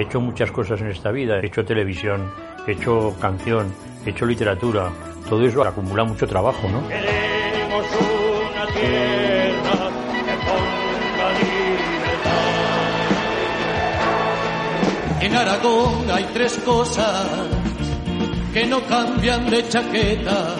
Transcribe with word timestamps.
He 0.00 0.04
hecho 0.04 0.18
muchas 0.18 0.50
cosas 0.50 0.80
en 0.80 0.86
esta 0.86 1.10
vida. 1.10 1.38
He 1.40 1.46
hecho 1.48 1.62
televisión, 1.62 2.32
he 2.66 2.72
hecho 2.72 3.14
canción, 3.20 3.70
he 4.06 4.08
hecho 4.08 4.24
literatura. 4.24 4.90
Todo 5.28 5.44
eso 5.44 5.62
acumula 5.62 6.04
mucho 6.04 6.26
trabajo, 6.26 6.66
¿no? 6.70 6.88
Queremos 6.88 7.84
una 8.00 8.66
tierra 8.72 9.90
que 10.24 10.32
ponga 10.46 11.32
libertad. 11.38 12.40
En 15.20 15.36
Aragón 15.36 16.10
hay 16.10 16.24
tres 16.32 16.54
cosas 16.64 17.28
que 18.54 18.64
no 18.64 18.80
cambian 18.86 19.50
de 19.50 19.68
chaqueta. 19.68 20.56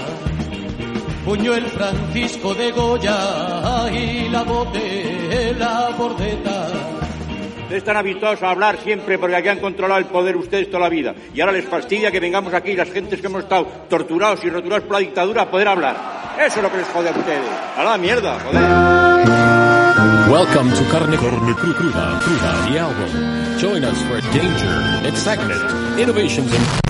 Buñuel 1.24 1.64
Francisco 1.64 2.52
de 2.52 2.72
Goya 2.72 3.90
y 3.90 4.28
la 4.28 4.42
voz 4.42 4.70
de 4.74 5.56
la 5.58 5.94
bordeta. 5.96 6.99
Ustedes 7.70 7.82
están 7.84 7.98
habituados 7.98 8.42
a 8.42 8.50
hablar 8.50 8.78
siempre 8.78 9.16
porque 9.16 9.36
aquí 9.36 9.46
han 9.46 9.60
controlado 9.60 10.00
el 10.00 10.06
poder 10.06 10.36
ustedes 10.36 10.66
toda 10.68 10.80
la 10.80 10.88
vida. 10.88 11.14
Y 11.32 11.40
ahora 11.40 11.52
les 11.52 11.64
fastidia 11.64 12.10
que 12.10 12.18
vengamos 12.18 12.52
aquí 12.52 12.74
las 12.74 12.90
gentes 12.90 13.20
que 13.20 13.28
hemos 13.28 13.44
estado 13.44 13.64
torturados 13.88 14.42
y 14.42 14.50
roturados 14.50 14.82
por 14.86 14.94
la 14.94 14.98
dictadura 14.98 15.42
a 15.42 15.48
poder 15.48 15.68
hablar. 15.68 15.96
Eso 16.44 16.56
es 16.56 16.62
lo 16.64 16.72
que 16.72 16.78
les 16.78 16.88
jode 16.88 17.10
a 17.10 17.12
ustedes. 17.12 17.48
A 17.78 17.84
la 17.84 17.96
mierda, 17.96 18.40
joder. 18.40 18.60
Welcome 20.28 20.72
to 20.72 20.84
Carne, 20.90 21.16
Carne 21.16 21.52
Cru- 21.54 21.74
Cruda, 21.76 22.18
Cruda, 22.24 22.72
the 22.72 22.80
album. 22.80 23.56
Join 23.60 23.84
us 23.84 24.02
for 24.02 24.20
danger, 24.32 25.06
excitement, 25.06 25.62
innovations 25.96 26.52
and 26.52 26.80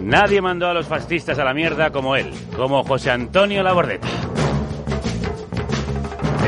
Nadie 0.00 0.40
mandó 0.40 0.68
a 0.68 0.72
los 0.72 0.86
fascistas 0.86 1.38
a 1.38 1.44
la 1.44 1.52
mierda 1.52 1.90
como 1.90 2.16
él, 2.16 2.30
como 2.56 2.82
José 2.84 3.10
Antonio 3.10 3.62
Labordeta. 3.62 4.08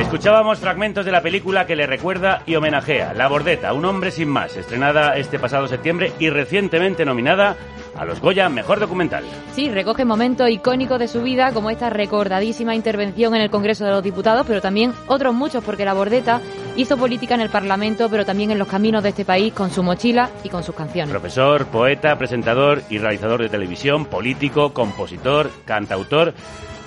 Escuchábamos 0.06 0.60
fragmentos 0.60 1.04
de 1.04 1.10
la 1.10 1.20
película 1.20 1.66
que 1.66 1.74
le 1.74 1.84
recuerda 1.84 2.42
y 2.46 2.54
homenajea, 2.54 3.12
La 3.12 3.26
Bordeta, 3.26 3.72
un 3.72 3.84
hombre 3.84 4.12
sin 4.12 4.28
más, 4.28 4.56
estrenada 4.56 5.16
este 5.16 5.40
pasado 5.40 5.66
septiembre 5.66 6.12
y 6.20 6.30
recientemente 6.30 7.04
nominada 7.04 7.56
a 7.96 8.04
los 8.04 8.20
Goya 8.20 8.48
Mejor 8.48 8.78
Documental. 8.78 9.24
Sí, 9.52 9.68
recoge 9.68 10.04
momentos 10.04 10.48
icónicos 10.48 11.00
de 11.00 11.08
su 11.08 11.22
vida, 11.22 11.50
como 11.52 11.70
esta 11.70 11.90
recordadísima 11.90 12.76
intervención 12.76 13.34
en 13.34 13.42
el 13.42 13.50
Congreso 13.50 13.84
de 13.84 13.90
los 13.90 14.02
Diputados, 14.02 14.46
pero 14.46 14.60
también 14.60 14.94
otros 15.08 15.34
muchos, 15.34 15.64
porque 15.64 15.84
la 15.84 15.92
Bordeta 15.92 16.40
hizo 16.76 16.96
política 16.96 17.34
en 17.34 17.40
el 17.40 17.50
Parlamento, 17.50 18.08
pero 18.08 18.24
también 18.24 18.52
en 18.52 18.60
los 18.60 18.68
caminos 18.68 19.02
de 19.02 19.08
este 19.08 19.24
país 19.24 19.52
con 19.52 19.72
su 19.72 19.82
mochila 19.82 20.30
y 20.44 20.48
con 20.50 20.62
sus 20.62 20.76
canciones. 20.76 21.10
Profesor, 21.10 21.66
poeta, 21.66 22.16
presentador 22.16 22.80
y 22.90 22.98
realizador 22.98 23.42
de 23.42 23.48
televisión, 23.48 24.06
político, 24.06 24.72
compositor, 24.72 25.50
cantautor. 25.64 26.32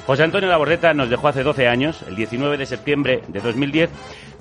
José 0.10 0.24
Antonio 0.24 0.50
Labordeta 0.50 0.92
nos 0.96 1.12
dejó 1.12 1.28
hace 1.28 1.44
12 1.44 1.68
años, 1.68 2.02
el 2.08 2.16
19 2.16 2.58
de 2.58 2.66
septiembre 2.66 3.22
de 3.28 3.42
2010, 3.42 3.92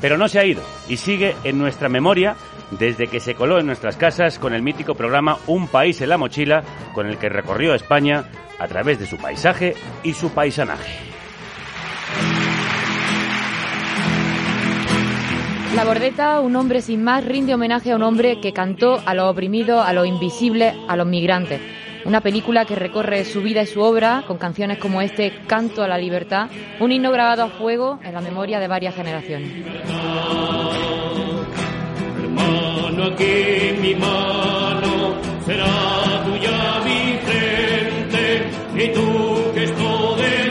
pero 0.00 0.16
no 0.16 0.26
se 0.26 0.38
ha 0.38 0.46
ido 0.46 0.62
y 0.88 0.96
sigue 0.96 1.36
en 1.44 1.58
nuestra 1.58 1.90
memoria 1.90 2.36
desde 2.70 3.08
que 3.08 3.20
se 3.20 3.34
coló 3.34 3.60
en 3.60 3.66
nuestras 3.66 3.98
casas 3.98 4.38
con 4.38 4.54
el 4.54 4.62
mítico 4.62 4.94
programa 4.94 5.36
Un 5.46 5.68
país 5.68 6.00
en 6.00 6.08
la 6.08 6.16
mochila, 6.16 6.62
con 6.94 7.06
el 7.06 7.18
que 7.18 7.28
recorrió 7.28 7.74
España 7.74 8.24
a 8.58 8.66
través 8.66 8.98
de 8.98 9.04
su 9.04 9.18
paisaje 9.18 9.74
y 10.02 10.14
su 10.14 10.30
paisanaje. 10.30 10.90
La 15.76 15.84
Bordeta, 15.84 16.40
un 16.40 16.56
hombre 16.56 16.80
sin 16.80 17.04
más, 17.04 17.26
rinde 17.26 17.52
homenaje 17.52 17.92
a 17.92 17.96
un 17.96 18.04
hombre 18.04 18.40
que 18.40 18.54
cantó 18.54 19.02
a 19.04 19.12
los 19.12 19.30
oprimidos, 19.30 19.86
a 19.86 19.92
los 19.92 20.06
invisibles, 20.06 20.74
a 20.88 20.96
los 20.96 21.06
migrantes. 21.06 21.60
Una 22.08 22.22
película 22.22 22.64
que 22.64 22.74
recorre 22.74 23.22
su 23.26 23.42
vida 23.42 23.60
y 23.60 23.66
su 23.66 23.82
obra 23.82 24.24
con 24.26 24.38
canciones 24.38 24.78
como 24.78 25.02
este 25.02 25.30
Canto 25.46 25.82
a 25.82 25.88
la 25.88 25.98
Libertad, 25.98 26.48
un 26.80 26.90
himno 26.90 27.12
grabado 27.12 27.42
a 27.42 27.48
fuego 27.48 28.00
en 28.02 28.14
la 28.14 28.22
memoria 28.22 28.58
de 28.58 28.66
varias 28.66 28.94
generaciones. 28.94 29.52
Hermano, 32.18 33.04
aquí 33.12 33.74
mi 33.82 33.94
mano 33.94 35.16
será 35.44 36.24
tuya 36.24 36.80
mi 36.82 37.18
frente 37.18 38.46
y 38.74 38.88
tú 38.94 39.52
que 39.52 39.64
esto 39.64 40.16
de 40.16 40.47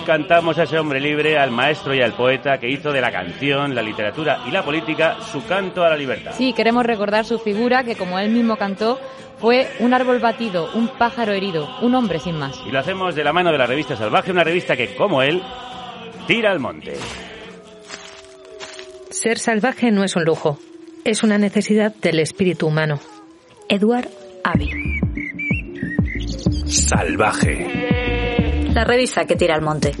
Hoy 0.00 0.06
cantamos 0.06 0.56
a 0.56 0.62
ese 0.62 0.78
hombre 0.78 0.98
libre, 0.98 1.38
al 1.38 1.50
maestro 1.50 1.94
y 1.94 2.00
al 2.00 2.14
poeta 2.14 2.58
que 2.58 2.66
hizo 2.66 2.90
de 2.90 3.02
la 3.02 3.12
canción, 3.12 3.74
la 3.74 3.82
literatura 3.82 4.40
y 4.48 4.50
la 4.50 4.64
política 4.64 5.18
su 5.20 5.44
canto 5.44 5.84
a 5.84 5.90
la 5.90 5.96
libertad. 5.96 6.32
Sí, 6.34 6.54
queremos 6.54 6.86
recordar 6.86 7.26
su 7.26 7.38
figura, 7.38 7.84
que 7.84 7.96
como 7.96 8.18
él 8.18 8.30
mismo 8.30 8.56
cantó, 8.56 8.98
fue 9.38 9.68
un 9.78 9.92
árbol 9.92 10.18
batido, 10.18 10.70
un 10.72 10.88
pájaro 10.88 11.34
herido, 11.34 11.68
un 11.82 11.94
hombre 11.94 12.18
sin 12.18 12.38
más. 12.38 12.58
Y 12.66 12.70
lo 12.70 12.78
hacemos 12.78 13.14
de 13.14 13.22
la 13.22 13.34
mano 13.34 13.52
de 13.52 13.58
la 13.58 13.66
revista 13.66 13.94
Salvaje, 13.94 14.30
una 14.30 14.42
revista 14.42 14.74
que, 14.74 14.94
como 14.94 15.20
él, 15.20 15.42
tira 16.26 16.50
al 16.50 16.60
monte. 16.60 16.94
Ser 19.10 19.38
salvaje 19.38 19.90
no 19.90 20.02
es 20.02 20.16
un 20.16 20.24
lujo, 20.24 20.58
es 21.04 21.22
una 21.22 21.36
necesidad 21.36 21.94
del 21.94 22.20
espíritu 22.20 22.68
humano. 22.68 23.00
Edward 23.68 24.08
Abbey. 24.44 24.70
Salvaje. 26.66 28.09
La 28.74 28.84
revista 28.84 29.24
que 29.24 29.36
tira 29.36 29.54
al 29.54 29.62
monte. 29.62 29.92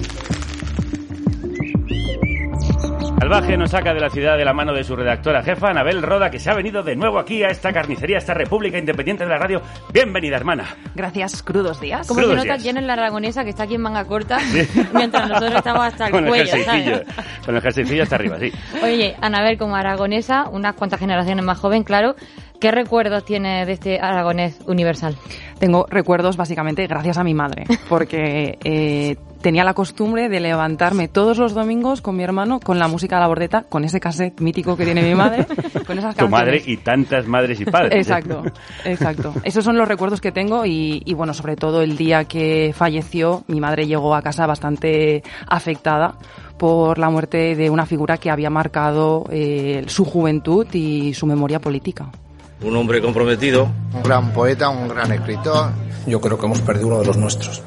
Salvaje 3.18 3.56
nos 3.56 3.70
saca 3.70 3.92
de 3.92 4.00
la 4.00 4.08
ciudad 4.08 4.38
de 4.38 4.44
la 4.44 4.54
mano 4.54 4.72
de 4.72 4.82
su 4.82 4.96
redactora 4.96 5.42
jefa, 5.42 5.68
Anabel 5.68 6.00
Roda, 6.00 6.30
que 6.30 6.38
se 6.38 6.50
ha 6.50 6.54
venido 6.54 6.82
de 6.82 6.96
nuevo 6.96 7.18
aquí 7.18 7.42
a 7.42 7.48
esta 7.48 7.72
carnicería, 7.72 8.16
a 8.16 8.18
esta 8.18 8.32
República 8.32 8.78
Independiente 8.78 9.24
de 9.24 9.30
la 9.30 9.36
Radio. 9.36 9.60
Bienvenida, 9.92 10.36
hermana. 10.36 10.64
Gracias, 10.94 11.42
crudos 11.42 11.80
días. 11.80 12.08
Como 12.08 12.20
Crudos 12.20 12.40
se 12.40 12.48
nota 12.48 12.62
quién 12.62 12.78
es 12.78 12.84
la 12.84 12.94
aragonesa 12.94 13.44
que 13.44 13.50
está 13.50 13.64
aquí 13.64 13.74
en 13.74 13.82
manga 13.82 14.06
corta, 14.06 14.38
mientras 14.94 15.28
nosotros 15.28 15.54
estamos 15.56 15.82
hasta 15.82 16.06
el 16.06 16.12
Con 16.12 16.24
el 16.24 16.30
cuello, 16.30 16.44
jerseycillo, 16.44 16.96
¿sabes? 16.96 17.06
con 17.44 17.56
el 17.56 17.62
jerseycillo 17.62 18.02
hasta 18.04 18.14
arriba, 18.16 18.38
sí. 18.38 18.52
Oye, 18.82 19.14
Anabel, 19.20 19.58
como 19.58 19.76
aragonesa, 19.76 20.48
unas 20.48 20.74
cuantas 20.74 20.98
generaciones 20.98 21.44
más 21.44 21.58
joven, 21.58 21.84
claro, 21.84 22.16
¿qué 22.60 22.70
recuerdos 22.70 23.24
tiene 23.24 23.64
de 23.66 23.72
este 23.72 23.98
aragonés 24.00 24.58
universal? 24.66 25.16
Tengo 25.58 25.86
recuerdos 25.90 26.36
básicamente 26.36 26.86
gracias 26.86 27.18
a 27.18 27.24
mi 27.24 27.34
madre, 27.34 27.64
porque 27.88 28.58
eh, 28.64 29.16
tenía 29.42 29.64
la 29.64 29.74
costumbre 29.74 30.28
de 30.28 30.40
levantarme 30.40 31.08
todos 31.08 31.38
los 31.38 31.54
domingos 31.54 32.00
con 32.00 32.16
mi 32.16 32.22
hermano 32.22 32.60
con 32.60 32.78
la 32.78 32.88
música 32.88 33.16
de 33.16 33.20
la 33.22 33.28
bordeta, 33.28 33.64
con 33.68 33.84
ese 33.84 34.00
cassette 34.00 34.40
mítico 34.40 34.76
que 34.76 34.84
tiene 34.84 35.02
mi 35.02 35.14
madre, 35.14 35.46
con 35.86 35.98
esas 35.98 36.14
Tu 36.14 36.20
canciones. 36.20 36.30
madre 36.30 36.62
y 36.66 36.76
tantas 36.78 37.26
madres 37.26 37.60
y 37.60 37.64
padres. 37.64 37.92
¿eh? 37.94 37.98
Exacto, 37.98 38.42
exacto. 38.84 39.34
Esos 39.44 39.64
son 39.64 39.76
los 39.76 39.88
recuerdos 39.88 40.20
que 40.20 40.32
tengo 40.32 40.64
y, 40.64 41.02
y, 41.04 41.14
bueno, 41.14 41.34
sobre 41.34 41.56
todo 41.56 41.82
el 41.82 41.96
día 41.96 42.24
que 42.24 42.72
falleció, 42.74 43.44
mi 43.48 43.60
madre 43.60 43.86
llegó 43.86 44.14
a 44.14 44.22
casa 44.22 44.46
bastante 44.46 45.22
afectada 45.46 46.14
por 46.58 46.98
la 46.98 47.08
muerte 47.08 47.56
de 47.56 47.70
una 47.70 47.86
figura 47.86 48.18
que 48.18 48.30
había 48.30 48.50
marcado 48.50 49.24
eh, 49.30 49.84
su 49.86 50.04
juventud 50.04 50.66
y 50.74 51.14
su 51.14 51.26
memoria 51.26 51.58
política. 51.58 52.10
Un 52.62 52.76
hombre 52.76 53.00
comprometido. 53.00 53.68
Un 53.94 54.02
gran 54.02 54.32
poeta, 54.32 54.68
un 54.68 54.88
gran 54.88 55.10
escritor. 55.12 55.70
Yo 56.06 56.20
creo 56.20 56.38
que 56.38 56.46
hemos 56.46 56.60
perdido 56.60 56.88
uno 56.88 57.00
de 57.00 57.06
los 57.06 57.16
nuestros. 57.16 57.62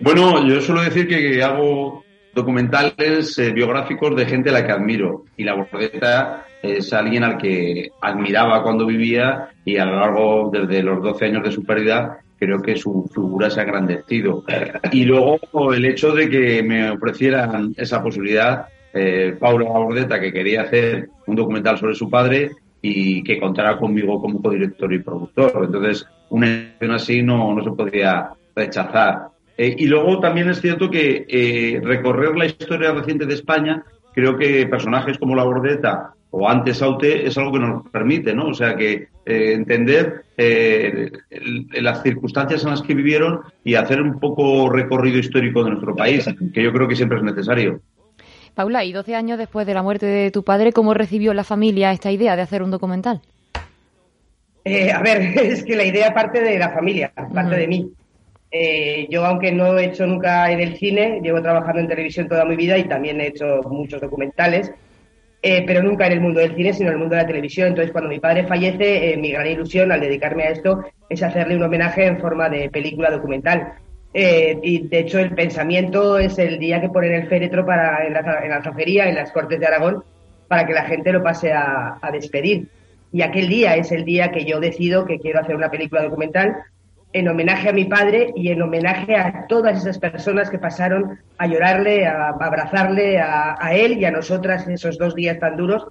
Bueno, 0.00 0.46
yo 0.46 0.60
suelo 0.60 0.82
decir 0.82 1.06
que 1.06 1.42
hago 1.42 2.04
documentales 2.38 3.38
eh, 3.38 3.52
biográficos 3.52 4.14
de 4.14 4.26
gente 4.26 4.50
a 4.50 4.52
la 4.52 4.64
que 4.64 4.72
admiro 4.72 5.24
y 5.36 5.44
la 5.44 5.54
Bordeta 5.54 6.44
es 6.62 6.92
alguien 6.92 7.24
al 7.24 7.36
que 7.36 7.90
admiraba 8.00 8.62
cuando 8.62 8.86
vivía 8.86 9.48
y 9.64 9.76
a 9.76 9.84
lo 9.84 9.96
largo 9.96 10.50
desde 10.52 10.82
los 10.82 11.02
12 11.02 11.24
años 11.24 11.42
de 11.42 11.52
su 11.52 11.64
pérdida 11.64 12.18
creo 12.38 12.62
que 12.62 12.76
su 12.76 13.10
figura 13.12 13.50
se 13.50 13.60
ha 13.60 13.64
engrandecido. 13.64 14.44
Y 14.92 15.04
luego 15.04 15.74
el 15.74 15.84
hecho 15.84 16.12
de 16.12 16.30
que 16.30 16.62
me 16.62 16.90
ofrecieran 16.90 17.74
esa 17.76 18.02
posibilidad, 18.02 18.66
eh, 18.94 19.36
Paula 19.38 19.64
Bordeta, 19.66 20.20
que 20.20 20.32
quería 20.32 20.62
hacer 20.62 21.08
un 21.26 21.34
documental 21.34 21.78
sobre 21.78 21.96
su 21.96 22.08
padre 22.08 22.52
y 22.80 23.24
que 23.24 23.40
contara 23.40 23.76
conmigo 23.76 24.20
como 24.20 24.40
codirector 24.40 24.92
y 24.92 25.00
productor. 25.00 25.64
Entonces, 25.64 26.06
una 26.30 26.46
edición 26.46 26.92
así 26.92 27.22
no, 27.22 27.54
no 27.54 27.64
se 27.64 27.70
podría 27.70 28.30
rechazar. 28.54 29.28
Eh, 29.58 29.74
y 29.76 29.86
luego 29.86 30.20
también 30.20 30.48
es 30.48 30.60
cierto 30.60 30.88
que 30.88 31.26
eh, 31.28 31.80
recorrer 31.82 32.36
la 32.36 32.46
historia 32.46 32.92
reciente 32.92 33.26
de 33.26 33.34
España, 33.34 33.82
creo 34.14 34.38
que 34.38 34.66
personajes 34.66 35.18
como 35.18 35.34
la 35.34 35.42
Bordeta 35.44 36.14
o 36.30 36.48
antes 36.48 36.80
Aute 36.82 37.26
es 37.26 37.36
algo 37.38 37.52
que 37.52 37.58
nos 37.58 37.88
permite, 37.90 38.34
¿no? 38.34 38.46
O 38.48 38.54
sea, 38.54 38.76
que 38.76 39.08
eh, 39.26 39.52
entender 39.54 40.22
eh, 40.36 41.10
el- 41.30 41.66
las 41.80 42.02
circunstancias 42.02 42.62
en 42.64 42.70
las 42.70 42.82
que 42.82 42.94
vivieron 42.94 43.40
y 43.64 43.74
hacer 43.74 44.00
un 44.00 44.20
poco 44.20 44.68
recorrido 44.70 45.18
histórico 45.18 45.64
de 45.64 45.70
nuestro 45.70 45.96
país, 45.96 46.26
que 46.54 46.62
yo 46.62 46.72
creo 46.72 46.86
que 46.86 46.96
siempre 46.96 47.18
es 47.18 47.24
necesario. 47.24 47.80
Paula, 48.54 48.84
y 48.84 48.92
12 48.92 49.14
años 49.14 49.38
después 49.38 49.66
de 49.66 49.74
la 49.74 49.82
muerte 49.82 50.06
de 50.06 50.30
tu 50.30 50.44
padre, 50.44 50.72
¿cómo 50.72 50.92
recibió 50.94 51.32
la 51.34 51.44
familia 51.44 51.92
esta 51.92 52.10
idea 52.12 52.36
de 52.36 52.42
hacer 52.42 52.62
un 52.62 52.70
documental? 52.70 53.22
Eh, 54.64 54.92
a 54.92 55.00
ver, 55.00 55.20
es 55.42 55.64
que 55.64 55.76
la 55.76 55.84
idea 55.84 56.12
parte 56.14 56.40
de 56.42 56.58
la 56.58 56.70
familia, 56.70 57.12
parte 57.34 57.56
de 57.56 57.66
mí. 57.68 57.90
Eh, 58.50 59.06
yo, 59.10 59.26
aunque 59.26 59.52
no 59.52 59.78
he 59.78 59.86
hecho 59.86 60.06
nunca 60.06 60.50
en 60.50 60.60
el 60.60 60.76
cine, 60.76 61.20
llevo 61.22 61.42
trabajando 61.42 61.80
en 61.80 61.88
televisión 61.88 62.28
toda 62.28 62.44
mi 62.44 62.56
vida 62.56 62.78
y 62.78 62.84
también 62.84 63.20
he 63.20 63.26
hecho 63.26 63.60
muchos 63.68 64.00
documentales, 64.00 64.72
eh, 65.42 65.64
pero 65.66 65.82
nunca 65.82 66.06
en 66.06 66.12
el 66.12 66.20
mundo 66.20 66.40
del 66.40 66.56
cine, 66.56 66.72
sino 66.72 66.88
en 66.88 66.94
el 66.94 66.98
mundo 66.98 67.14
de 67.14 67.22
la 67.22 67.28
televisión. 67.28 67.68
Entonces, 67.68 67.92
cuando 67.92 68.10
mi 68.10 68.20
padre 68.20 68.46
fallece, 68.46 69.12
eh, 69.12 69.16
mi 69.16 69.30
gran 69.30 69.46
ilusión 69.46 69.92
al 69.92 70.00
dedicarme 70.00 70.44
a 70.44 70.50
esto 70.50 70.84
es 71.08 71.22
hacerle 71.22 71.56
un 71.56 71.62
homenaje 71.62 72.06
en 72.06 72.18
forma 72.18 72.48
de 72.48 72.70
película 72.70 73.10
documental. 73.10 73.74
Eh, 74.14 74.58
y 74.62 74.88
de 74.88 75.00
hecho, 75.00 75.18
el 75.18 75.34
pensamiento 75.34 76.18
es 76.18 76.38
el 76.38 76.58
día 76.58 76.80
que 76.80 76.88
ponen 76.88 77.12
el 77.12 77.28
féretro 77.28 77.64
para, 77.66 78.06
en, 78.06 78.14
la, 78.14 78.20
en 78.42 79.08
en 79.08 79.14
las 79.14 79.30
Cortes 79.32 79.60
de 79.60 79.66
Aragón, 79.66 80.02
para 80.48 80.66
que 80.66 80.72
la 80.72 80.84
gente 80.84 81.12
lo 81.12 81.22
pase 81.22 81.52
a, 81.52 81.98
a 82.00 82.10
despedir. 82.10 82.68
Y 83.12 83.22
aquel 83.22 83.48
día 83.48 83.76
es 83.76 83.92
el 83.92 84.04
día 84.04 84.32
que 84.32 84.44
yo 84.44 84.58
decido 84.58 85.04
que 85.04 85.18
quiero 85.18 85.40
hacer 85.40 85.54
una 85.54 85.70
película 85.70 86.02
documental 86.02 86.56
en 87.12 87.28
homenaje 87.28 87.68
a 87.68 87.72
mi 87.72 87.84
padre 87.86 88.32
y 88.36 88.50
en 88.50 88.60
homenaje 88.60 89.16
a 89.16 89.46
todas 89.48 89.78
esas 89.78 89.98
personas 89.98 90.50
que 90.50 90.58
pasaron 90.58 91.18
a 91.38 91.46
llorarle, 91.46 92.06
a, 92.06 92.28
abrazarle 92.28 93.18
a, 93.18 93.56
él 93.72 93.98
y 93.98 94.04
a 94.04 94.10
nosotras 94.10 94.68
esos 94.68 94.98
dos 94.98 95.14
días 95.14 95.38
tan 95.38 95.56
duros. 95.56 95.86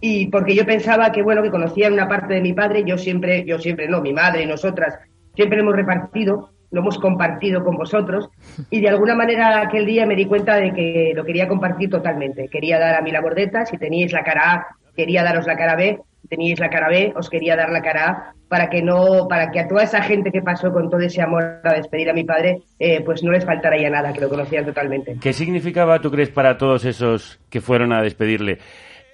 Y 0.00 0.26
porque 0.26 0.54
yo 0.54 0.64
pensaba 0.66 1.12
que, 1.12 1.22
bueno, 1.22 1.42
que 1.42 1.50
conocían 1.50 1.92
una 1.92 2.08
parte 2.08 2.34
de 2.34 2.40
mi 2.40 2.52
padre, 2.52 2.84
yo 2.84 2.98
siempre, 2.98 3.44
yo 3.44 3.58
siempre 3.58 3.88
no, 3.88 4.00
mi 4.00 4.12
madre 4.12 4.42
y 4.42 4.46
nosotras, 4.46 4.98
siempre 5.34 5.60
hemos 5.60 5.76
repartido, 5.76 6.50
lo 6.70 6.80
hemos 6.80 6.98
compartido 6.98 7.62
con 7.64 7.76
vosotros. 7.76 8.28
Y 8.70 8.80
de 8.80 8.88
alguna 8.88 9.14
manera 9.14 9.60
aquel 9.60 9.86
día 9.86 10.06
me 10.06 10.16
di 10.16 10.26
cuenta 10.26 10.56
de 10.56 10.72
que 10.72 11.12
lo 11.14 11.24
quería 11.24 11.48
compartir 11.48 11.90
totalmente. 11.90 12.48
Quería 12.48 12.78
dar 12.78 12.96
a 12.96 13.02
mí 13.02 13.10
la 13.10 13.20
bordeta, 13.20 13.66
si 13.66 13.78
teníais 13.78 14.12
la 14.12 14.24
cara 14.24 14.52
A, 14.52 14.66
quería 14.96 15.22
daros 15.22 15.46
la 15.46 15.56
cara 15.56 15.76
B, 15.76 16.00
teníais 16.34 16.58
la 16.58 16.68
cara 16.68 16.88
B, 16.88 17.12
os 17.16 17.30
quería 17.30 17.56
dar 17.56 17.70
la 17.70 17.82
cara 17.82 18.10
A, 18.10 18.34
para 18.48 18.68
que 18.68 18.82
no, 18.82 19.26
para 19.28 19.50
que 19.50 19.60
a 19.60 19.68
toda 19.68 19.82
esa 19.82 20.02
gente 20.02 20.30
que 20.30 20.42
pasó 20.42 20.72
con 20.72 20.90
todo 20.90 21.00
ese 21.00 21.22
amor 21.22 21.60
a 21.64 21.74
despedir 21.74 22.10
a 22.10 22.12
mi 22.12 22.24
padre, 22.24 22.62
eh, 22.78 23.00
pues 23.04 23.22
no 23.22 23.30
les 23.30 23.44
faltara 23.44 23.80
ya 23.80 23.90
nada, 23.90 24.12
que 24.12 24.20
lo 24.20 24.28
conocían 24.28 24.64
totalmente. 24.64 25.16
¿Qué 25.20 25.32
significaba, 25.32 26.00
tú 26.00 26.10
crees, 26.10 26.30
para 26.30 26.56
todos 26.58 26.84
esos 26.84 27.40
que 27.50 27.60
fueron 27.60 27.92
a 27.92 28.02
despedirle? 28.02 28.58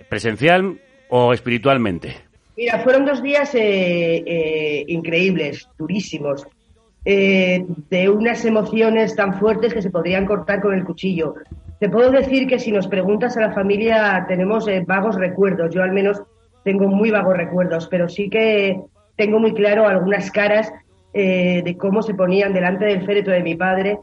¿Presencial 0.09 0.81
o 1.09 1.33
espiritualmente? 1.33 2.17
Mira, 2.57 2.81
fueron 2.81 3.05
dos 3.05 3.23
días 3.23 3.55
eh, 3.55 4.23
eh, 4.27 4.85
increíbles, 4.89 5.69
durísimos, 5.79 6.47
eh, 7.05 7.65
de 7.89 8.09
unas 8.11 8.45
emociones 8.45 9.17
tan 9.17 9.39
fuertes 9.39 9.73
que 9.73 9.81
se 9.81 9.91
podrían 9.91 10.27
cortar 10.27 10.61
con 10.61 10.75
el 10.75 10.85
cuchillo. 10.85 11.35
Te 11.79 11.89
puedo 11.89 12.11
decir 12.11 12.47
que 12.47 12.59
si 12.59 12.71
nos 12.73 12.89
preguntas 12.89 13.39
a 13.39 13.41
la 13.41 13.53
familia 13.55 14.27
tenemos 14.29 14.69
eh, 14.69 14.85
vagos 14.87 15.17
recuerdos, 15.17 15.75
yo 15.75 15.83
al 15.83 15.93
menos 15.93 16.23
tengo 16.65 16.89
muy 16.89 17.11
vagos 17.11 17.37
recuerdos, 17.37 17.89
pero 17.89 18.09
sí 18.09 18.29
que 18.29 18.81
tengo 19.17 19.39
muy 19.39 19.55
claro 19.55 19.87
algunas 19.87 20.31
caras 20.31 20.73
eh, 21.13 21.63
de 21.65 21.77
cómo 21.77 22.03
se 22.03 22.15
ponían 22.15 22.53
delante 22.53 22.85
del 22.85 23.05
féretro 23.05 23.33
de 23.33 23.43
mi 23.43 23.55
padre 23.55 23.99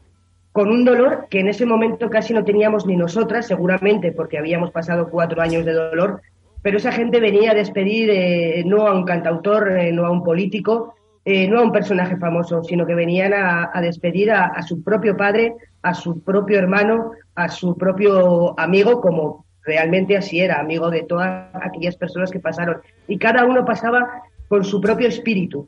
con 0.51 0.69
un 0.69 0.83
dolor 0.83 1.27
que 1.29 1.39
en 1.39 1.47
ese 1.47 1.65
momento 1.65 2.09
casi 2.09 2.33
no 2.33 2.43
teníamos 2.43 2.85
ni 2.85 2.95
nosotras, 2.95 3.47
seguramente 3.47 4.11
porque 4.11 4.37
habíamos 4.37 4.71
pasado 4.71 5.09
cuatro 5.09 5.41
años 5.41 5.65
de 5.65 5.73
dolor, 5.73 6.21
pero 6.63 6.77
esa 6.77 6.91
gente 6.91 7.19
venía 7.19 7.51
a 7.51 7.55
despedir 7.55 8.09
eh, 8.09 8.63
no 8.65 8.87
a 8.87 8.93
un 8.93 9.05
cantautor, 9.05 9.77
eh, 9.77 9.91
no 9.91 10.05
a 10.05 10.11
un 10.11 10.23
político, 10.23 10.95
no 11.25 11.59
a 11.59 11.61
un 11.61 11.73
personaje 11.73 12.15
famoso, 12.15 12.63
sino 12.63 12.85
que 12.85 12.95
venían 12.95 13.33
a, 13.33 13.81
despedir 13.81 14.31
a 14.31 14.61
su 14.61 14.81
propio 14.81 15.17
padre, 15.17 15.55
a 15.81 15.93
su 15.93 16.23
propio 16.23 16.57
hermano, 16.57 17.11
a 17.35 17.49
su 17.49 17.77
propio 17.77 18.57
amigo, 18.57 19.01
como 19.01 19.45
realmente 19.67 20.17
así 20.17 20.39
era, 20.39 20.59
amigo 20.59 20.89
de 20.89 21.03
todas 21.03 21.53
aquellas 21.53 21.95
personas 21.97 22.31
que 22.31 22.39
pasaron. 22.39 22.77
Y 23.07 23.19
cada 23.19 23.45
uno 23.45 23.65
pasaba 23.65 24.23
con 24.47 24.63
su 24.63 24.81
propio 24.81 25.09
espíritu. 25.09 25.67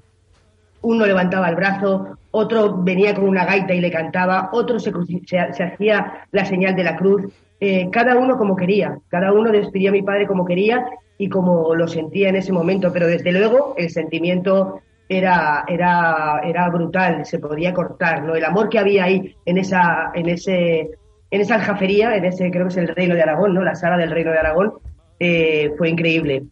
Uno 0.82 1.06
levantaba 1.06 1.50
el 1.50 1.58
brazo, 1.58 2.18
otro 2.32 2.78
venía 2.78 3.14
con 3.14 3.26
una 3.26 3.46
gaita 3.46 3.74
y 3.74 3.82
le 3.82 3.92
cantaba, 3.92 4.50
otro 4.54 4.80
se, 4.80 4.92
hacía 5.38 6.24
la 6.32 6.46
señal 6.46 6.76
de 6.76 6.84
la 6.86 6.96
cruz, 6.96 7.34
eh, 7.60 7.90
cada 7.92 8.18
uno 8.18 8.38
como 8.38 8.56
quería, 8.56 8.98
cada 9.10 9.34
uno 9.34 9.52
despidió 9.52 9.90
a 9.90 9.92
mi 9.92 10.02
padre 10.02 10.26
como 10.26 10.46
quería 10.46 10.86
y 11.18 11.28
como 11.28 11.76
lo 11.76 11.90
sentía 11.90 12.30
en 12.30 12.38
ese 12.38 12.54
momento, 12.54 12.94
pero 12.94 13.08
desde 13.08 13.34
luego 13.34 13.76
el 13.78 13.90
sentimiento 13.90 14.80
era, 15.10 15.66
era, 15.68 16.40
era 16.46 16.70
brutal, 16.70 17.26
se 17.26 17.40
podía 17.40 17.74
cortar, 17.74 18.24
¿no? 18.24 18.36
El 18.36 18.46
amor 18.46 18.70
que 18.70 18.80
había 18.80 19.04
ahí 19.04 19.36
en 19.44 19.58
esa, 19.58 20.12
en 20.14 20.30
ese, 20.30 20.92
en 21.32 21.42
esa 21.42 21.56
aljafería, 21.56 22.16
en 22.16 22.26
ese 22.26 22.50
creo 22.52 22.66
que 22.68 22.72
es 22.72 22.78
el 22.78 22.88
Reino 22.88 23.16
de 23.16 23.22
Aragón, 23.22 23.54
¿no? 23.54 23.64
La 23.64 23.76
sala 23.76 23.98
del 23.98 24.12
Reino 24.12 24.32
de 24.32 24.40
Aragón, 24.40 24.74
eh, 25.20 25.72
fue 25.78 25.90
increíble. 25.90 26.44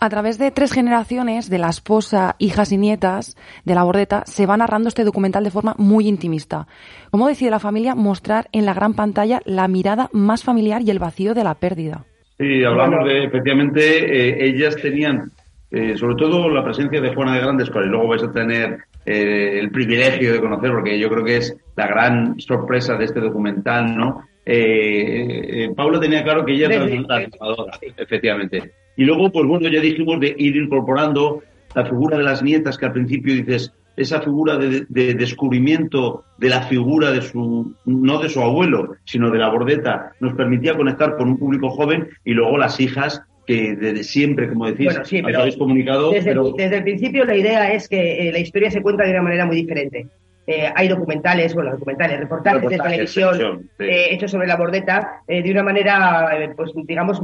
A 0.00 0.08
través 0.10 0.38
de 0.38 0.50
tres 0.50 0.72
generaciones 0.72 1.50
de 1.50 1.58
la 1.58 1.70
esposa, 1.70 2.36
hijas 2.38 2.70
y 2.70 2.76
nietas 2.76 3.36
de 3.64 3.74
la 3.74 3.82
Bordeta 3.82 4.22
se 4.26 4.46
va 4.46 4.56
narrando 4.56 4.88
este 4.88 5.02
documental 5.02 5.42
de 5.42 5.50
forma 5.50 5.74
muy 5.78 6.06
intimista. 6.06 6.68
¿Cómo 7.10 7.26
decide 7.26 7.50
la 7.50 7.58
familia 7.58 7.94
mostrar 7.94 8.48
en 8.52 8.64
la 8.64 8.74
gran 8.74 8.94
pantalla 8.94 9.40
la 9.44 9.66
mirada 9.66 10.08
más 10.12 10.44
familiar 10.44 10.82
y 10.82 10.90
el 10.90 11.00
vacío 11.00 11.34
de 11.34 11.44
la 11.44 11.54
pérdida? 11.54 12.04
Sí, 12.38 12.62
hablamos 12.62 13.08
de, 13.08 13.24
efectivamente, 13.24 13.80
eh, 13.80 14.46
ellas 14.46 14.76
tenían, 14.76 15.32
eh, 15.70 15.96
sobre 15.96 16.14
todo 16.16 16.48
la 16.48 16.64
presencia 16.64 17.00
de 17.00 17.14
Juana 17.14 17.34
de 17.34 17.40
Grandes, 17.40 17.70
cual 17.70 17.88
luego 17.88 18.08
vais 18.08 18.22
a 18.22 18.32
tener 18.32 18.78
eh, 19.06 19.58
el 19.60 19.70
privilegio 19.70 20.32
de 20.32 20.40
conocer, 20.40 20.70
porque 20.70 20.98
yo 20.98 21.08
creo 21.10 21.24
que 21.24 21.36
es 21.38 21.56
la 21.76 21.86
gran 21.86 22.38
sorpresa 22.40 22.96
de 22.96 23.04
este 23.04 23.20
documental, 23.20 23.96
¿no? 23.96 24.22
eh, 24.50 25.70
Paula 25.76 26.00
tenía 26.00 26.22
claro 26.24 26.44
que 26.44 26.52
ella 26.54 26.66
era 26.66 26.84
Desde- 26.84 26.98
una 26.98 27.06
transformadora, 27.08 27.78
efectivamente. 27.96 28.72
Y 28.96 29.04
luego, 29.04 29.30
pues 29.30 29.46
bueno, 29.46 29.68
ya 29.68 29.80
dijimos 29.80 30.18
de 30.20 30.34
ir 30.38 30.56
incorporando 30.56 31.42
la 31.74 31.84
figura 31.84 32.16
de 32.18 32.24
las 32.24 32.42
nietas, 32.42 32.76
que 32.78 32.86
al 32.86 32.92
principio 32.92 33.34
dices, 33.34 33.72
esa 33.96 34.20
figura 34.22 34.56
de, 34.56 34.86
de 34.88 35.14
descubrimiento 35.14 36.24
de 36.38 36.48
la 36.48 36.62
figura 36.62 37.10
de 37.10 37.20
su, 37.22 37.74
no 37.84 38.18
de 38.20 38.28
su 38.28 38.40
abuelo, 38.40 38.94
sino 39.04 39.30
de 39.30 39.38
la 39.38 39.48
bordeta, 39.50 40.12
nos 40.20 40.34
permitía 40.34 40.76
conectar 40.76 41.16
con 41.16 41.28
un 41.28 41.38
público 41.38 41.68
joven 41.70 42.08
y 42.24 42.32
luego 42.32 42.56
las 42.58 42.80
hijas 42.80 43.22
que 43.48 43.74
desde 43.76 44.04
siempre, 44.04 44.46
como 44.46 44.66
decís, 44.66 44.84
Bueno, 44.84 45.04
sí, 45.06 45.20
os 45.20 45.24
pero 45.24 45.40
habéis 45.40 45.56
comunicado, 45.56 46.10
Desde, 46.10 46.28
pero 46.28 46.48
el, 46.48 46.52
desde 46.54 46.76
el 46.76 46.82
principio 46.82 47.24
la 47.24 47.34
idea 47.34 47.72
es 47.72 47.88
que 47.88 48.28
eh, 48.28 48.30
la 48.30 48.40
historia 48.40 48.70
se 48.70 48.82
cuenta 48.82 49.04
de 49.04 49.10
una 49.12 49.22
manera 49.22 49.46
muy 49.46 49.56
diferente. 49.56 50.06
Eh, 50.46 50.70
hay 50.74 50.86
documentales, 50.86 51.54
bueno, 51.54 51.70
documentales, 51.70 52.20
reportajes, 52.20 52.60
de 52.68 52.76
televisión 52.76 53.30
televisión, 53.30 53.70
sí. 53.78 53.84
eh, 53.84 54.06
hechos 54.10 54.30
sobre 54.30 54.46
la 54.46 54.56
bordeta 54.56 55.22
eh, 55.26 55.42
de 55.42 55.50
una 55.50 55.62
manera, 55.62 56.28
pues 56.56 56.72
digamos, 56.86 57.22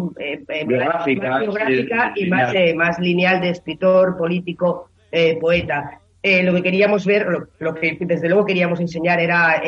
Biográfica, 0.66 1.28
más 1.28 1.40
biográfica 1.43 2.12
y 2.16 2.26
más, 2.26 2.52
lineal. 2.52 2.69
eh, 2.69 2.75
más 2.75 2.99
lineal 2.99 3.40
de 3.43 3.50
escritor, 3.50 4.16
político, 4.16 4.88
poeta. 5.40 6.00
Lo 6.23 6.54
que 6.54 6.62
queríamos 6.62 7.04
ver, 7.04 7.26
lo, 7.26 7.49
lo 7.59 7.75
que 7.75 7.99
desde 8.00 8.28
luego 8.28 8.47
queríamos 8.47 8.81
enseñar 8.81 9.21
era 9.21 9.62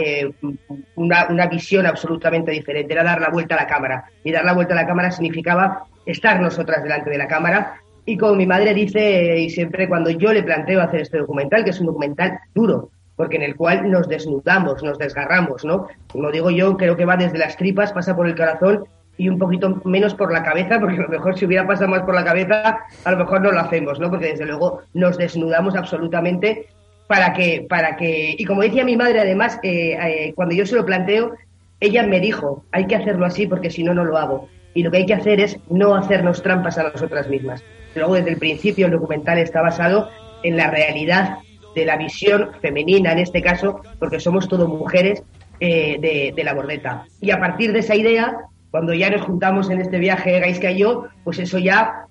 una, 0.94 1.26
una 1.28 1.46
visión 1.48 1.84
absolutamente 1.84 2.50
diferente, 2.50 2.94
era 2.94 3.04
dar 3.04 3.20
la 3.20 3.28
vuelta 3.28 3.56
a 3.56 3.58
la 3.62 3.66
cámara. 3.66 4.04
Y 4.24 4.32
dar 4.32 4.44
la 4.44 4.54
vuelta 4.54 4.72
a 4.72 4.76
la 4.76 4.86
cámara 4.86 5.10
significaba 5.10 5.84
estar 6.06 6.40
nosotras 6.40 6.82
delante 6.82 7.10
de 7.10 7.18
la 7.18 7.28
cámara. 7.28 7.80
Y 8.04 8.16
como 8.16 8.36
mi 8.36 8.46
madre 8.46 8.72
dice, 8.72 9.32
eh, 9.32 9.40
y 9.40 9.50
siempre 9.50 9.88
cuando 9.88 10.10
yo 10.10 10.32
le 10.32 10.42
planteo 10.42 10.80
hacer 10.80 11.02
este 11.02 11.18
documental, 11.18 11.64
que 11.64 11.70
es 11.70 11.80
un 11.80 11.86
documental 11.86 12.38
duro, 12.54 12.90
porque 13.16 13.36
en 13.36 13.42
el 13.42 13.56
cual 13.56 13.90
nos 13.90 14.08
desnudamos, 14.08 14.82
nos 14.82 14.98
desgarramos, 14.98 15.64
¿no? 15.64 15.88
Como 16.12 16.30
digo 16.30 16.50
yo, 16.50 16.76
creo 16.76 16.96
que 16.96 17.04
va 17.04 17.16
desde 17.16 17.38
las 17.38 17.56
tripas, 17.56 17.92
pasa 17.92 18.14
por 18.14 18.28
el 18.28 18.36
corazón 18.36 18.84
y 19.18 19.28
un 19.28 19.38
poquito 19.38 19.80
menos 19.84 20.14
por 20.14 20.32
la 20.32 20.42
cabeza, 20.42 20.78
porque 20.80 20.98
a 20.98 21.02
lo 21.02 21.08
mejor 21.08 21.36
si 21.36 21.46
hubiera 21.46 21.66
pasado 21.66 21.88
más 21.90 22.02
por 22.02 22.14
la 22.14 22.24
cabeza, 22.24 22.78
a 23.04 23.10
lo 23.10 23.16
mejor 23.16 23.40
no 23.40 23.50
lo 23.50 23.60
hacemos, 23.60 23.98
¿no? 23.98 24.10
Porque 24.10 24.26
desde 24.26 24.46
luego 24.46 24.82
nos 24.94 25.18
desnudamos 25.18 25.74
absolutamente 25.74 26.66
para 27.08 27.32
que, 27.32 27.66
para 27.68 27.96
que, 27.96 28.34
y 28.36 28.44
como 28.44 28.62
decía 28.62 28.84
mi 28.84 28.96
madre 28.96 29.20
además, 29.20 29.58
eh, 29.62 29.96
eh, 30.00 30.32
cuando 30.34 30.54
yo 30.54 30.66
se 30.66 30.76
lo 30.76 30.84
planteo, 30.84 31.34
ella 31.80 32.02
me 32.06 32.20
dijo, 32.20 32.64
hay 32.72 32.86
que 32.86 32.96
hacerlo 32.96 33.26
así 33.26 33.46
porque 33.46 33.70
si 33.70 33.82
no, 33.82 33.94
no 33.94 34.04
lo 34.04 34.16
hago. 34.16 34.48
Y 34.76 34.82
lo 34.82 34.90
que 34.90 34.98
hay 34.98 35.06
que 35.06 35.14
hacer 35.14 35.40
es 35.40 35.58
no 35.70 35.94
hacernos 35.94 36.42
trampas 36.42 36.76
a 36.76 36.82
nosotras 36.82 37.30
mismas. 37.30 37.64
Luego, 37.94 38.12
desde 38.12 38.32
el 38.32 38.36
principio, 38.36 38.84
el 38.84 38.92
documental 38.92 39.38
está 39.38 39.62
basado 39.62 40.10
en 40.42 40.58
la 40.58 40.70
realidad 40.70 41.38
de 41.74 41.86
la 41.86 41.96
visión 41.96 42.50
femenina, 42.60 43.12
en 43.12 43.20
este 43.20 43.40
caso, 43.40 43.80
porque 43.98 44.20
somos 44.20 44.46
todo 44.48 44.68
mujeres 44.68 45.22
eh, 45.60 46.32
de, 46.36 46.44
la 46.44 46.52
bordeta. 46.52 47.06
Y 47.22 47.30
a 47.30 47.40
partir 47.40 47.72
de 47.72 47.78
esa 47.78 47.94
idea, 47.94 48.36
cuando 48.70 48.92
ya 48.92 49.08
nos 49.08 49.22
juntamos 49.22 49.70
en 49.70 49.80
este 49.80 49.98
viaje, 49.98 50.38
Gaisca 50.40 50.70
y 50.70 50.80
yo, 50.80 51.06
pues 51.24 51.38
eso 51.38 51.58
ya 51.58 52.06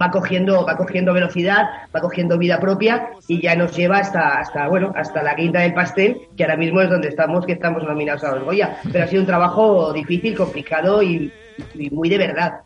va 0.00 0.10
cogiendo, 0.10 0.66
va 0.66 0.76
cogiendo 0.76 1.14
velocidad, 1.14 1.68
va 1.96 2.02
cogiendo 2.02 2.36
vida 2.36 2.60
propia 2.60 3.12
y 3.28 3.40
ya 3.40 3.56
nos 3.56 3.74
lleva 3.74 3.96
hasta, 3.96 4.40
hasta, 4.40 4.68
bueno, 4.68 4.92
hasta 4.94 5.22
la 5.22 5.36
quinta 5.36 5.60
del 5.60 5.72
pastel, 5.72 6.18
que 6.36 6.44
ahora 6.44 6.58
mismo 6.58 6.82
es 6.82 6.90
donde 6.90 7.08
estamos, 7.08 7.46
que 7.46 7.52
estamos 7.52 7.82
nominados 7.82 8.24
a 8.24 8.34
los 8.34 8.44
Goya. 8.44 8.76
Pero 8.92 9.04
ha 9.04 9.06
sido 9.06 9.22
un 9.22 9.26
trabajo 9.26 9.90
difícil, 9.94 10.36
complicado 10.36 11.02
y, 11.02 11.32
y 11.74 11.90
muy 11.90 12.08
de 12.08 12.18
verdad. 12.18 12.60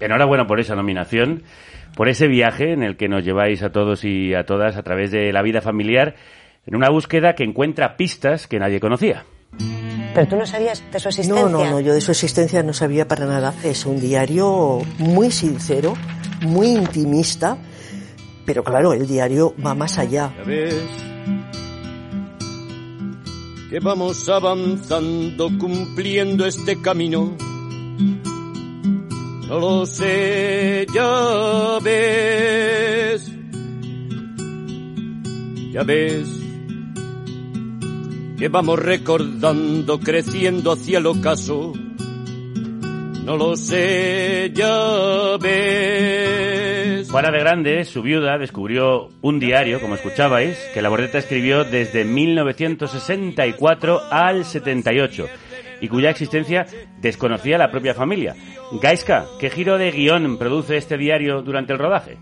Enhorabuena 0.00 0.46
por 0.46 0.60
esa 0.60 0.74
nominación, 0.74 1.44
por 1.96 2.08
ese 2.08 2.26
viaje 2.26 2.72
en 2.72 2.82
el 2.82 2.96
que 2.96 3.08
nos 3.08 3.24
lleváis 3.24 3.62
a 3.62 3.70
todos 3.70 4.04
y 4.04 4.34
a 4.34 4.44
todas 4.44 4.76
a 4.76 4.82
través 4.82 5.10
de 5.10 5.32
la 5.32 5.42
vida 5.42 5.60
familiar, 5.60 6.16
en 6.66 6.76
una 6.76 6.90
búsqueda 6.90 7.34
que 7.34 7.44
encuentra 7.44 7.96
pistas 7.96 8.46
que 8.46 8.58
nadie 8.58 8.80
conocía. 8.80 9.24
Pero 10.14 10.28
tú 10.28 10.36
no 10.36 10.46
sabías 10.46 10.82
de 10.92 11.00
su 11.00 11.08
existencia. 11.08 11.42
No, 11.44 11.48
no, 11.48 11.70
no, 11.70 11.80
yo 11.80 11.92
de 11.92 12.00
su 12.00 12.12
existencia 12.12 12.62
no 12.62 12.72
sabía 12.72 13.08
para 13.08 13.26
nada. 13.26 13.52
Es 13.64 13.84
un 13.84 14.00
diario 14.00 14.80
muy 14.98 15.30
sincero, 15.30 15.94
muy 16.42 16.68
intimista, 16.68 17.58
pero 18.46 18.62
claro, 18.62 18.92
el 18.92 19.06
diario 19.06 19.54
va 19.64 19.74
más 19.74 19.98
allá. 19.98 20.32
Ya 20.36 20.44
ves 20.44 20.74
que 23.70 23.80
vamos 23.80 24.28
avanzando 24.28 25.50
cumpliendo 25.58 26.46
este 26.46 26.80
camino. 26.80 27.36
No 29.48 29.60
lo 29.60 29.86
sé, 29.86 30.86
ya 30.92 31.78
ves. 31.82 33.30
Ya 35.72 35.82
ves 35.82 36.44
que 38.38 38.48
vamos 38.48 38.78
recordando, 38.78 40.00
creciendo 40.00 40.72
hacia 40.72 40.98
el 40.98 41.06
ocaso. 41.06 41.72
No 43.24 43.36
lo 43.36 43.56
sé, 43.56 44.50
ya 44.54 45.38
ves. 45.40 47.10
Juana 47.10 47.30
de 47.30 47.38
Grande, 47.38 47.84
su 47.84 48.02
viuda, 48.02 48.36
descubrió 48.38 49.08
un 49.22 49.40
diario, 49.40 49.80
como 49.80 49.94
escuchabais, 49.94 50.58
que 50.74 50.82
la 50.82 50.88
Bordeta 50.90 51.18
escribió 51.18 51.64
desde 51.64 52.04
1964 52.04 54.02
al 54.10 54.44
78 54.44 55.26
y 55.84 55.88
cuya 55.88 56.08
existencia 56.08 56.66
desconocía 57.00 57.58
la 57.58 57.70
propia 57.70 57.92
familia. 57.92 58.34
Gaiska, 58.80 59.26
¿qué 59.38 59.50
giro 59.50 59.76
de 59.76 59.90
guion 59.90 60.38
produce 60.38 60.78
este 60.78 60.96
diario 60.96 61.42
durante 61.42 61.74
el 61.74 61.78
rodaje? 61.78 62.16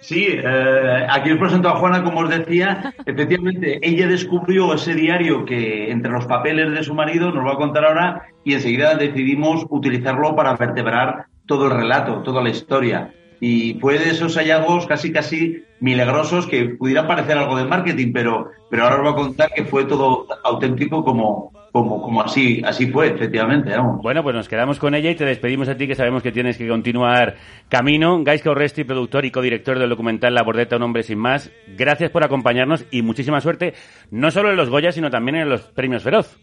Sí, 0.00 0.26
eh, 0.30 1.06
aquí 1.08 1.30
os 1.30 1.38
presento 1.38 1.68
a 1.68 1.76
Juana, 1.76 2.02
como 2.02 2.22
os 2.22 2.28
decía. 2.28 2.92
Efectivamente, 3.06 3.78
ella 3.82 4.08
descubrió 4.08 4.74
ese 4.74 4.94
diario 4.94 5.44
que 5.44 5.92
entre 5.92 6.10
los 6.10 6.26
papeles 6.26 6.72
de 6.72 6.82
su 6.82 6.92
marido 6.92 7.30
nos 7.30 7.46
va 7.46 7.52
a 7.52 7.56
contar 7.56 7.84
ahora 7.84 8.26
y 8.42 8.54
enseguida 8.54 8.96
decidimos 8.96 9.64
utilizarlo 9.70 10.34
para 10.34 10.56
vertebrar 10.56 11.26
todo 11.46 11.66
el 11.66 11.74
relato, 11.74 12.22
toda 12.22 12.42
la 12.42 12.50
historia. 12.50 13.12
Y 13.38 13.78
fue 13.80 14.00
de 14.00 14.10
esos 14.10 14.36
hallazgos 14.36 14.88
casi 14.88 15.12
casi 15.12 15.62
milagrosos 15.78 16.48
que 16.48 16.64
pudieran 16.70 17.06
parecer 17.06 17.38
algo 17.38 17.56
de 17.56 17.64
marketing, 17.64 18.12
pero, 18.12 18.50
pero 18.70 18.82
ahora 18.82 18.96
os 18.96 19.02
voy 19.02 19.12
a 19.12 19.24
contar 19.24 19.50
que 19.54 19.64
fue 19.64 19.84
todo 19.84 20.26
auténtico 20.44 21.04
como, 21.04 21.52
como, 21.72 22.02
como 22.02 22.22
así, 22.22 22.62
así 22.64 22.86
fue, 22.90 23.08
efectivamente. 23.08 23.70
Vamos. 23.74 24.02
Bueno, 24.02 24.22
pues 24.22 24.36
nos 24.36 24.48
quedamos 24.48 24.78
con 24.78 24.94
ella 24.94 25.10
y 25.10 25.14
te 25.14 25.24
despedimos 25.24 25.68
a 25.68 25.76
ti, 25.76 25.88
que 25.88 25.94
sabemos 25.94 26.22
que 26.22 26.30
tienes 26.30 26.58
que 26.58 26.68
continuar 26.68 27.36
camino. 27.70 28.22
Gaiska 28.22 28.50
Orresti, 28.50 28.84
productor 28.84 29.24
y 29.24 29.30
codirector 29.30 29.78
del 29.78 29.88
documental 29.88 30.34
La 30.34 30.42
Bordeta, 30.42 30.76
un 30.76 30.82
hombre 30.82 31.02
sin 31.02 31.18
más. 31.18 31.50
Gracias 31.76 32.10
por 32.10 32.24
acompañarnos 32.24 32.84
y 32.90 33.00
muchísima 33.00 33.40
suerte, 33.40 33.72
no 34.10 34.30
solo 34.30 34.50
en 34.50 34.56
los 34.56 34.68
Goya, 34.68 34.92
sino 34.92 35.10
también 35.10 35.36
en 35.36 35.48
los 35.48 35.62
premios 35.62 36.02
Feroz. 36.02 36.38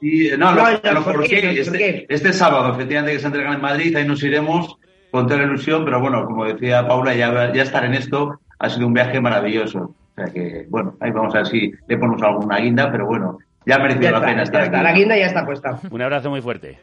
Y, 0.00 0.28
eh, 0.28 0.38
no, 0.38 0.52
No, 0.54 0.56
lo, 0.56 0.62
no, 0.82 0.92
lo 0.92 1.04
¿por 1.04 1.14
coloqué 1.14 1.40
qué? 1.42 1.48
¿Por 1.48 1.58
este, 1.58 2.06
este 2.08 2.32
sábado, 2.32 2.72
efectivamente, 2.72 3.12
que 3.12 3.20
se 3.20 3.26
entregan 3.26 3.54
en 3.54 3.60
Madrid, 3.60 3.94
ahí 3.94 4.06
nos 4.06 4.22
iremos 4.24 4.78
con 5.10 5.26
toda 5.26 5.40
la 5.40 5.46
ilusión, 5.46 5.84
pero 5.84 6.00
bueno, 6.00 6.24
como 6.24 6.46
decía 6.46 6.88
Paula, 6.88 7.14
ya, 7.14 7.52
ya 7.52 7.62
estar 7.62 7.84
en 7.84 7.92
esto 7.92 8.40
ha 8.58 8.70
sido 8.70 8.86
un 8.86 8.94
viaje 8.94 9.20
maravilloso. 9.20 9.94
O 10.12 10.14
sea 10.14 10.32
que, 10.32 10.66
bueno, 10.70 10.94
ahí 11.00 11.10
vamos 11.10 11.34
a 11.34 11.38
ver 11.38 11.46
si 11.46 11.72
le 11.86 11.98
ponemos 11.98 12.22
alguna 12.22 12.58
guinda, 12.58 12.90
pero 12.90 13.06
bueno, 13.06 13.38
ya 13.66 13.76
ha 13.76 13.78
merecido 13.78 14.02
Ya 14.04 14.10
la 14.10 14.16
está, 14.18 14.26
pena 14.26 14.36
ya 14.38 14.42
estar 14.44 14.62
está, 14.64 14.76
aquí. 14.78 14.84
la 14.84 14.92
guinda 14.92 15.16
ya 15.18 15.26
está 15.26 15.44
puesta. 15.46 15.80
Un 15.90 16.02
abrazo 16.02 16.30
muy 16.30 16.40
fuerte. 16.40 16.78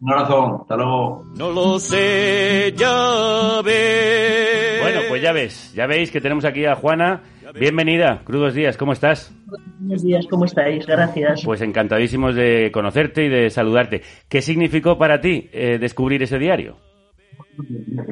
Un 0.00 0.12
abrazo, 0.12 0.58
hasta 0.62 0.76
luego. 0.76 1.24
No 1.38 1.50
lo 1.50 1.78
sé, 1.78 2.74
ya 2.76 3.62
ves. 3.64 4.82
Bueno, 4.82 5.00
pues 5.08 5.22
ya 5.22 5.32
ves, 5.32 5.72
ya 5.74 5.86
veis 5.86 6.10
que 6.10 6.20
tenemos 6.20 6.44
aquí 6.44 6.66
a 6.66 6.74
Juana. 6.74 7.22
Bienvenida, 7.58 8.20
crudos 8.24 8.52
días, 8.54 8.76
¿cómo 8.76 8.92
estás? 8.92 9.32
Buenos 9.78 10.02
días, 10.02 10.26
¿cómo 10.28 10.44
estáis? 10.44 10.84
Gracias. 10.86 11.42
Pues 11.44 11.62
encantadísimos 11.62 12.34
de 12.34 12.70
conocerte 12.72 13.24
y 13.24 13.28
de 13.30 13.48
saludarte. 13.48 14.02
¿Qué 14.28 14.42
significó 14.42 14.98
para 14.98 15.20
ti 15.20 15.48
eh, 15.52 15.78
descubrir 15.78 16.22
ese 16.22 16.38
diario? 16.38 16.76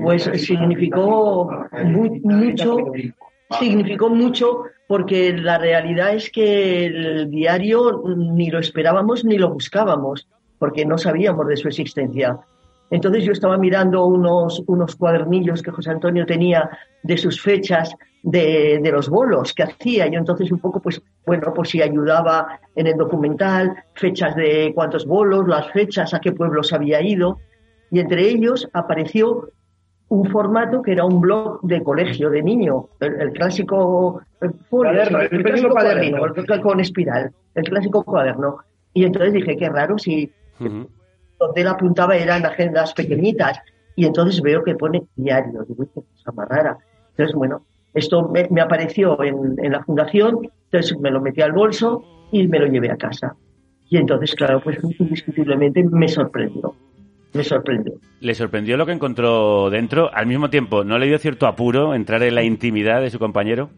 Pues 0.02 0.22
significó 0.36 1.50
mu- 1.84 2.20
mucho, 2.22 2.76
significó 3.58 4.08
mucho 4.08 4.64
porque 4.86 5.32
la 5.32 5.58
realidad 5.58 6.14
es 6.14 6.30
que 6.30 6.86
el 6.86 7.30
diario 7.30 8.02
ni 8.16 8.50
lo 8.50 8.58
esperábamos 8.58 9.24
ni 9.24 9.38
lo 9.38 9.50
buscábamos, 9.50 10.28
porque 10.58 10.84
no 10.84 10.98
sabíamos 10.98 11.46
de 11.48 11.56
su 11.56 11.68
existencia. 11.68 12.38
Entonces 12.90 13.24
yo 13.24 13.32
estaba 13.32 13.56
mirando 13.56 14.04
unos, 14.04 14.62
unos 14.66 14.94
cuadernillos 14.94 15.62
que 15.62 15.70
José 15.70 15.90
Antonio 15.90 16.26
tenía 16.26 16.70
de 17.02 17.16
sus 17.16 17.40
fechas 17.40 17.92
de, 18.22 18.78
de 18.82 18.92
los 18.92 19.08
bolos 19.08 19.52
que 19.54 19.64
hacía. 19.64 20.06
Yo 20.06 20.18
entonces 20.18 20.52
un 20.52 20.58
poco, 20.58 20.80
pues, 20.80 21.02
bueno, 21.26 21.52
pues 21.54 21.70
si 21.70 21.82
ayudaba 21.82 22.60
en 22.76 22.86
el 22.86 22.96
documental, 22.96 23.74
fechas 23.94 24.36
de 24.36 24.72
cuántos 24.74 25.06
bolos, 25.06 25.48
las 25.48 25.72
fechas, 25.72 26.14
a 26.14 26.20
qué 26.20 26.32
pueblos 26.32 26.72
había 26.72 27.00
ido. 27.02 27.38
Y 27.90 28.00
entre 28.00 28.28
ellos 28.28 28.68
apareció 28.72 29.48
un 30.14 30.30
formato 30.30 30.80
que 30.82 30.92
era 30.92 31.04
un 31.04 31.20
blog 31.20 31.60
de 31.62 31.82
colegio, 31.82 32.30
de 32.30 32.42
niño, 32.42 32.88
el, 33.00 33.20
el 33.20 33.32
clásico 33.32 34.20
eh, 34.40 34.48
folio, 34.70 34.92
Cuaderno, 34.92 35.20
el 35.20 35.42
clásico 35.42 35.70
cuaderno, 35.70 36.18
cuaderno. 36.18 36.62
con 36.62 36.80
espiral, 36.80 37.32
el 37.54 37.64
clásico 37.64 38.04
cuaderno. 38.04 38.58
Y 38.92 39.04
entonces 39.04 39.32
dije, 39.32 39.56
qué 39.56 39.68
raro, 39.68 39.98
si 39.98 40.30
donde 41.38 41.60
él 41.60 41.68
apuntaba 41.68 42.16
eran 42.16 42.44
agendas 42.46 42.94
pequeñitas. 42.94 43.58
Y 43.96 44.06
entonces 44.06 44.40
veo 44.40 44.62
que 44.62 44.74
pone 44.74 45.02
diario. 45.16 45.64
Digo, 45.68 45.82
"Uy, 45.82 45.88
qué 45.94 46.00
cosa 46.02 46.32
más 46.32 46.48
rara. 46.48 46.78
Entonces, 47.10 47.34
bueno, 47.34 47.64
esto 47.92 48.28
me, 48.28 48.48
me 48.50 48.60
apareció 48.60 49.22
en, 49.22 49.54
en 49.58 49.72
la 49.72 49.82
fundación, 49.84 50.48
entonces 50.70 50.98
me 50.98 51.10
lo 51.10 51.20
metí 51.20 51.40
al 51.42 51.52
bolso 51.52 52.02
y 52.32 52.46
me 52.48 52.58
lo 52.58 52.66
llevé 52.66 52.90
a 52.90 52.96
casa. 52.96 53.36
Y 53.88 53.98
entonces, 53.98 54.34
claro, 54.34 54.60
pues 54.62 54.78
indiscutiblemente 54.98 55.84
me 55.84 56.08
sorprendió. 56.08 56.74
Me 57.34 57.44
sorprendió. 57.44 57.94
¿Le 58.20 58.34
sorprendió 58.34 58.76
lo 58.76 58.86
que 58.86 58.92
encontró 58.92 59.68
dentro? 59.70 60.10
Al 60.14 60.26
mismo 60.26 60.48
tiempo, 60.50 60.84
¿no 60.84 60.98
le 60.98 61.06
dio 61.06 61.18
cierto 61.18 61.46
apuro 61.46 61.94
entrar 61.94 62.22
en 62.22 62.34
la 62.34 62.42
intimidad 62.42 63.00
de 63.00 63.10
su 63.10 63.18
compañero? 63.18 63.70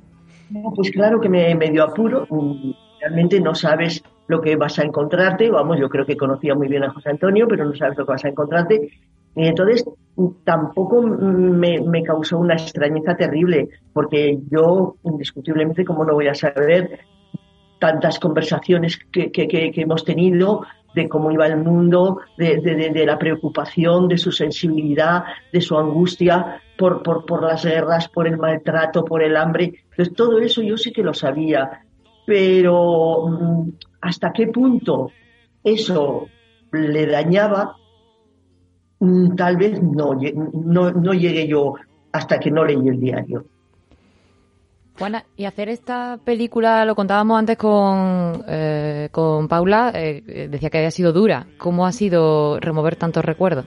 No, 0.50 0.72
pues 0.74 0.90
claro 0.90 1.20
que 1.20 1.28
me, 1.28 1.54
me 1.54 1.70
dio 1.70 1.84
apuro. 1.84 2.26
Mm, 2.30 2.70
Realmente 3.00 3.40
no 3.40 3.54
sabes 3.54 4.02
lo 4.26 4.40
que 4.40 4.56
vas 4.56 4.78
a 4.78 4.82
encontrarte. 4.84 5.50
Vamos, 5.50 5.78
yo 5.78 5.88
creo 5.88 6.06
que 6.06 6.16
conocía 6.16 6.54
muy 6.54 6.68
bien 6.68 6.84
a 6.84 6.90
José 6.92 7.10
Antonio, 7.10 7.46
pero 7.48 7.64
no 7.64 7.74
sabes 7.74 7.96
lo 7.98 8.06
que 8.06 8.12
vas 8.12 8.24
a 8.24 8.28
encontrarte. 8.28 8.90
Y 9.34 9.46
entonces 9.46 9.84
mm, 10.16 10.26
tampoco 10.44 11.02
me, 11.02 11.80
me 11.80 12.02
causó 12.02 12.38
una 12.38 12.54
extrañeza 12.54 13.16
terrible, 13.16 13.68
porque 13.92 14.38
yo, 14.50 14.96
indiscutiblemente, 15.02 15.84
como 15.84 16.04
no 16.04 16.14
voy 16.14 16.28
a 16.28 16.34
saber 16.34 17.00
tantas 17.78 18.18
conversaciones 18.18 18.98
que, 19.12 19.30
que- 19.30 19.46
que- 19.48 19.70
que 19.70 19.82
hemos 19.82 20.04
tenido 20.04 20.62
de 20.96 21.08
cómo 21.08 21.30
iba 21.30 21.46
el 21.46 21.58
mundo, 21.58 22.20
de, 22.36 22.56
de- 22.60 22.90
de- 22.90 23.06
la 23.06 23.18
preocupación, 23.18 24.08
de 24.08 24.16
su 24.18 24.32
sensibilidad, 24.32 25.22
de 25.52 25.60
su 25.60 25.78
angustia 25.78 26.60
por, 26.76 27.02
por, 27.02 27.24
por 27.26 27.44
las 27.44 27.64
guerras, 27.64 28.08
por 28.08 28.26
el 28.26 28.38
maltrato, 28.38 29.04
por 29.04 29.22
el 29.22 29.36
hambre. 29.36 29.84
Entonces, 29.90 30.14
todo 30.14 30.38
eso 30.40 30.62
yo 30.62 30.76
sí 30.76 30.92
que 30.92 31.02
lo 31.02 31.12
sabía, 31.14 31.84
pero 32.24 33.28
mm, 33.28 33.70
hasta 34.00 34.32
qué 34.32 34.48
punto 34.48 35.12
eso 35.62 36.26
le 36.72 37.06
dañaba, 37.06 37.76
Mm, 38.98 39.34
tal 39.36 39.58
vez 39.58 39.82
no, 39.82 40.14
no, 40.54 40.90
no 40.90 41.12
llegué 41.12 41.46
yo 41.46 41.74
hasta 42.12 42.38
que 42.38 42.50
no 42.50 42.64
leí 42.64 42.88
el 42.88 42.98
diario. 42.98 43.44
Juana, 44.98 45.24
y 45.36 45.44
hacer 45.44 45.68
esta 45.68 46.18
película, 46.24 46.84
lo 46.86 46.94
contábamos 46.94 47.38
antes 47.38 47.58
con, 47.58 48.42
eh, 48.48 49.08
con 49.12 49.46
Paula, 49.46 49.92
eh, 49.94 50.22
eh, 50.26 50.48
decía 50.50 50.70
que 50.70 50.78
había 50.78 50.90
sido 50.90 51.12
dura. 51.12 51.46
¿Cómo 51.58 51.86
ha 51.86 51.92
sido 51.92 52.58
remover 52.60 52.96
tantos 52.96 53.24
recuerdos? 53.24 53.66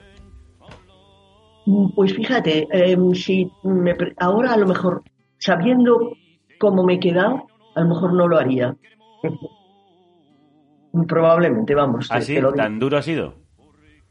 Pues 1.94 2.14
fíjate, 2.14 2.66
em, 2.72 3.14
si 3.14 3.48
me 3.62 3.94
pre- 3.94 4.14
ahora 4.18 4.54
a 4.54 4.56
lo 4.56 4.66
mejor, 4.66 5.02
sabiendo 5.38 6.16
cómo 6.58 6.82
me 6.82 6.94
he 6.94 7.00
quedado, 7.00 7.48
a 7.76 7.80
lo 7.82 7.88
mejor 7.90 8.12
no 8.12 8.26
lo 8.26 8.36
haría. 8.38 8.74
Probablemente, 11.06 11.74
vamos. 11.76 12.08
te- 12.08 12.14
¿Ah, 12.16 12.20
te. 12.20 12.42
¿Tan 12.56 12.80
duro 12.80 12.96
ha 12.98 13.02
sido? 13.02 13.34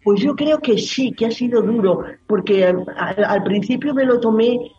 Pues 0.04 0.22
yo 0.22 0.36
creo 0.36 0.60
que 0.60 0.78
sí, 0.78 1.12
que 1.12 1.26
ha 1.26 1.32
sido 1.32 1.62
duro, 1.62 2.04
porque 2.26 2.66
al, 2.66 2.86
al 2.98 3.44
principio 3.44 3.94
me 3.94 4.06
lo 4.06 4.20
tomé 4.22 4.72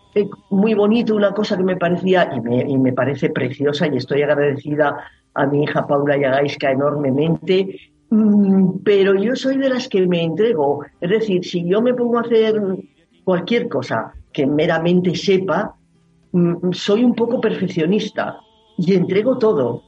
muy 0.50 0.74
bonito, 0.74 1.14
una 1.14 1.32
cosa 1.32 1.56
que 1.56 1.62
me 1.62 1.76
parecía, 1.76 2.30
y 2.34 2.40
me, 2.40 2.60
y 2.62 2.78
me 2.78 2.92
parece 2.92 3.30
preciosa, 3.30 3.86
y 3.86 3.96
estoy 3.96 4.22
agradecida 4.22 4.96
a 5.34 5.46
mi 5.46 5.64
hija 5.64 5.86
Paula 5.86 6.16
Yagaiska 6.16 6.72
enormemente, 6.72 7.80
mm, 8.10 8.78
pero 8.84 9.14
yo 9.14 9.36
soy 9.36 9.56
de 9.56 9.68
las 9.68 9.88
que 9.88 10.06
me 10.06 10.22
entrego. 10.22 10.84
Es 11.00 11.10
decir, 11.10 11.44
si 11.44 11.68
yo 11.68 11.80
me 11.80 11.94
pongo 11.94 12.18
a 12.18 12.22
hacer 12.22 12.60
cualquier 13.24 13.68
cosa 13.68 14.12
que 14.32 14.46
meramente 14.46 15.14
sepa, 15.14 15.74
mm, 16.32 16.72
soy 16.72 17.04
un 17.04 17.14
poco 17.14 17.40
perfeccionista 17.40 18.38
y 18.76 18.94
entrego 18.94 19.38
todo. 19.38 19.82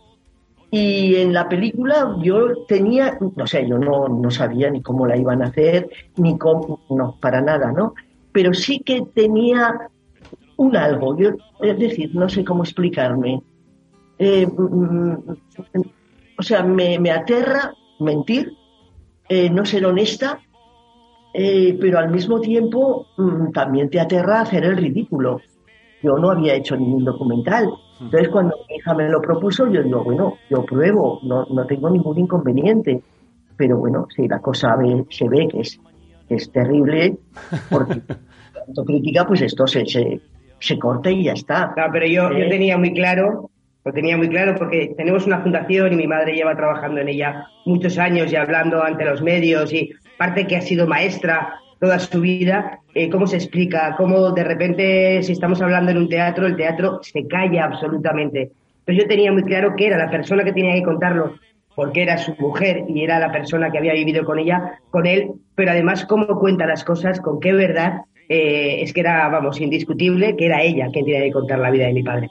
Y 0.70 1.16
en 1.16 1.34
la 1.34 1.48
película 1.48 2.16
yo 2.22 2.64
tenía, 2.66 3.18
no 3.36 3.46
sé, 3.46 3.68
yo 3.68 3.78
no, 3.78 4.08
no 4.08 4.30
sabía 4.30 4.70
ni 4.70 4.80
cómo 4.80 5.06
la 5.06 5.18
iban 5.18 5.42
a 5.42 5.48
hacer, 5.48 5.90
ni 6.16 6.38
cómo, 6.38 6.80
no, 6.88 7.18
para 7.20 7.42
nada, 7.42 7.72
¿no? 7.72 7.94
Pero 8.32 8.54
sí 8.54 8.78
que 8.78 9.02
tenía 9.14 9.90
un 10.62 10.76
algo, 10.76 11.16
yo, 11.18 11.30
es 11.60 11.78
decir, 11.78 12.10
no 12.14 12.28
sé 12.28 12.44
cómo 12.44 12.62
explicarme. 12.62 13.42
Eh, 14.18 14.46
mm, 14.46 15.12
o 16.38 16.42
sea, 16.42 16.62
me, 16.62 16.98
me 16.98 17.10
aterra 17.10 17.74
mentir, 17.98 18.54
eh, 19.28 19.50
no 19.50 19.64
ser 19.64 19.86
honesta, 19.86 20.40
eh, 21.32 21.76
pero 21.80 21.98
al 21.98 22.10
mismo 22.10 22.40
tiempo 22.40 23.06
mm, 23.16 23.50
también 23.52 23.88
te 23.90 24.00
aterra 24.00 24.40
hacer 24.42 24.64
el 24.64 24.76
ridículo. 24.76 25.40
Yo 26.02 26.16
no 26.18 26.30
había 26.30 26.54
hecho 26.54 26.76
ningún 26.76 27.04
documental. 27.04 27.70
Entonces, 28.00 28.28
cuando 28.30 28.56
mi 28.68 28.76
hija 28.76 28.94
me 28.94 29.08
lo 29.08 29.20
propuso, 29.20 29.68
yo 29.70 29.82
digo, 29.82 30.02
bueno, 30.02 30.40
yo 30.50 30.64
pruebo, 30.64 31.20
no, 31.22 31.46
no 31.48 31.64
tengo 31.66 31.88
ningún 31.88 32.18
inconveniente. 32.18 33.02
Pero 33.56 33.78
bueno, 33.78 34.06
si 34.14 34.26
la 34.26 34.40
cosa 34.40 34.74
ve- 34.76 35.06
se 35.10 35.28
ve 35.28 35.46
que 35.48 35.60
es, 35.60 35.78
que 36.28 36.34
es 36.34 36.50
terrible, 36.50 37.18
porque 37.70 38.02
la 38.54 38.60
autocrítica, 38.66 39.24
pues 39.26 39.42
esto 39.42 39.66
se, 39.68 39.86
se, 39.86 40.20
se 40.62 40.78
corta 40.78 41.10
y 41.10 41.24
ya 41.24 41.32
está. 41.32 41.74
No, 41.76 41.84
pero 41.92 42.06
yo, 42.06 42.30
yo 42.30 42.44
Eh, 42.44 42.48
tenía 42.48 42.78
muy 42.78 42.92
claro, 42.92 43.50
lo 43.84 43.92
tenía 43.92 44.16
muy 44.16 44.28
claro 44.28 44.54
porque 44.56 44.94
tenemos 44.96 45.26
una 45.26 45.40
fundación 45.40 45.92
y 45.92 45.96
mi 45.96 46.06
madre 46.06 46.34
lleva 46.34 46.56
trabajando 46.56 47.00
en 47.00 47.08
ella 47.08 47.46
muchos 47.66 47.98
años 47.98 48.32
y 48.32 48.36
hablando 48.36 48.82
ante 48.82 49.04
los 49.04 49.22
medios 49.22 49.72
y 49.72 49.90
parte 50.16 50.46
que 50.46 50.56
ha 50.56 50.60
sido 50.60 50.86
maestra 50.86 51.54
toda 51.80 51.98
su 51.98 52.20
vida, 52.20 52.78
eh, 52.94 53.10
¿cómo 53.10 53.26
se 53.26 53.36
explica? 53.36 53.96
¿Cómo 53.96 54.30
de 54.30 54.44
repente 54.44 55.20
si 55.24 55.32
estamos 55.32 55.60
hablando 55.60 55.90
en 55.90 55.98
un 55.98 56.08
teatro, 56.08 56.46
el 56.46 56.56
teatro 56.56 57.00
se 57.02 57.26
calla 57.26 57.64
absolutamente? 57.64 58.52
Pero 58.84 58.98
yo 58.98 59.08
tenía 59.08 59.32
muy 59.32 59.42
claro 59.42 59.74
que 59.76 59.88
era 59.88 59.98
la 59.98 60.10
persona 60.10 60.44
que 60.44 60.52
tenía 60.52 60.74
que 60.74 60.84
contarlo 60.84 61.34
porque 61.74 62.02
era 62.02 62.18
su 62.18 62.36
mujer 62.38 62.84
y 62.88 63.02
era 63.02 63.18
la 63.18 63.32
persona 63.32 63.70
que 63.70 63.78
había 63.78 63.94
vivido 63.94 64.24
con 64.24 64.38
ella, 64.38 64.78
con 64.90 65.06
él, 65.06 65.32
pero 65.54 65.70
además 65.70 66.04
cómo 66.04 66.26
cuenta 66.38 66.66
las 66.66 66.84
cosas, 66.84 67.20
con 67.20 67.40
qué 67.40 67.52
verdad, 67.52 68.02
eh, 68.32 68.82
es 68.82 68.92
que 68.92 69.00
era, 69.00 69.28
vamos, 69.28 69.60
indiscutible 69.60 70.36
que 70.36 70.46
era 70.46 70.62
ella 70.62 70.86
quien 70.92 71.04
tenía 71.04 71.20
que 71.22 71.32
contar 71.32 71.58
la 71.58 71.70
vida 71.70 71.86
de 71.86 71.92
mi 71.92 72.02
padre. 72.02 72.30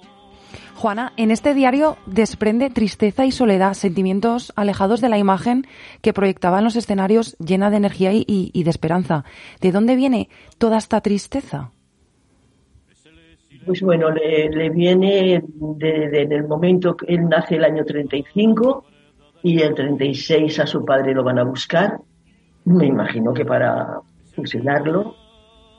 Juana, 0.75 1.13
en 1.15 1.29
este 1.29 1.53
diario 1.53 1.97
desprende 2.07 2.71
tristeza 2.71 3.25
y 3.25 3.31
soledad, 3.31 3.73
sentimientos 3.75 4.51
alejados 4.55 4.99
de 4.99 5.09
la 5.09 5.19
imagen 5.19 5.67
que 6.01 6.11
proyectaba 6.11 6.57
en 6.57 6.63
los 6.63 6.75
escenarios 6.75 7.37
llena 7.37 7.69
de 7.69 7.77
energía 7.77 8.13
y, 8.13 8.25
y- 8.27 8.49
y 8.51 8.63
de 8.63 8.69
esperanza. 8.71 9.23
¿De 9.61 9.71
dónde 9.71 9.95
viene 9.95 10.27
toda 10.57 10.77
esta 10.79 11.01
tristeza? 11.01 11.69
Pues 13.65 13.81
bueno, 13.81 14.09
le, 14.09 14.49
le 14.49 14.69
viene 14.71 15.43
de- 15.53 16.09
de- 16.09 16.21
en 16.23 16.31
el 16.31 16.47
momento 16.47 16.97
que 16.97 17.13
él 17.13 17.29
nace 17.29 17.57
el 17.57 17.63
año 17.63 17.85
35 17.85 18.83
y 19.43 19.61
el 19.61 19.75
36 19.75 20.59
a 20.61 20.65
su 20.65 20.83
padre 20.83 21.13
lo 21.13 21.23
van 21.23 21.37
a 21.37 21.43
buscar, 21.43 21.99
me 22.65 22.87
imagino 22.87 23.33
que 23.33 23.45
para 23.45 23.99
fusilarlo. 24.35 25.15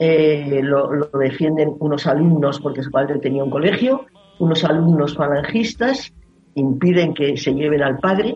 Eh, 0.04 0.60
lo, 0.64 0.88
defienden 1.16 1.76
unos 1.78 2.08
alumnos 2.08 2.58
porque 2.58 2.82
su 2.82 2.90
padre 2.90 3.20
tenía 3.20 3.44
un 3.44 3.50
colegio, 3.50 4.06
unos 4.40 4.64
alumnos 4.64 5.14
falangistas 5.14 6.12
impiden 6.56 7.14
que 7.14 7.36
se 7.36 7.54
lleven 7.54 7.82
al 7.82 7.98
padre 7.98 8.34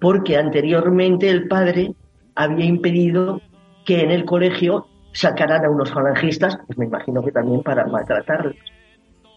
porque 0.00 0.36
anteriormente 0.36 1.28
el 1.28 1.46
padre 1.46 1.94
había 2.34 2.64
impedido 2.64 3.40
que 3.84 4.00
en 4.00 4.10
el 4.10 4.24
colegio 4.24 4.86
sacaran 5.12 5.64
a 5.64 5.70
unos 5.70 5.92
falangistas, 5.92 6.58
pues 6.66 6.76
me 6.76 6.86
imagino 6.86 7.22
que 7.22 7.30
también 7.30 7.62
para 7.62 7.86
maltratarlos. 7.86 8.56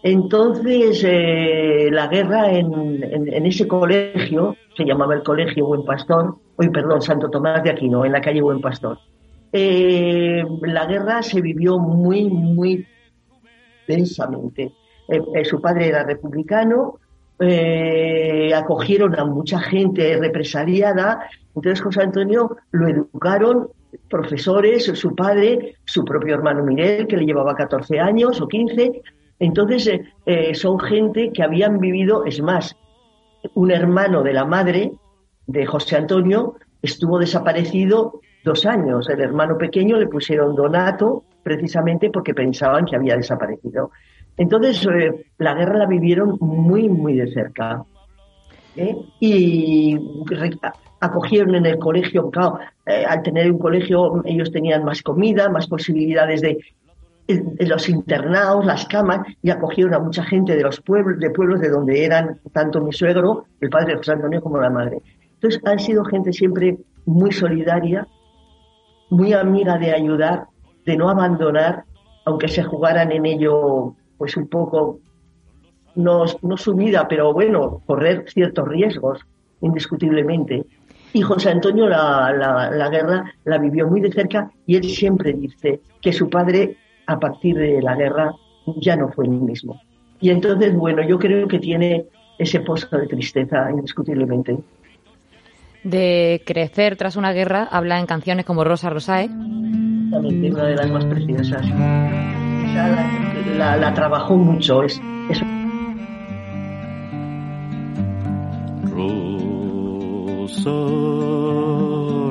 Entonces, 0.02 1.04
eh, 1.06 1.88
la 1.92 2.08
guerra 2.08 2.50
en, 2.52 3.02
en- 3.04 3.32
en 3.32 3.46
ese 3.46 3.68
colegio, 3.68 4.56
se 4.76 4.84
llamaba 4.84 5.14
el 5.14 5.22
Colegio 5.22 5.66
Buen 5.66 5.84
Pastor, 5.84 6.34
hoy 6.56 6.68
perdón, 6.70 7.00
Santo 7.00 7.28
Tomás 7.30 7.62
de 7.62 7.70
Aquino, 7.70 8.04
en 8.04 8.12
la 8.12 8.20
calle 8.20 8.42
Buen 8.42 8.60
Pastor. 8.60 8.98
Eh, 9.58 10.44
la 10.60 10.84
guerra 10.84 11.22
se 11.22 11.40
vivió 11.40 11.78
muy, 11.78 12.28
muy 12.28 12.86
densamente. 13.88 14.74
Eh, 15.08 15.22
eh, 15.34 15.44
su 15.46 15.62
padre 15.62 15.88
era 15.88 16.04
republicano, 16.04 16.98
acogieron 18.54 19.18
a 19.18 19.24
mucha 19.24 19.58
gente 19.60 20.18
represaliada, 20.18 21.26
entonces 21.54 21.80
José 21.80 22.02
Antonio 22.02 22.56
lo 22.70 22.88
educaron 22.88 23.68
profesores, 24.10 24.84
su 24.84 25.14
padre, 25.14 25.76
su 25.86 26.04
propio 26.04 26.34
hermano 26.34 26.62
Miguel, 26.62 27.06
que 27.06 27.16
le 27.16 27.24
llevaba 27.24 27.54
14 27.54 27.98
años 27.98 28.40
o 28.42 28.48
15. 28.48 29.02
Entonces, 29.38 30.00
son 30.54 30.78
gente 30.80 31.30
que 31.32 31.42
habían 31.42 31.78
vivido, 31.78 32.24
es 32.24 32.40
más, 32.40 32.76
un 33.54 33.70
hermano 33.70 34.22
de 34.22 34.32
la 34.32 34.44
madre 34.44 34.92
de 35.46 35.66
José 35.66 35.96
Antonio 35.96 36.56
estuvo 36.82 37.18
desaparecido 37.18 38.20
dos 38.46 38.64
años. 38.64 39.08
El 39.10 39.20
hermano 39.20 39.58
pequeño 39.58 39.98
le 39.98 40.06
pusieron 40.06 40.54
Donato 40.54 41.24
precisamente 41.42 42.10
porque 42.10 42.32
pensaban 42.32 42.86
que 42.86 42.96
había 42.96 43.16
desaparecido. 43.16 43.90
Entonces, 44.36 44.86
eh, 44.86 45.26
la 45.38 45.54
guerra 45.54 45.78
la 45.78 45.86
vivieron 45.86 46.38
muy, 46.40 46.88
muy 46.88 47.16
de 47.16 47.26
cerca. 47.32 47.82
¿eh? 48.76 48.96
Y 49.20 49.98
acogieron 51.00 51.56
en 51.56 51.66
el 51.66 51.78
colegio, 51.78 52.30
eh, 52.86 53.04
al 53.04 53.22
tener 53.22 53.50
un 53.50 53.58
colegio 53.58 54.22
ellos 54.24 54.52
tenían 54.52 54.84
más 54.84 55.02
comida, 55.02 55.48
más 55.48 55.66
posibilidades 55.66 56.40
de, 56.40 56.58
de 57.26 57.66
los 57.66 57.88
internados, 57.88 58.64
las 58.64 58.86
camas, 58.86 59.26
y 59.42 59.50
acogieron 59.50 59.94
a 59.94 59.98
mucha 59.98 60.22
gente 60.22 60.54
de 60.54 60.62
los 60.62 60.80
pueblos, 60.80 61.18
de 61.18 61.30
pueblos 61.30 61.60
de 61.60 61.70
donde 61.70 62.04
eran 62.04 62.38
tanto 62.52 62.80
mi 62.80 62.92
suegro, 62.92 63.46
el 63.60 63.70
padre 63.70 63.96
José 63.96 64.12
Antonio, 64.12 64.40
como 64.40 64.60
la 64.60 64.70
madre. 64.70 64.98
Entonces 65.34 65.60
han 65.64 65.80
sido 65.80 66.04
gente 66.04 66.32
siempre 66.32 66.76
muy 67.06 67.32
solidaria, 67.32 68.06
muy 69.10 69.32
amiga 69.32 69.78
de 69.78 69.92
ayudar, 69.92 70.46
de 70.84 70.96
no 70.96 71.08
abandonar, 71.08 71.84
aunque 72.24 72.48
se 72.48 72.62
jugaran 72.62 73.12
en 73.12 73.26
ello, 73.26 73.94
pues 74.18 74.36
un 74.36 74.48
poco, 74.48 75.00
no, 75.94 76.24
no 76.42 76.56
su 76.56 76.74
vida, 76.74 77.06
pero 77.08 77.32
bueno, 77.32 77.82
correr 77.86 78.24
ciertos 78.28 78.66
riesgos. 78.68 79.20
indiscutiblemente. 79.60 80.64
Y 81.12 81.22
José 81.22 81.50
Antonio 81.50 81.88
la, 81.88 82.32
la, 82.32 82.70
la 82.70 82.88
guerra 82.90 83.32
la 83.44 83.58
vivió 83.58 83.86
muy 83.86 84.00
de 84.00 84.12
cerca 84.12 84.50
y 84.66 84.76
él 84.76 84.84
siempre 84.84 85.32
dice 85.32 85.80
que 86.02 86.12
su 86.12 86.28
padre, 86.28 86.76
a 87.06 87.18
partir 87.18 87.56
de 87.56 87.80
la 87.80 87.94
guerra, 87.96 88.34
ya 88.76 88.96
no 88.96 89.08
fue 89.08 89.24
el 89.24 89.30
mismo. 89.30 89.80
Y 90.20 90.30
entonces, 90.30 90.74
bueno, 90.74 91.02
yo 91.02 91.18
creo 91.18 91.46
que 91.48 91.58
tiene 91.58 92.06
ese 92.38 92.60
pozo 92.60 92.98
de 92.98 93.06
tristeza, 93.06 93.70
indiscutiblemente. 93.70 94.58
De 95.86 96.42
crecer 96.44 96.96
tras 96.96 97.14
una 97.14 97.30
guerra, 97.30 97.68
habla 97.70 98.00
en 98.00 98.06
canciones 98.06 98.44
como 98.44 98.64
Rosa 98.64 98.90
Rosae. 98.90 99.28
También 99.28 100.52
una 100.52 100.64
de 100.64 100.74
las 100.74 100.90
más 100.90 101.04
preciosas. 101.04 101.64
Esa 101.64 102.88
la, 102.88 103.06
la, 103.56 103.76
la 103.76 103.94
trabajó 103.94 104.36
mucho. 104.36 104.82
Es, 104.82 105.00
es 105.30 105.40
Rosa, 108.90 110.70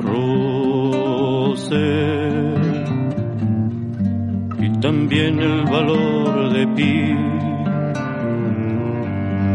Rose, 0.02 1.74
y 4.58 4.80
también 4.80 5.38
el 5.40 5.62
valor 5.62 6.52
de 6.52 6.66
Pi, 6.68 7.16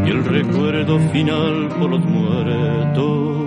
y 0.06 0.10
el 0.10 0.24
recuerdo 0.24 0.98
final 1.12 1.68
por 1.78 1.90
los 1.90 2.04
muertos 2.04 3.41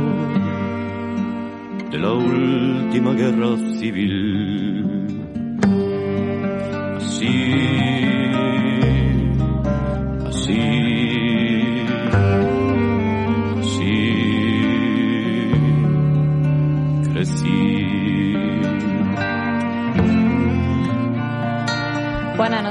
de 1.92 1.98
la 1.98 2.12
última 2.12 3.12
guerra 3.12 3.56
civil. 3.78 4.35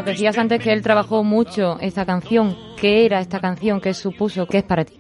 Decías 0.06 0.38
antes 0.38 0.64
que 0.64 0.72
él 0.72 0.82
trabajó 0.82 1.24
mucho 1.24 1.78
esta 1.82 2.06
canción. 2.06 2.56
¿Qué 2.80 3.06
era 3.06 3.20
esta 3.20 3.40
canción? 3.40 3.82
¿Qué 3.82 3.94
supuso? 3.94 4.46
¿Qué 4.46 4.60
es 4.60 4.64
para 4.64 4.86
ti? 4.86 5.00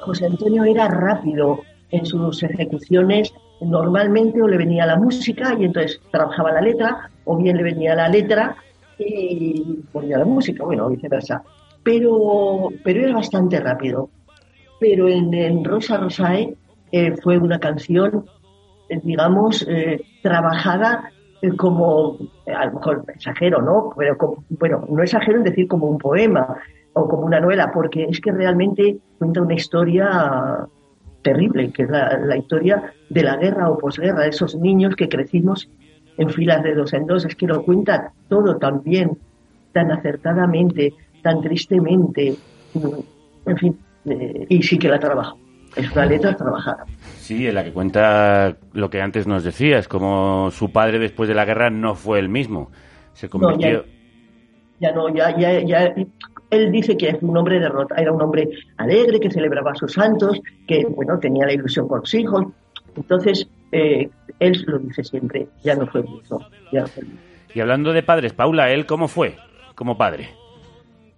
José 0.00 0.26
Antonio 0.26 0.64
era 0.64 0.88
rápido 0.88 1.60
en 1.90 2.04
sus 2.04 2.42
ejecuciones. 2.42 3.32
Normalmente 3.60 4.42
o 4.42 4.48
le 4.48 4.56
venía 4.56 4.86
la 4.86 4.96
música 4.96 5.54
y 5.58 5.64
entonces 5.64 6.00
trabajaba 6.10 6.52
la 6.52 6.62
letra, 6.62 7.10
o 7.24 7.36
bien 7.36 7.56
le 7.56 7.62
venía 7.62 7.94
la 7.94 8.08
letra 8.08 8.56
y 8.98 9.62
ponía 9.92 10.18
la 10.18 10.24
música, 10.24 10.64
bueno, 10.64 10.88
viceversa. 10.88 11.42
Pero, 11.82 12.68
pero 12.82 13.04
era 13.04 13.14
bastante 13.14 13.60
rápido. 13.60 14.10
Pero 14.78 15.08
en, 15.08 15.32
en 15.34 15.64
Rosa 15.64 15.98
Rosae 15.98 16.54
eh, 16.92 17.14
fue 17.22 17.38
una 17.38 17.58
canción, 17.58 18.24
eh, 18.88 19.00
digamos, 19.02 19.66
eh, 19.68 20.02
trabajada 20.22 21.10
como, 21.56 22.18
eh, 22.46 22.52
a 22.52 22.66
lo 22.66 22.74
mejor 22.74 23.04
exagero, 23.14 23.62
¿no? 23.62 23.92
Pero 23.96 24.16
como- 24.16 24.44
bueno, 24.50 24.84
no 24.88 25.02
exagero 25.02 25.38
en 25.38 25.44
decir 25.44 25.66
como 25.66 25.86
un 25.86 25.98
poema 25.98 26.56
o 26.92 27.08
como 27.08 27.22
una 27.22 27.40
novela, 27.40 27.70
porque 27.72 28.04
es 28.04 28.20
que 28.20 28.32
realmente 28.32 28.98
cuenta 29.18 29.42
una 29.42 29.54
historia 29.54 30.66
terrible, 31.22 31.70
que 31.72 31.82
es 31.84 31.90
la, 31.90 32.36
historia 32.36 32.94
de 33.08 33.22
la 33.22 33.36
guerra 33.36 33.70
o 33.70 33.78
posguerra, 33.78 34.22
de 34.22 34.30
esos 34.30 34.54
niños 34.56 34.96
que 34.96 35.08
crecimos 35.08 35.68
en 36.16 36.30
filas 36.30 36.62
de 36.62 36.74
dos 36.74 36.92
en 36.92 37.06
dos. 37.06 37.24
Es 37.24 37.34
que 37.36 37.46
lo 37.46 37.62
cuenta 37.62 38.12
todo 38.28 38.56
tan 38.56 38.82
bien, 38.82 39.18
tan 39.72 39.92
acertadamente, 39.92 40.94
tan 41.22 41.40
tristemente, 41.40 42.34
en 43.46 43.56
fin, 43.56 43.78
eh, 44.06 44.46
y 44.48 44.62
sí 44.62 44.78
que 44.78 44.88
la 44.88 44.98
trabajo. 44.98 45.38
Es 45.76 45.90
una 45.92 46.06
letra 46.06 46.36
trabajada. 46.36 46.84
Sí, 47.18 47.46
en 47.46 47.54
la 47.54 47.64
que 47.64 47.72
cuenta 47.72 48.56
lo 48.72 48.90
que 48.90 49.00
antes 49.00 49.26
nos 49.26 49.44
decías, 49.44 49.88
como 49.88 50.50
su 50.50 50.72
padre 50.72 50.98
después 50.98 51.28
de 51.28 51.34
la 51.34 51.44
guerra 51.44 51.70
no 51.70 51.94
fue 51.94 52.18
el 52.18 52.28
mismo. 52.28 52.70
Se 53.12 53.28
convirtió... 53.28 53.84
ya 54.80 54.92
no, 54.92 55.08
ya, 55.14 55.36
ya, 55.36 55.60
ya. 55.60 55.94
Él 56.50 56.72
dice 56.72 56.96
que 56.96 57.10
es 57.10 57.22
un 57.22 57.36
hombre 57.36 57.60
derrota, 57.60 57.94
era 57.96 58.12
un 58.12 58.20
hombre 58.20 58.48
alegre, 58.76 59.20
que 59.20 59.30
celebraba 59.30 59.72
a 59.72 59.74
sus 59.76 59.92
santos, 59.92 60.40
que 60.66 60.84
bueno, 60.86 61.18
tenía 61.18 61.46
la 61.46 61.52
ilusión 61.52 61.86
con 61.86 62.00
los 62.00 62.12
hijos. 62.14 62.46
Entonces, 62.96 63.48
eh, 63.70 64.10
él 64.40 64.64
lo 64.66 64.78
dice 64.80 65.04
siempre, 65.04 65.46
ya 65.62 65.76
no 65.76 65.86
fue 65.86 66.00
el 66.00 66.08
mismo, 66.08 66.40
ya 66.72 66.80
no 66.80 66.86
fue 66.88 67.02
el 67.02 67.08
mismo. 67.10 67.22
Y 67.54 67.60
hablando 67.60 67.92
de 67.92 68.02
padres, 68.02 68.32
Paula, 68.32 68.72
¿él 68.72 68.86
cómo 68.86 69.06
fue 69.06 69.36
como 69.76 69.96
padre? 69.96 70.30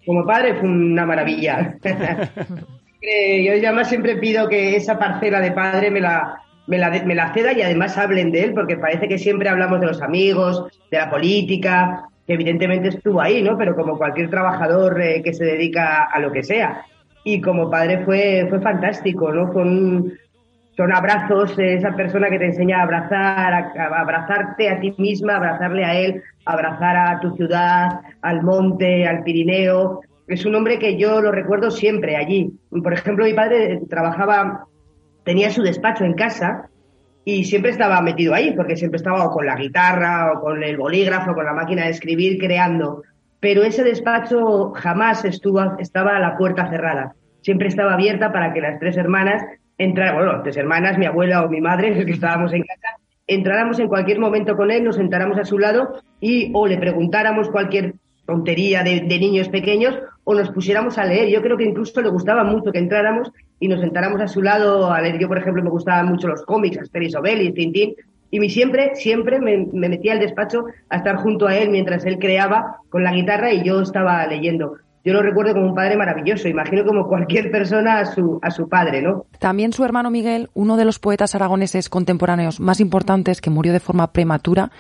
Como 0.05 0.27
padre 0.27 0.55
fue 0.55 0.69
una 0.69 1.07
maravilla. 1.07 1.77
Eh, 3.03 3.45
Yo 3.45 3.53
además 3.53 3.89
siempre 3.89 4.17
pido 4.17 4.49
que 4.49 4.77
esa 4.77 4.99
parcela 4.99 5.41
de 5.41 5.51
padre 5.53 5.91
me 5.91 6.01
la, 6.01 6.41
me, 6.69 6.79
la, 6.79 6.91
me 7.05 7.15
la 7.15 7.35
ceda 7.35 7.53
y 7.53 7.61
además 7.61 7.99
hablen 7.99 8.31
de 8.31 8.45
él, 8.45 8.55
porque 8.55 8.77
parece 8.77 9.09
que 9.09 9.19
siempre 9.19 9.49
hablamos 9.49 9.81
de 9.81 9.87
los 9.87 10.01
amigos, 10.03 10.65
de 10.91 10.99
la 10.99 11.11
política, 11.11 12.05
que 12.27 12.35
evidentemente 12.35 12.89
estuvo 12.89 13.21
ahí, 13.21 13.43
¿no? 13.43 13.59
Pero 13.59 13.75
como 13.75 13.99
cualquier 13.99 14.31
trabajador 14.31 15.01
eh, 15.03 15.21
que 15.23 15.35
se 15.35 15.45
dedica 15.45 16.05
a 16.05 16.21
lo 16.21 16.31
que 16.31 16.45
sea. 16.45 16.87
Y 17.25 17.41
como 17.41 17.69
padre 17.71 18.05
fue, 18.05 18.47
fue 18.49 18.61
fantástico, 18.61 19.33
¿no? 19.33 19.53
Son 19.53 20.91
abrazos, 20.93 21.59
eh, 21.59 21.75
esa 21.75 21.95
persona 21.97 22.31
que 22.31 22.39
te 22.39 22.47
enseña 22.47 22.79
a 22.79 22.83
abrazar, 22.85 23.53
a, 23.53 23.73
a 23.77 24.01
abrazarte 24.01 24.71
a 24.71 24.81
ti 24.81 24.95
misma, 24.97 25.37
abrazarle 25.37 25.85
a 25.85 25.99
él, 25.99 26.23
abrazar 26.45 26.97
a 26.97 27.21
tu 27.21 27.35
ciudad, 27.37 28.01
al 28.23 28.43
monte, 28.43 29.07
al 29.07 29.23
Pirineo. 29.23 30.01
Es 30.27 30.45
un 30.47 30.55
hombre 30.55 30.79
que 30.79 30.97
yo 30.97 31.21
lo 31.21 31.33
recuerdo 31.33 31.71
siempre 31.71 32.17
allí. 32.17 32.53
Por 32.71 32.93
ejemplo, 32.93 33.25
mi 33.25 33.35
padre 33.35 33.81
trabajaba, 33.89 34.67
tenía 35.25 35.51
su 35.51 35.63
despacho 35.63 36.05
en 36.05 36.15
casa 36.15 36.69
y 37.25 37.45
siempre 37.45 37.71
estaba 37.71 38.01
metido 38.01 38.35
ahí, 38.35 38.53
porque 38.53 38.77
siempre 38.77 38.97
estaba 38.97 39.25
o 39.25 39.31
con 39.31 39.47
la 39.47 39.57
guitarra, 39.57 40.33
o 40.33 40.41
con 40.41 40.63
el 40.63 40.77
bolígrafo, 40.77 41.35
con 41.35 41.45
la 41.45 41.53
máquina 41.53 41.85
de 41.85 41.91
escribir, 41.91 42.39
creando. 42.39 43.03
Pero 43.41 43.63
ese 43.63 43.83
despacho 43.83 44.73
jamás 44.73 45.25
estuvo, 45.25 45.79
estaba 45.79 46.17
a 46.17 46.21
la 46.21 46.37
puerta 46.37 46.69
cerrada. 46.69 47.15
Siempre 47.41 47.69
estaba 47.69 47.95
abierta 47.95 48.33
para 48.33 48.53
que 48.53 48.61
las 48.61 48.79
tres 48.79 48.97
hermanas 48.97 49.43
entraran, 49.79 50.17
bueno, 50.17 50.43
tres 50.43 50.57
hermanas, 50.57 50.99
mi 50.99 51.07
abuela 51.07 51.45
o 51.45 51.49
mi 51.49 51.61
madre, 51.61 52.05
que 52.05 52.13
estábamos 52.13 52.53
en 52.53 52.63
casa, 52.63 52.97
entráramos 53.27 53.79
en 53.81 53.89
cualquier 53.89 54.21
momento 54.21 54.57
con 54.57 54.71
él, 54.71 54.85
nos 54.85 54.97
sentáramos 54.97 55.39
a 55.39 55.45
su 55.45 55.59
lado 55.59 56.01
y 56.21 56.53
o 56.55 56.67
le 56.69 56.79
preguntáramos 56.79 57.51
cualquier 57.51 57.95
tontería 58.27 58.85
de 58.85 59.19
niños 59.19 59.49
pequeños 59.49 59.99
o 60.25 60.35
nos 60.35 60.51
pusiéramos 60.51 60.99
a 60.99 61.05
leer. 61.05 61.29
Yo 61.29 61.43
creo 61.43 61.57
que 61.57 61.65
incluso 61.65 62.01
le 62.01 62.11
gustaba 62.11 62.45
mucho 62.45 62.73
que 62.73 62.79
entráramos 62.79 63.33
y 63.59 63.69
nos 63.69 63.81
sentáramos 63.81 64.21
a 64.21 64.29
su 64.29 64.43
lado 64.43 64.93
a 64.93 65.01
leer. 65.01 65.19
Yo, 65.19 65.29
por 65.29 65.39
ejemplo, 65.39 65.63
me 65.63 65.71
gustaban 65.71 66.07
mucho 66.07 66.29
los 66.29 66.43
cómics, 66.43 66.79
Asterix 66.79 67.15
Obelix, 67.15 67.55
Tintín, 67.55 67.95
y 68.31 68.41
mi 68.41 68.49
siempre, 68.49 68.95
siempre 68.95 69.41
me, 69.41 69.67
me 69.73 69.89
metía 69.89 70.13
al 70.13 70.21
despacho 70.21 70.65
a 70.89 70.97
estar 70.97 71.17
junto 71.17 71.47
a 71.47 71.57
él 71.57 71.71
mientras 71.71 72.05
él 72.07 72.19
creaba 72.19 72.77
con 72.89 73.05
la 73.05 73.13
guitarra 73.13 73.53
y 73.53 73.63
yo 73.63 73.83
estaba 73.83 74.27
leyendo. 74.27 74.77
Yo 75.05 75.13
lo 75.13 75.23
recuerdo 75.23 75.55
como 75.55 75.67
un 75.67 75.75
padre 75.75 75.97
maravilloso, 75.97 76.49
imagino 76.49 76.85
como 76.85 77.09
cualquier 77.09 77.51
persona 77.51 77.99
a 77.99 78.07
su, 78.07 78.39
a 78.43 78.51
su 78.51 78.69
padre, 78.69 79.03
¿no? 79.03 79.27
También 79.39 79.73
su 79.73 79.85
hermano 79.85 80.11
Miguel, 80.11 80.51
uno 80.55 80.77
de 80.77 80.85
los 80.85 80.99
poetas 80.99 81.35
aragoneses 81.35 81.89
contemporáneos 81.89 82.61
más 82.61 82.81
importantes 82.81 83.41
que 83.41 83.51
murió 83.51 83.73
de 83.73 83.81
forma 83.81 84.13
prematura, 84.13 84.71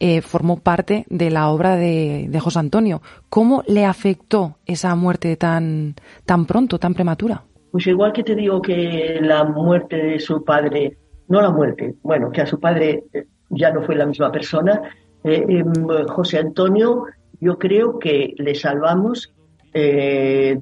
eh, 0.00 0.22
formó 0.22 0.58
parte 0.58 1.04
de 1.10 1.30
la 1.30 1.48
obra 1.48 1.76
de, 1.76 2.26
de, 2.28 2.40
José 2.40 2.58
Antonio. 2.58 3.02
¿Cómo 3.28 3.62
le 3.66 3.84
afectó 3.84 4.56
esa 4.64 4.94
muerte 4.94 5.36
tan, 5.36 5.94
tan 6.24 6.46
pronto, 6.46 6.78
tan 6.78 6.94
prematura? 6.94 7.42
Pues 7.70 7.86
igual 7.86 8.12
que 8.12 8.24
te 8.24 8.34
digo 8.34 8.62
que 8.62 9.18
la 9.20 9.44
muerte 9.44 9.96
de 9.96 10.18
su 10.18 10.42
padre, 10.42 10.96
no 11.28 11.42
la 11.42 11.50
muerte, 11.50 11.94
bueno, 12.02 12.30
que 12.30 12.40
a 12.40 12.46
su 12.46 12.58
padre 12.58 13.04
eh, 13.12 13.26
ya 13.50 13.70
no 13.70 13.82
fue 13.82 13.96
la 13.96 14.06
misma 14.06 14.32
persona, 14.32 14.80
eh, 15.24 15.44
eh, 15.48 15.64
José 16.08 16.38
Antonio, 16.38 17.04
yo 17.40 17.58
creo 17.58 17.98
que 17.98 18.34
le 18.38 18.54
salvamos 18.54 19.34
eh, 19.78 20.58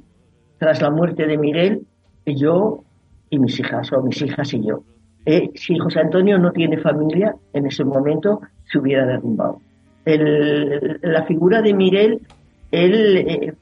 tras 0.59 0.83
la 0.83 0.91
muerte 0.91 1.25
de 1.25 1.39
Mirel, 1.39 1.87
yo 2.27 2.83
y 3.31 3.39
mis 3.39 3.61
hijas, 3.61 3.93
o 3.93 4.03
mis 4.03 4.21
hijas 4.23 4.53
y 4.55 4.67
yo. 4.67 4.83
Eh, 5.25 5.51
si 5.55 5.79
José 5.79 6.01
Antonio 6.01 6.37
no 6.37 6.51
tiene 6.51 6.79
familia, 6.79 7.33
en 7.53 7.67
ese 7.67 7.85
momento 7.85 8.41
se 8.65 8.79
hubiera 8.79 9.07
derrumbado. 9.07 9.61
El, 10.05 10.99
la 11.01 11.23
figura 11.27 11.63
de 11.63 11.75
Mirel, 11.75 12.23
él, 12.73 13.17
eh, 13.19 13.55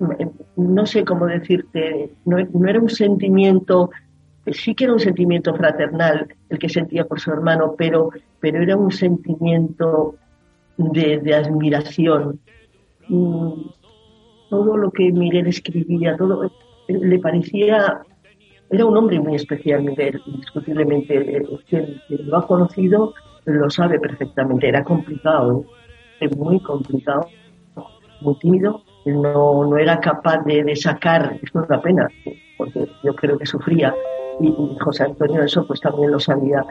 no 0.57 0.87
sé 0.87 1.05
cómo 1.05 1.27
decirte, 1.27 2.13
no, 2.25 2.39
no, 2.39 2.69
era 2.69 2.81
un 2.81 2.89
sentimiento, 2.89 3.91
sí 4.47 4.75
que 4.75 4.85
era 4.85 4.95
un 4.95 5.01
sentimiento 5.01 5.55
fraternal 5.55 6.29
el 6.49 6.59
que 6.59 6.71
sentía 6.71 7.05
por 7.05 7.21
su 7.21 7.31
hermano, 7.31 7.75
pero, 7.77 8.09
pero 8.41 8.63
era 8.63 8.75
un 8.75 8.91
sentimiento 8.91 10.15
de, 10.79 11.19
de 11.19 11.35
admiración. 11.35 12.41
Todo 14.53 14.77
lo 14.77 14.91
que 14.91 15.11
Miguel 15.11 15.47
escribía, 15.47 16.15
todo 16.15 16.51
le 16.87 17.19
parecía, 17.21 18.03
era 18.69 18.85
un 18.85 18.95
hombre 18.99 19.19
muy 19.19 19.37
especial, 19.37 19.83
Miguel, 19.83 20.21
indiscutiblemente. 20.27 21.43
Quien, 21.67 22.03
quien 22.07 22.29
lo 22.29 22.37
ha 22.37 22.47
conocido 22.47 23.15
lo 23.47 23.71
sabe 23.71 23.99
perfectamente. 23.99 24.69
Era 24.69 24.85
complicado, 24.85 25.65
¿eh? 26.21 26.29
muy 26.37 26.61
complicado, 26.61 27.29
muy 28.21 28.35
tímido. 28.41 28.83
No, 29.07 29.65
no 29.65 29.79
era 29.79 29.99
capaz 30.01 30.45
de, 30.45 30.63
de 30.63 30.77
sacar, 30.77 31.39
es 31.43 31.55
una 31.55 31.81
pena, 31.81 32.07
porque 32.59 32.87
yo 33.03 33.15
creo 33.15 33.39
que 33.39 33.47
sufría. 33.47 33.95
Y, 34.39 34.49
y 34.49 34.77
José 34.81 35.05
Antonio 35.05 35.45
eso 35.45 35.67
pues 35.67 35.81
también 35.81 36.11
lo 36.11 36.21
sabía 36.21 36.63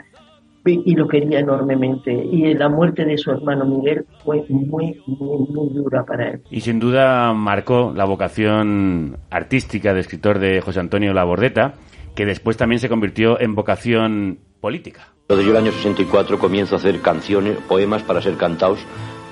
y 0.65 0.95
lo 0.95 1.07
quería 1.07 1.39
enormemente. 1.39 2.13
Y 2.13 2.53
la 2.53 2.69
muerte 2.69 3.05
de 3.05 3.17
su 3.17 3.31
hermano 3.31 3.65
Miguel 3.65 4.05
fue 4.23 4.43
muy, 4.49 5.01
muy, 5.07 5.47
muy 5.49 5.69
dura 5.73 6.03
para 6.05 6.31
él. 6.31 6.41
Y 6.49 6.61
sin 6.61 6.79
duda 6.79 7.33
marcó 7.33 7.93
la 7.95 8.05
vocación 8.05 9.17
artística 9.29 9.93
de 9.93 10.01
escritor 10.01 10.39
de 10.39 10.61
José 10.61 10.79
Antonio 10.79 11.13
Labordeta, 11.13 11.73
que 12.15 12.25
después 12.25 12.57
también 12.57 12.79
se 12.79 12.89
convirtió 12.89 13.39
en 13.39 13.55
vocación 13.55 14.39
política. 14.59 15.07
Desde 15.27 15.45
yo 15.45 15.51
el 15.51 15.57
año 15.57 15.71
64 15.71 16.37
comienzo 16.37 16.75
a 16.75 16.77
hacer 16.77 16.99
canciones, 17.01 17.57
poemas 17.67 18.03
para 18.03 18.21
ser 18.21 18.35
cantados 18.35 18.85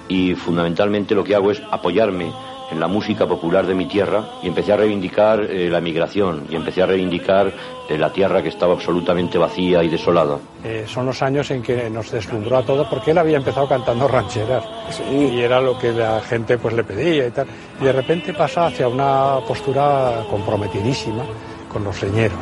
y 0.08 0.34
fundamentalmente 0.34 1.14
lo 1.14 1.24
que 1.24 1.36
hago 1.36 1.52
es 1.52 1.62
apoyarme 1.72 2.32
en 2.72 2.80
la 2.80 2.88
música 2.88 3.28
popular 3.28 3.66
de 3.66 3.74
mi 3.74 3.86
tierra 3.86 4.24
y 4.44 4.48
empecé 4.48 4.74
a 4.74 4.78
reivindicar 4.78 5.42
eh, 5.42 5.70
la 5.70 5.82
migración 5.82 6.46
y 6.50 6.56
empecé 6.56 6.82
a 6.82 6.86
reivindicar 6.86 7.52
eh, 7.90 7.98
la 7.98 8.12
tierra 8.12 8.42
que 8.42 8.50
estaba 8.50 8.74
absolutamente 8.74 9.38
vacía 9.38 9.84
y 9.84 9.90
desolada. 9.90 10.38
Eh, 10.64 10.86
son 10.88 11.06
los 11.06 11.22
años 11.22 11.50
en 11.52 11.62
que 11.62 11.90
nos 11.90 12.12
deslumbró 12.12 12.58
a 12.58 12.64
todos 12.64 12.88
porque 12.88 13.12
él 13.12 13.18
había 13.18 13.38
empezado 13.38 13.68
cantando 13.68 14.08
rancheras 14.10 14.64
sí. 14.92 15.04
y 15.34 15.42
era 15.42 15.60
lo 15.62 15.78
que 15.78 15.92
la 15.92 16.22
gente 16.22 16.58
pues 16.58 16.74
le 16.74 16.84
pedía 16.84 17.28
y 17.28 17.32
tal 17.32 17.48
y 17.80 17.84
de 17.84 17.92
repente 17.92 18.34
pasa 18.34 18.68
hacia 18.68 18.88
una 18.88 19.40
postura 19.48 20.24
comprometidísima 20.30 21.24
con 21.72 21.84
los 21.84 22.02
leñeros. 22.02 22.40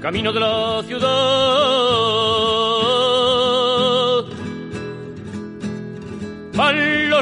Camino 0.00 0.32
de 0.32 0.40
la 0.40 0.82
ciudad 0.86 1.08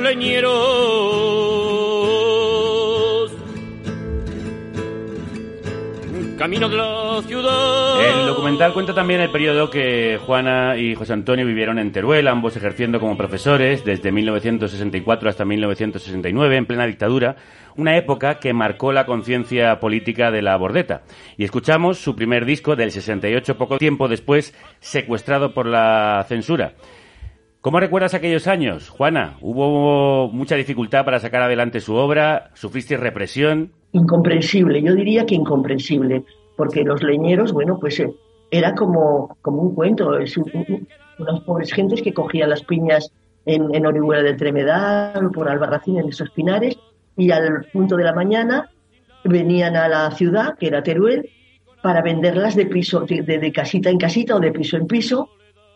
leñeros 0.02 0.92
Camino 6.42 6.68
de. 6.68 6.76
El 8.04 8.26
documental 8.26 8.72
cuenta 8.72 8.92
también 8.92 9.20
el 9.20 9.30
periodo 9.30 9.70
que 9.70 10.18
Juana 10.26 10.76
y 10.76 10.96
José 10.96 11.12
Antonio 11.12 11.46
vivieron 11.46 11.78
en 11.78 11.92
Teruel, 11.92 12.26
ambos 12.26 12.56
ejerciendo 12.56 12.98
como 12.98 13.16
profesores 13.16 13.84
desde 13.84 14.10
1964 14.10 15.28
hasta 15.30 15.44
1969, 15.44 16.56
en 16.56 16.66
plena 16.66 16.86
dictadura, 16.86 17.36
una 17.76 17.96
época 17.96 18.40
que 18.40 18.52
marcó 18.52 18.92
la 18.92 19.06
conciencia 19.06 19.78
política 19.78 20.32
de 20.32 20.42
la 20.42 20.56
Bordeta. 20.56 21.02
Y 21.36 21.44
escuchamos 21.44 21.98
su 21.98 22.16
primer 22.16 22.44
disco 22.44 22.74
del 22.74 22.90
68, 22.90 23.56
poco 23.56 23.78
tiempo 23.78 24.08
después, 24.08 24.52
secuestrado 24.80 25.54
por 25.54 25.66
la 25.66 26.24
censura. 26.28 26.74
¿Cómo 27.62 27.78
recuerdas 27.78 28.12
aquellos 28.12 28.48
años, 28.48 28.88
Juana? 28.88 29.36
¿Hubo 29.40 30.28
mucha 30.32 30.56
dificultad 30.56 31.04
para 31.04 31.20
sacar 31.20 31.42
adelante 31.42 31.78
su 31.78 31.94
obra? 31.94 32.50
¿Sufriste 32.54 32.96
represión? 32.96 33.70
Incomprensible, 33.92 34.82
yo 34.82 34.96
diría 34.96 35.24
que 35.26 35.36
incomprensible, 35.36 36.24
porque 36.56 36.82
los 36.82 37.04
leñeros, 37.04 37.52
bueno, 37.52 37.78
pues 37.78 38.00
eh, 38.00 38.12
era 38.50 38.74
como, 38.74 39.36
como 39.42 39.62
un 39.62 39.76
cuento, 39.76 40.18
es 40.18 40.36
un, 40.36 40.50
un, 40.52 40.88
unas 41.20 41.40
pobres 41.42 41.72
gentes 41.72 42.02
que 42.02 42.12
cogían 42.12 42.50
las 42.50 42.64
piñas 42.64 43.12
en, 43.46 43.72
en 43.72 43.86
Orihuela 43.86 44.24
del 44.24 44.36
Tremedal, 44.36 45.30
por 45.30 45.48
Albarracín, 45.48 46.00
en 46.00 46.08
esos 46.08 46.30
pinares, 46.30 46.76
y 47.16 47.30
al 47.30 47.68
punto 47.72 47.96
de 47.96 48.02
la 48.02 48.12
mañana 48.12 48.70
venían 49.22 49.76
a 49.76 49.86
la 49.86 50.10
ciudad, 50.10 50.58
que 50.58 50.66
era 50.66 50.82
Teruel, 50.82 51.30
para 51.80 52.02
venderlas 52.02 52.56
de 52.56 52.66
piso, 52.66 53.02
de, 53.02 53.22
de, 53.22 53.38
de 53.38 53.52
casita 53.52 53.88
en 53.88 53.98
casita 53.98 54.34
o 54.34 54.40
de 54.40 54.50
piso 54.50 54.76
en 54.76 54.88
piso, 54.88 55.30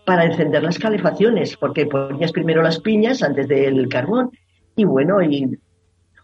para 0.07 0.25
encender 0.25 0.63
las 0.63 0.79
calefacciones, 0.79 1.57
porque 1.57 1.85
ponías 1.85 2.33
primero 2.33 2.63
las 2.63 2.81
piñas 2.81 3.23
antes 3.23 3.49
del 3.49 3.89
carbón. 3.89 4.31
Y 4.77 4.85
bueno, 4.85 5.21
y 5.21 5.59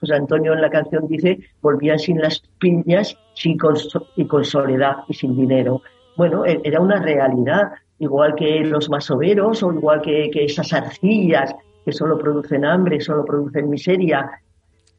José 0.00 0.14
Antonio 0.14 0.52
en 0.52 0.62
la 0.62 0.70
canción 0.70 1.08
dice, 1.08 1.40
volvían 1.60 1.98
sin 1.98 2.20
las 2.20 2.40
piñas 2.58 3.18
y 3.44 3.56
con 3.56 4.44
soledad 4.44 4.98
y 5.08 5.14
sin 5.14 5.36
dinero. 5.36 5.82
Bueno, 6.16 6.44
era 6.46 6.80
una 6.80 7.02
realidad, 7.02 7.72
igual 7.98 8.36
que 8.36 8.60
los 8.60 8.88
masoveros 8.88 9.62
o 9.64 9.72
igual 9.72 10.00
que, 10.00 10.30
que 10.30 10.44
esas 10.44 10.72
arcillas 10.72 11.54
que 11.84 11.92
solo 11.92 12.16
producen 12.18 12.64
hambre, 12.64 13.00
solo 13.00 13.24
producen 13.24 13.68
miseria. 13.68 14.30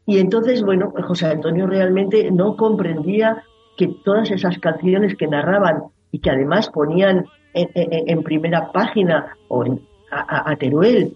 Y 0.05 0.19
entonces, 0.19 0.61
bueno, 0.61 0.93
José 1.07 1.27
Antonio 1.27 1.67
realmente 1.67 2.29
no 2.31 2.57
comprendía 2.57 3.43
que 3.77 3.87
todas 4.03 4.29
esas 4.29 4.59
canciones 4.59 5.15
que 5.15 5.27
narraban 5.27 5.83
y 6.11 6.19
que 6.19 6.31
además 6.31 6.69
ponían 6.69 7.25
en, 7.53 8.23
primera 8.23 8.71
página 8.71 9.35
o 9.47 9.65
en, 9.65 9.81
a, 10.11 10.55
Teruel, 10.55 11.15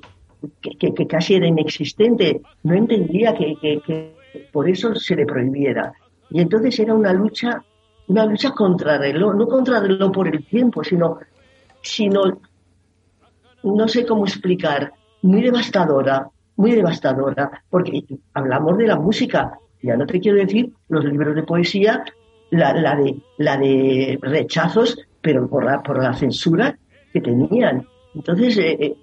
que, 0.62 1.08
casi 1.08 1.36
era 1.36 1.47
inexistente, 1.47 2.41
no 2.63 2.76
entendía 2.76 3.34
que, 3.34 4.13
por 4.52 4.69
eso 4.69 4.95
se 4.95 5.15
le 5.15 5.26
prohibiera. 5.26 5.93
Y 6.30 6.41
entonces 6.41 6.80
era 6.80 6.93
una 6.93 7.13
lucha, 7.13 7.63
una 8.08 8.26
lucha 8.26 8.52
contra 8.52 8.97
reloj, 8.97 9.36
no 9.36 9.47
contra 9.47 9.80
reloj 9.80 10.12
por 10.12 10.28
el 10.28 10.45
tiempo, 10.45 10.84
sino, 10.84 11.19
sino, 11.82 12.39
no 13.63 13.88
sé 13.88 14.06
cómo 14.06 14.26
explicar, 14.26 14.93
muy 15.21 15.41
devastadora, 15.41 16.30
muy 16.58 16.71
devastadora, 16.71 17.63
porque 17.69 18.04
hablamos 18.34 18.78
de 18.78 18.88
la 18.88 18.97
música, 18.97 19.60
ya 19.82 19.95
no 19.95 20.06
te 20.06 20.19
quiero 20.19 20.38
decir 20.38 20.71
los 20.89 21.06
libros 21.06 21.36
de 21.36 21.43
poesía, 21.43 22.04
la 22.50 22.73
de, 22.73 23.17
la 23.38 23.58
de 23.58 24.17
rechazos 24.21 24.97
pero 25.28 25.46
por 25.50 25.66
la, 25.66 25.84
por 25.84 26.02
la 26.02 26.13
censura 26.13 26.80
que 27.12 27.20
tenían. 27.20 27.86
Entonces, 28.16 28.58
eh, 28.60 28.96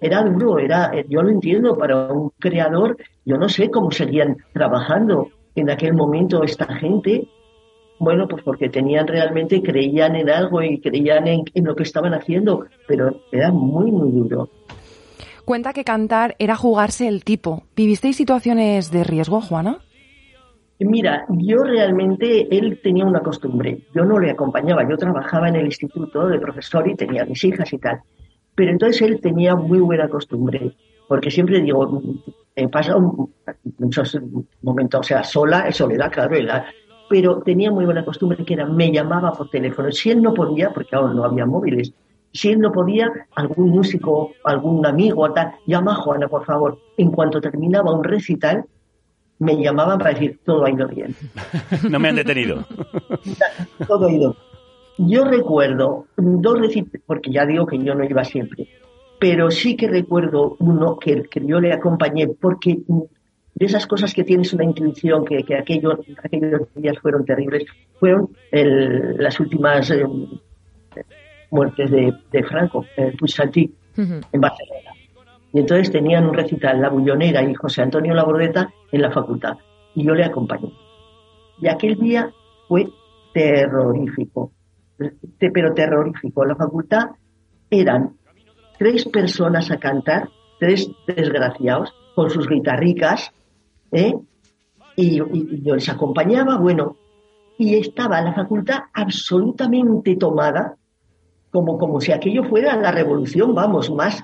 era 0.00 0.22
duro, 0.22 0.60
era, 0.60 0.92
yo 1.08 1.20
lo 1.20 1.30
entiendo, 1.30 1.76
para 1.76 2.12
un 2.12 2.30
creador, 2.38 2.96
yo 3.24 3.38
no 3.38 3.48
sé 3.48 3.70
cómo 3.70 3.90
seguían 3.90 4.36
trabajando 4.52 5.30
en 5.56 5.70
aquel 5.70 5.94
momento 5.94 6.44
esta 6.44 6.72
gente. 6.76 7.26
Bueno, 7.98 8.28
pues 8.28 8.44
porque 8.44 8.68
tenían 8.68 9.08
realmente, 9.08 9.60
creían 9.62 10.14
en 10.14 10.30
algo 10.30 10.62
y 10.62 10.80
creían 10.80 11.26
en, 11.26 11.42
en 11.52 11.64
lo 11.64 11.74
que 11.74 11.82
estaban 11.82 12.14
haciendo, 12.14 12.66
pero 12.86 13.22
era 13.32 13.50
muy, 13.50 13.90
muy 13.90 14.12
duro. 14.12 14.50
Cuenta 15.44 15.72
que 15.72 15.82
cantar 15.82 16.36
era 16.38 16.54
jugarse 16.54 17.08
el 17.08 17.24
tipo. 17.24 17.64
¿Vivisteis 17.74 18.16
situaciones 18.16 18.92
de 18.92 19.02
riesgo, 19.02 19.40
Juana? 19.40 19.78
Mira, 20.80 21.24
yo 21.28 21.62
realmente, 21.62 22.48
él 22.56 22.80
tenía 22.82 23.04
una 23.04 23.20
costumbre, 23.20 23.86
yo 23.94 24.04
no 24.04 24.18
le 24.18 24.32
acompañaba, 24.32 24.88
yo 24.88 24.96
trabajaba 24.96 25.48
en 25.48 25.56
el 25.56 25.66
instituto 25.66 26.26
de 26.26 26.40
profesor 26.40 26.88
y 26.88 26.96
tenía 26.96 27.24
mis 27.24 27.44
hijas 27.44 27.72
y 27.72 27.78
tal, 27.78 28.00
pero 28.56 28.72
entonces 28.72 29.00
él 29.02 29.20
tenía 29.20 29.54
muy 29.54 29.78
buena 29.78 30.08
costumbre, 30.08 30.72
porque 31.08 31.30
siempre 31.30 31.60
digo, 31.60 32.02
he 32.56 32.68
pasado 32.68 33.30
muchos 33.78 34.18
momentos, 34.62 35.00
o 35.00 35.02
sea, 35.04 35.22
sola, 35.22 35.70
soledad, 35.70 36.10
claro, 36.10 36.36
pero 37.08 37.40
tenía 37.42 37.70
muy 37.70 37.84
buena 37.84 38.04
costumbre 38.04 38.44
que 38.44 38.54
era, 38.54 38.66
me 38.66 38.90
llamaba 38.90 39.32
por 39.32 39.50
teléfono, 39.50 39.92
si 39.92 40.10
él 40.10 40.20
no 40.22 40.34
podía, 40.34 40.70
porque 40.70 40.96
aún 40.96 41.14
no 41.14 41.24
había 41.24 41.46
móviles, 41.46 41.92
si 42.32 42.50
él 42.50 42.58
no 42.58 42.72
podía, 42.72 43.28
algún 43.36 43.70
músico, 43.70 44.32
algún 44.42 44.84
amigo, 44.84 45.32
tal, 45.32 45.52
llama 45.66 45.92
a 45.92 45.96
Juana, 45.96 46.26
por 46.26 46.44
favor, 46.44 46.78
en 46.96 47.12
cuanto 47.12 47.40
terminaba 47.40 47.92
un 47.92 48.02
recital, 48.02 48.64
me 49.44 49.62
llamaban 49.62 49.98
para 49.98 50.10
decir 50.10 50.40
todo 50.44 50.64
ha 50.64 50.70
ido 50.70 50.88
bien. 50.88 51.14
no 51.90 51.98
me 51.98 52.08
han 52.08 52.16
detenido. 52.16 52.64
todo 53.86 54.06
ha 54.06 54.12
ido. 54.12 54.36
Yo 54.98 55.24
recuerdo 55.24 56.06
dos 56.16 56.58
recitales, 56.58 57.02
porque 57.06 57.30
ya 57.30 57.44
digo 57.44 57.66
que 57.66 57.78
yo 57.78 57.94
no 57.94 58.04
iba 58.04 58.24
siempre, 58.24 58.68
pero 59.18 59.50
sí 59.50 59.76
que 59.76 59.88
recuerdo 59.88 60.56
uno 60.60 60.98
que, 60.98 61.24
que 61.24 61.44
yo 61.44 61.60
le 61.60 61.72
acompañé 61.72 62.28
porque 62.28 62.78
de 63.54 63.66
esas 63.66 63.86
cosas 63.86 64.14
que 64.14 64.24
tienes 64.24 64.52
una 64.52 64.64
intuición 64.64 65.24
que, 65.24 65.42
que 65.42 65.56
aquello, 65.56 65.98
aquellos 66.22 66.62
días 66.74 66.98
fueron 66.98 67.24
terribles, 67.24 67.64
fueron 67.98 68.30
el, 68.50 69.16
las 69.16 69.38
últimas 69.40 69.90
eh, 69.90 70.04
muertes 71.50 71.90
de, 71.90 72.12
de 72.32 72.42
Franco, 72.44 72.84
en 72.96 73.16
Puigsaltí, 73.16 73.72
en 73.96 74.40
Barcelona. 74.40 74.93
Y 75.54 75.60
entonces 75.60 75.92
tenían 75.92 76.26
un 76.26 76.34
recital, 76.34 76.80
La 76.80 76.88
Bullonera 76.88 77.48
y 77.48 77.54
José 77.54 77.82
Antonio 77.82 78.12
Labordeta 78.12 78.74
en 78.90 79.00
la 79.00 79.12
facultad. 79.12 79.56
Y 79.94 80.04
yo 80.04 80.12
le 80.12 80.24
acompañé. 80.24 80.72
Y 81.60 81.68
aquel 81.68 81.94
día 81.94 82.32
fue 82.66 82.88
terrorífico, 83.32 84.50
pero 85.38 85.72
terrorífico. 85.72 86.44
La 86.44 86.56
facultad 86.56 87.10
eran 87.70 88.16
tres 88.80 89.04
personas 89.04 89.70
a 89.70 89.78
cantar, 89.78 90.28
tres 90.58 90.90
desgraciados, 91.06 91.94
con 92.16 92.30
sus 92.30 92.48
guitarricas, 92.48 93.30
¿eh? 93.92 94.12
y, 94.96 95.18
yo 95.62 95.74
les 95.76 95.88
acompañaba, 95.88 96.58
bueno, 96.58 96.96
y 97.58 97.76
estaba 97.76 98.20
la 98.22 98.34
facultad 98.34 98.78
absolutamente 98.92 100.16
tomada, 100.16 100.74
como, 101.52 101.78
como 101.78 102.00
si 102.00 102.10
aquello 102.10 102.42
fuera 102.42 102.76
la 102.76 102.90
revolución, 102.90 103.54
vamos, 103.54 103.88
más 103.92 104.20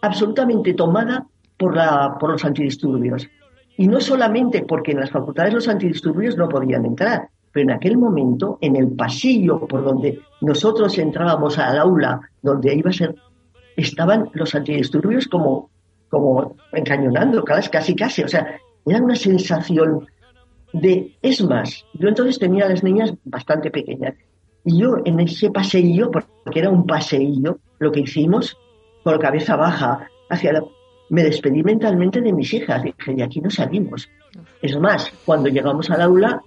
absolutamente 0.00 0.74
tomada 0.74 1.26
por, 1.56 1.76
la, 1.76 2.16
por 2.18 2.30
los 2.30 2.44
antidisturbios. 2.44 3.28
Y 3.76 3.86
no 3.86 4.00
solamente 4.00 4.62
porque 4.62 4.92
en 4.92 5.00
las 5.00 5.10
facultades 5.10 5.54
los 5.54 5.68
antidisturbios 5.68 6.36
no 6.36 6.48
podían 6.48 6.84
entrar, 6.84 7.28
pero 7.52 7.64
en 7.64 7.76
aquel 7.76 7.96
momento, 7.96 8.58
en 8.60 8.76
el 8.76 8.88
pasillo 8.88 9.66
por 9.66 9.84
donde 9.84 10.20
nosotros 10.40 10.98
entrábamos 10.98 11.58
al 11.58 11.78
aula, 11.78 12.20
donde 12.42 12.74
iba 12.74 12.90
a 12.90 12.92
ser, 12.92 13.14
estaban 13.76 14.30
los 14.34 14.54
antidisturbios 14.54 15.28
como, 15.28 15.70
como 16.08 16.56
encañonando, 16.72 17.44
casi 17.44 17.94
casi. 17.94 18.22
O 18.22 18.28
sea, 18.28 18.58
era 18.84 19.02
una 19.02 19.16
sensación 19.16 20.06
de... 20.72 21.16
Es 21.22 21.42
más, 21.42 21.84
yo 21.94 22.08
entonces 22.08 22.38
tenía 22.38 22.66
a 22.66 22.68
las 22.68 22.82
niñas 22.82 23.14
bastante 23.24 23.70
pequeñas. 23.70 24.14
Y 24.64 24.80
yo 24.80 24.96
en 25.04 25.20
ese 25.20 25.50
paseillo, 25.50 26.10
porque 26.10 26.58
era 26.58 26.70
un 26.70 26.86
paseillo, 26.86 27.58
lo 27.78 27.92
que 27.92 28.00
hicimos, 28.00 28.56
con 29.08 29.18
cabeza 29.18 29.56
baja, 29.56 30.06
hacia 30.28 30.52
la... 30.52 30.62
me 31.08 31.22
despedí 31.22 31.62
mentalmente 31.62 32.20
de 32.20 32.30
mis 32.30 32.52
hijas. 32.52 32.82
Dije, 32.82 33.14
de 33.14 33.22
aquí 33.22 33.40
no 33.40 33.48
salimos. 33.48 34.06
Es 34.60 34.78
más, 34.78 35.10
cuando 35.24 35.48
llegamos 35.48 35.90
al 35.90 36.02
aula, 36.02 36.42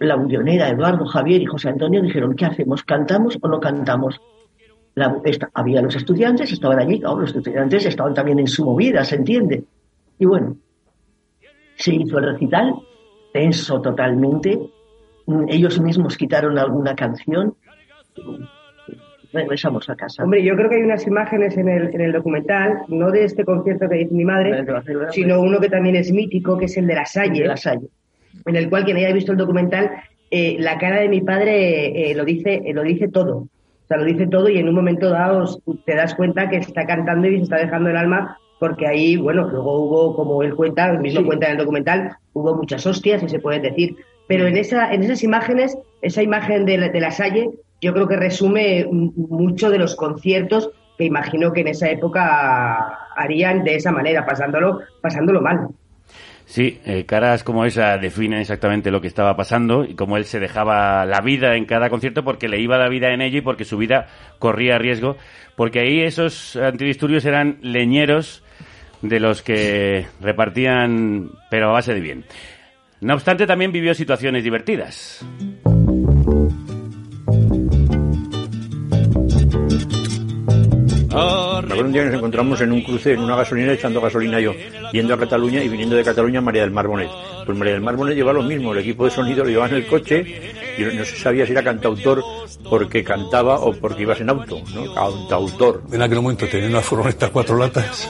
la 0.00 0.16
bullonera, 0.16 0.70
Eduardo, 0.70 1.04
Javier 1.04 1.42
y 1.42 1.46
José 1.46 1.68
Antonio 1.68 2.00
dijeron, 2.00 2.34
¿qué 2.34 2.46
hacemos? 2.46 2.84
¿Cantamos 2.84 3.36
o 3.42 3.48
no 3.48 3.60
cantamos? 3.60 4.18
había 5.52 5.82
los 5.82 5.94
estudiantes, 5.94 6.50
estaban 6.50 6.78
allí, 6.78 7.00
los 7.00 7.36
estudiantes 7.36 7.84
estaban 7.84 8.14
también 8.14 8.38
en 8.38 8.46
su 8.46 8.64
movida, 8.64 9.04
¿se 9.04 9.16
entiende? 9.16 9.62
Y 10.18 10.24
bueno, 10.24 10.56
se 11.76 11.94
hizo 11.96 12.16
el 12.16 12.32
recital, 12.32 12.76
tenso 13.30 13.82
totalmente. 13.82 14.58
Ellos 15.48 15.78
mismos 15.82 16.16
quitaron 16.16 16.56
alguna 16.56 16.94
canción. 16.94 17.54
Regresamos 19.42 19.88
a 19.88 19.96
casa. 19.96 20.24
Hombre, 20.24 20.42
yo 20.42 20.54
creo 20.56 20.68
que 20.68 20.76
hay 20.76 20.82
unas 20.82 21.06
imágenes 21.06 21.56
en 21.56 21.68
el, 21.68 21.94
en 21.94 22.00
el 22.00 22.12
documental, 22.12 22.82
no 22.88 23.10
de 23.10 23.24
este 23.24 23.44
concierto 23.44 23.88
que 23.88 23.96
dice 23.96 24.14
mi 24.14 24.24
madre, 24.24 24.64
sino 25.10 25.40
uno 25.40 25.60
que 25.60 25.68
también 25.68 25.96
es 25.96 26.12
mítico, 26.12 26.58
que 26.58 26.66
es 26.66 26.76
el 26.76 26.86
de 26.86 26.94
La 26.94 27.06
Salle. 27.06 27.46
la 27.46 27.56
Salle. 27.56 27.88
En 28.44 28.56
el 28.56 28.68
cual, 28.68 28.84
quien 28.84 28.96
haya 28.96 29.12
visto 29.12 29.32
el 29.32 29.38
documental, 29.38 29.90
eh, 30.30 30.56
la 30.58 30.78
cara 30.78 31.00
de 31.00 31.08
mi 31.08 31.20
padre 31.20 32.10
eh, 32.10 32.14
lo, 32.14 32.24
dice, 32.24 32.62
eh, 32.64 32.74
lo 32.74 32.82
dice 32.82 33.08
todo. 33.08 33.36
O 33.38 33.86
sea, 33.88 33.96
lo 33.96 34.04
dice 34.04 34.26
todo 34.26 34.48
y 34.48 34.58
en 34.58 34.68
un 34.68 34.74
momento 34.74 35.10
dado 35.10 35.44
te 35.84 35.94
das 35.94 36.14
cuenta 36.14 36.48
que 36.48 36.56
está 36.56 36.86
cantando 36.86 37.28
y 37.28 37.36
se 37.36 37.44
está 37.44 37.56
dejando 37.56 37.90
el 37.90 37.96
alma 37.96 38.36
porque 38.58 38.86
ahí, 38.86 39.16
bueno, 39.16 39.48
luego 39.48 39.80
hubo, 39.80 40.16
como 40.16 40.42
él 40.42 40.54
cuenta, 40.54 40.90
el 40.90 41.00
mismo 41.00 41.24
cuenta 41.24 41.46
en 41.46 41.52
el 41.52 41.58
documental, 41.58 42.16
hubo 42.32 42.54
muchas 42.56 42.86
hostias, 42.86 43.20
si 43.20 43.28
se 43.28 43.38
puede 43.38 43.60
decir. 43.60 43.96
Pero 44.26 44.46
en, 44.46 44.56
esa, 44.56 44.92
en 44.92 45.02
esas 45.02 45.22
imágenes, 45.22 45.78
esa 46.02 46.22
imagen 46.22 46.64
de 46.64 46.78
la, 46.78 46.88
de 46.88 47.00
la 47.00 47.10
Salle, 47.10 47.50
yo 47.80 47.92
creo 47.92 48.08
que 48.08 48.16
resume 48.16 48.86
mucho 48.90 49.70
de 49.70 49.78
los 49.78 49.94
conciertos 49.94 50.70
que 50.96 51.04
imagino 51.04 51.52
que 51.52 51.60
en 51.60 51.68
esa 51.68 51.90
época 51.90 53.08
harían 53.14 53.64
de 53.64 53.76
esa 53.76 53.92
manera, 53.92 54.24
pasándolo, 54.24 54.80
pasándolo 55.00 55.40
mal. 55.40 55.68
Sí, 56.46 56.80
eh, 56.86 57.04
caras 57.04 57.42
como 57.42 57.64
esa 57.64 57.98
definen 57.98 58.38
exactamente 58.38 58.92
lo 58.92 59.00
que 59.00 59.08
estaba 59.08 59.36
pasando 59.36 59.84
y 59.84 59.94
cómo 59.94 60.16
él 60.16 60.24
se 60.24 60.38
dejaba 60.38 61.04
la 61.04 61.20
vida 61.20 61.56
en 61.56 61.64
cada 61.64 61.90
concierto 61.90 62.22
porque 62.22 62.48
le 62.48 62.60
iba 62.60 62.78
la 62.78 62.88
vida 62.88 63.12
en 63.12 63.20
ello 63.20 63.38
y 63.38 63.42
porque 63.42 63.64
su 63.64 63.76
vida 63.76 64.06
corría 64.38 64.78
riesgo. 64.78 65.16
Porque 65.56 65.80
ahí 65.80 66.00
esos 66.00 66.54
antidisturbios 66.54 67.24
eran 67.24 67.58
leñeros 67.62 68.44
de 69.02 69.18
los 69.18 69.42
que 69.42 70.06
repartían, 70.20 71.30
pero 71.50 71.70
a 71.70 71.72
base 71.72 71.94
de 71.94 72.00
bien. 72.00 72.24
No 73.00 73.14
obstante, 73.14 73.46
también 73.46 73.72
vivió 73.72 73.92
situaciones 73.92 74.44
divertidas. 74.44 75.26
Un 81.16 81.92
día 81.92 82.04
nos 82.04 82.14
encontramos 82.14 82.60
en 82.60 82.72
un 82.72 82.82
cruce, 82.82 83.12
en 83.12 83.20
una 83.20 83.36
gasolina, 83.36 83.72
echando 83.72 84.00
gasolina 84.00 84.40
yo, 84.40 84.52
yendo 84.92 85.14
a 85.14 85.18
Cataluña 85.18 85.62
y 85.62 85.68
viniendo 85.68 85.96
de 85.96 86.04
Cataluña 86.04 86.40
María 86.40 86.62
del 86.62 86.70
Mar 86.70 86.86
Bonet. 86.86 87.10
Pues 87.44 87.56
María 87.56 87.74
del 87.74 87.82
Mar 87.82 87.96
Bonet 87.96 88.14
lleva 88.14 88.32
lo 88.32 88.42
mismo, 88.42 88.72
el 88.72 88.78
equipo 88.78 89.04
de 89.04 89.10
sonido 89.10 89.44
lo 89.44 89.50
llevaba 89.50 89.68
en 89.68 89.76
el 89.76 89.86
coche 89.86 90.52
y 90.78 90.82
no 90.82 91.04
se 91.04 91.16
sabía 91.16 91.46
si 91.46 91.52
era 91.52 91.62
cantautor 91.62 92.22
porque 92.68 93.02
cantaba 93.02 93.60
o 93.60 93.72
porque 93.72 94.02
ibas 94.02 94.20
en 94.20 94.30
auto, 94.30 94.60
¿no? 94.74 94.94
Cantautor. 94.94 95.82
En 95.92 96.02
aquel 96.02 96.20
momento 96.20 96.46
tenía 96.46 96.68
una 96.68 96.80
furgoneta 96.80 97.30
cuatro 97.30 97.56
latas 97.56 98.08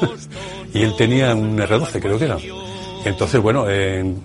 y 0.73 0.83
él 0.83 0.95
tenía 0.97 1.35
un 1.35 1.59
R12, 1.59 2.01
creo 2.01 2.19
que 2.19 2.25
era. 2.25 2.39
Entonces, 3.05 3.41
bueno, 3.41 3.71
en, 3.71 4.23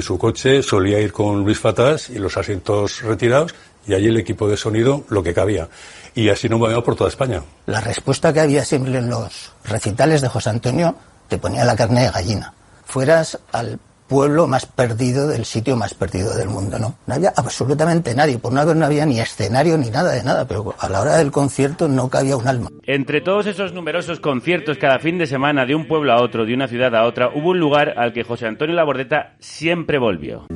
su 0.00 0.18
coche 0.18 0.62
solía 0.62 1.00
ir 1.00 1.12
con 1.12 1.44
Luis 1.44 1.58
Fatás 1.58 2.10
y 2.10 2.18
los 2.18 2.36
asientos 2.36 3.02
retirados 3.02 3.54
y 3.86 3.94
allí 3.94 4.08
el 4.08 4.16
equipo 4.16 4.48
de 4.48 4.56
sonido 4.56 5.04
lo 5.08 5.22
que 5.22 5.32
cabía. 5.32 5.68
Y 6.14 6.28
así 6.28 6.48
nos 6.48 6.60
movimos 6.60 6.84
por 6.84 6.96
toda 6.96 7.10
España. 7.10 7.42
La 7.66 7.80
respuesta 7.80 8.32
que 8.32 8.40
había 8.40 8.64
siempre 8.64 8.98
en 8.98 9.10
los 9.10 9.52
recitales 9.64 10.20
de 10.20 10.28
José 10.28 10.50
Antonio 10.50 10.94
te 11.28 11.38
ponía 11.38 11.64
la 11.64 11.76
carne 11.76 12.02
de 12.02 12.10
gallina. 12.10 12.52
Fueras 12.84 13.38
al 13.52 13.78
pueblo 14.06 14.46
más 14.46 14.66
perdido 14.66 15.28
del 15.28 15.44
sitio 15.44 15.76
más 15.76 15.94
perdido 15.94 16.36
del 16.36 16.48
mundo, 16.48 16.78
¿no? 16.78 16.94
No 17.06 17.14
había 17.14 17.32
absolutamente 17.34 18.14
nadie, 18.14 18.38
por 18.38 18.52
no 18.52 18.60
haber 18.60 18.76
no 18.76 18.84
había 18.84 19.06
ni 19.06 19.18
escenario 19.18 19.78
ni 19.78 19.90
nada 19.90 20.12
de 20.12 20.22
nada, 20.22 20.46
pero 20.46 20.74
a 20.78 20.88
la 20.88 21.00
hora 21.00 21.16
del 21.16 21.30
concierto 21.30 21.88
no 21.88 22.08
cabía 22.08 22.36
un 22.36 22.46
alma. 22.46 22.68
Entre 22.84 23.20
todos 23.20 23.46
esos 23.46 23.72
numerosos 23.72 24.20
conciertos 24.20 24.78
cada 24.78 24.98
fin 24.98 25.18
de 25.18 25.26
semana 25.26 25.64
de 25.64 25.74
un 25.74 25.88
pueblo 25.88 26.12
a 26.12 26.22
otro, 26.22 26.44
de 26.44 26.54
una 26.54 26.68
ciudad 26.68 26.94
a 26.94 27.04
otra, 27.04 27.30
hubo 27.34 27.50
un 27.50 27.58
lugar 27.58 27.94
al 27.96 28.12
que 28.12 28.24
José 28.24 28.46
Antonio 28.46 28.76
Labordeta 28.76 29.34
siempre 29.40 29.98
volvió. 29.98 30.46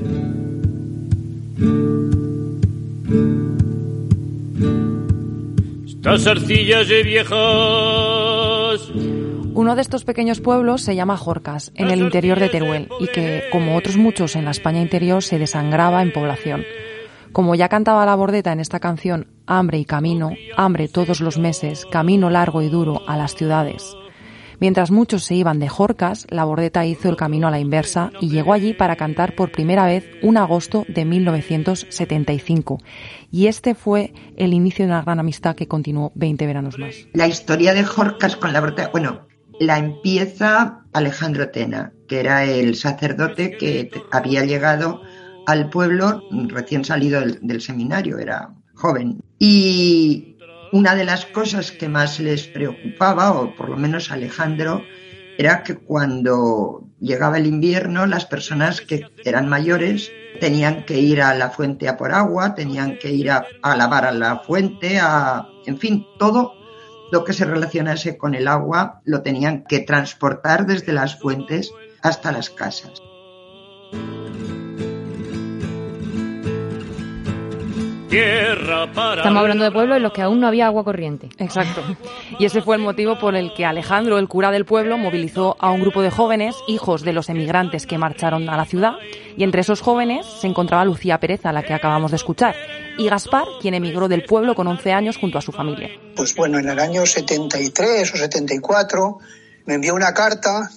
Estas 6.09 6.27
arcillas 6.27 6.89
de 6.89 7.03
viejos 7.03 7.39
uno 9.53 9.77
de 9.77 9.83
estos 9.83 10.05
pequeños 10.05 10.41
pueblos 10.41 10.81
se 10.81 10.97
llama 10.97 11.19
Jorcas, 11.19 11.71
en 11.75 11.91
el 11.91 12.01
interior 12.01 12.41
de 12.41 12.49
Teruel, 12.49 12.89
y 12.99 13.09
que, 13.09 13.43
como 13.53 13.77
otros 13.77 13.99
muchos 13.99 14.37
en 14.37 14.47
la 14.47 14.53
España 14.53 14.81
interior, 14.81 15.23
se 15.23 15.39
desangraba 15.39 16.01
en 16.01 16.13
población. 16.13 16.65
Como 17.33 17.55
ya 17.57 17.69
cantaba 17.69 18.07
la 18.07 18.15
bordeta 18.15 18.53
en 18.53 18.61
esta 18.61 18.81
canción, 18.81 19.27
hambre 19.47 19.79
y 19.79 19.85
camino, 19.85 20.31
hambre 20.57 20.89
todos 20.89 21.21
los 21.21 21.39
meses, 21.39 21.85
camino 21.91 22.31
largo 22.31 22.63
y 22.63 22.69
duro 22.69 23.03
a 23.07 23.19
las 23.19 23.35
ciudades. 23.35 23.95
Mientras 24.61 24.91
muchos 24.91 25.25
se 25.25 25.35
iban 25.35 25.61
de 25.61 25.69
Jorcas, 25.69 26.27
la 26.31 26.45
Bordeta 26.45 26.85
hizo 26.85 27.09
el 27.09 27.17
camino 27.17 27.47
a 27.47 27.51
la 27.51 27.61
inversa 27.61 28.11
y 28.21 28.29
llegó 28.29 28.53
allí 28.53 28.75
para 28.75 28.97
cantar 28.97 29.37
por 29.37 29.53
primera 29.53 29.87
vez 29.87 30.05
un 30.23 30.37
agosto 30.37 30.85
de 30.89 31.05
1975. 31.05 32.81
Y 33.31 33.47
este 33.47 33.75
fue 33.75 34.13
el 34.37 34.53
inicio 34.53 34.85
de 34.85 34.93
una 34.93 35.03
gran 35.03 35.21
amistad 35.21 35.55
que 35.55 35.69
continuó 35.69 36.11
20 36.17 36.47
veranos 36.47 36.79
más. 36.79 36.95
La 37.13 37.29
historia 37.29 37.73
de 37.73 37.85
Jorcas 37.85 38.37
con 38.37 38.53
la 38.53 38.61
Bordeta, 38.61 38.89
bueno, 38.91 39.29
la 39.61 39.79
empieza 39.79 40.85
Alejandro 40.93 41.51
Tena, 41.51 41.93
que 42.09 42.21
era 42.21 42.45
el 42.45 42.75
sacerdote 42.75 43.57
que 43.57 43.91
había 44.11 44.45
llegado 44.45 45.03
al 45.47 45.71
pueblo 45.71 46.23
recién 46.49 46.85
salido 46.85 47.21
del, 47.21 47.61
seminario, 47.61 48.19
era 48.19 48.51
joven. 48.75 49.21
Y 49.39 50.37
una 50.73 50.95
de 50.95 51.05
las 51.05 51.27
cosas 51.27 51.73
que 51.73 51.89
más 51.89 52.21
les 52.21 52.47
preocupaba, 52.47 53.33
o 53.33 53.55
por 53.55 53.69
lo 53.69 53.77
menos 53.77 54.11
Alejandro, 54.11 54.83
era 55.39 55.63
que 55.63 55.77
cuando 55.77 56.85
llegaba 57.01 57.39
el 57.39 57.47
invierno 57.47 58.07
las 58.07 58.27
personas 58.27 58.81
que 58.81 59.07
eran 59.25 59.49
mayores 59.49 60.11
tenían 60.41 60.85
que 60.85 60.99
ir 60.99 61.23
a 61.23 61.35
la 61.35 61.51
fuente 61.51 61.89
a 61.89 61.97
por 61.97 62.13
agua, 62.13 62.55
tenían 62.55 62.99
que 62.99 63.13
ir 63.13 63.31
a, 63.31 63.47
a 63.63 63.77
lavar 63.77 64.05
a 64.05 64.13
la 64.13 64.41
fuente, 64.41 64.99
a, 65.01 65.47
en 65.67 65.79
fin, 65.79 66.07
todo 66.19 66.55
lo 67.11 67.25
que 67.25 67.33
se 67.33 67.45
relacionase 67.45 68.19
con 68.19 68.35
el 68.35 68.49
agua 68.49 69.01
lo 69.05 69.23
tenían 69.23 69.65
que 69.65 69.81
transportar 69.81 70.67
desde 70.67 70.93
las 70.93 71.19
fuentes 71.19 71.73
hasta 72.03 72.33
las 72.33 72.51
casas. 72.51 73.01
Tierra 78.09 78.91
para... 78.93 79.21
Estamos 79.23 79.41
hablando 79.41 79.65
de 79.65 79.71
pueblos 79.71 79.97
en 79.97 80.03
los 80.03 80.13
que 80.13 80.23
aún 80.23 80.41
no 80.41 80.49
había 80.49 80.67
agua 80.67 80.85
corriente. 80.85 81.29
Exacto. 81.39 81.83
Y 82.39 82.45
ese 82.45 82.63
fue 82.63 82.77
el 82.77 82.83
motivo 82.83 83.19
por 83.19 83.37
el 83.37 83.53
que 83.55 83.65
Alejandro, 83.65 84.19
el 84.19 84.29
cura 84.29 84.51
del 84.51 84.65
pueblo, 84.65 84.99
movilizó 84.99 85.57
a 85.59 85.71
un 85.71 85.81
grupo 85.81 86.03
de 86.03 86.11
jóvenes, 86.11 86.57
hijos 86.67 87.03
de 87.03 87.13
los 87.13 87.29
emigrantes 87.29 87.87
que 87.87 87.99
marcharon 87.99 88.49
a 88.49 88.57
la 88.57 88.65
ciudad, 88.65 88.95
y 89.37 89.45
entre 89.45 89.61
esos 89.61 89.81
jóvenes 89.81 90.27
se 90.27 90.47
encontraba 90.47 90.85
Lucía 90.85 91.21
Pérez, 91.21 91.45
a 91.47 91.53
la 91.53 91.63
que 91.63 91.75
acabamos 91.75 92.11
de 92.11 92.17
escuchar, 92.17 92.55
y 92.97 93.09
Gaspar, 93.09 93.47
quien 93.61 93.75
emigró 93.75 94.09
del 94.09 94.25
pueblo 94.25 94.55
con 94.55 94.67
11 94.67 94.93
años 94.93 95.17
junto 95.17 95.39
a 95.39 95.43
su 95.43 95.53
familia. 95.53 95.91
Pues 96.17 96.35
bueno, 96.35 96.59
en 96.59 96.69
el 96.69 96.79
año 96.79 97.07
73 97.07 98.15
o 98.15 98.17
74 98.17 99.19
me 99.67 99.75
envió 99.75 99.95
una 99.95 100.15
carta, 100.15 100.71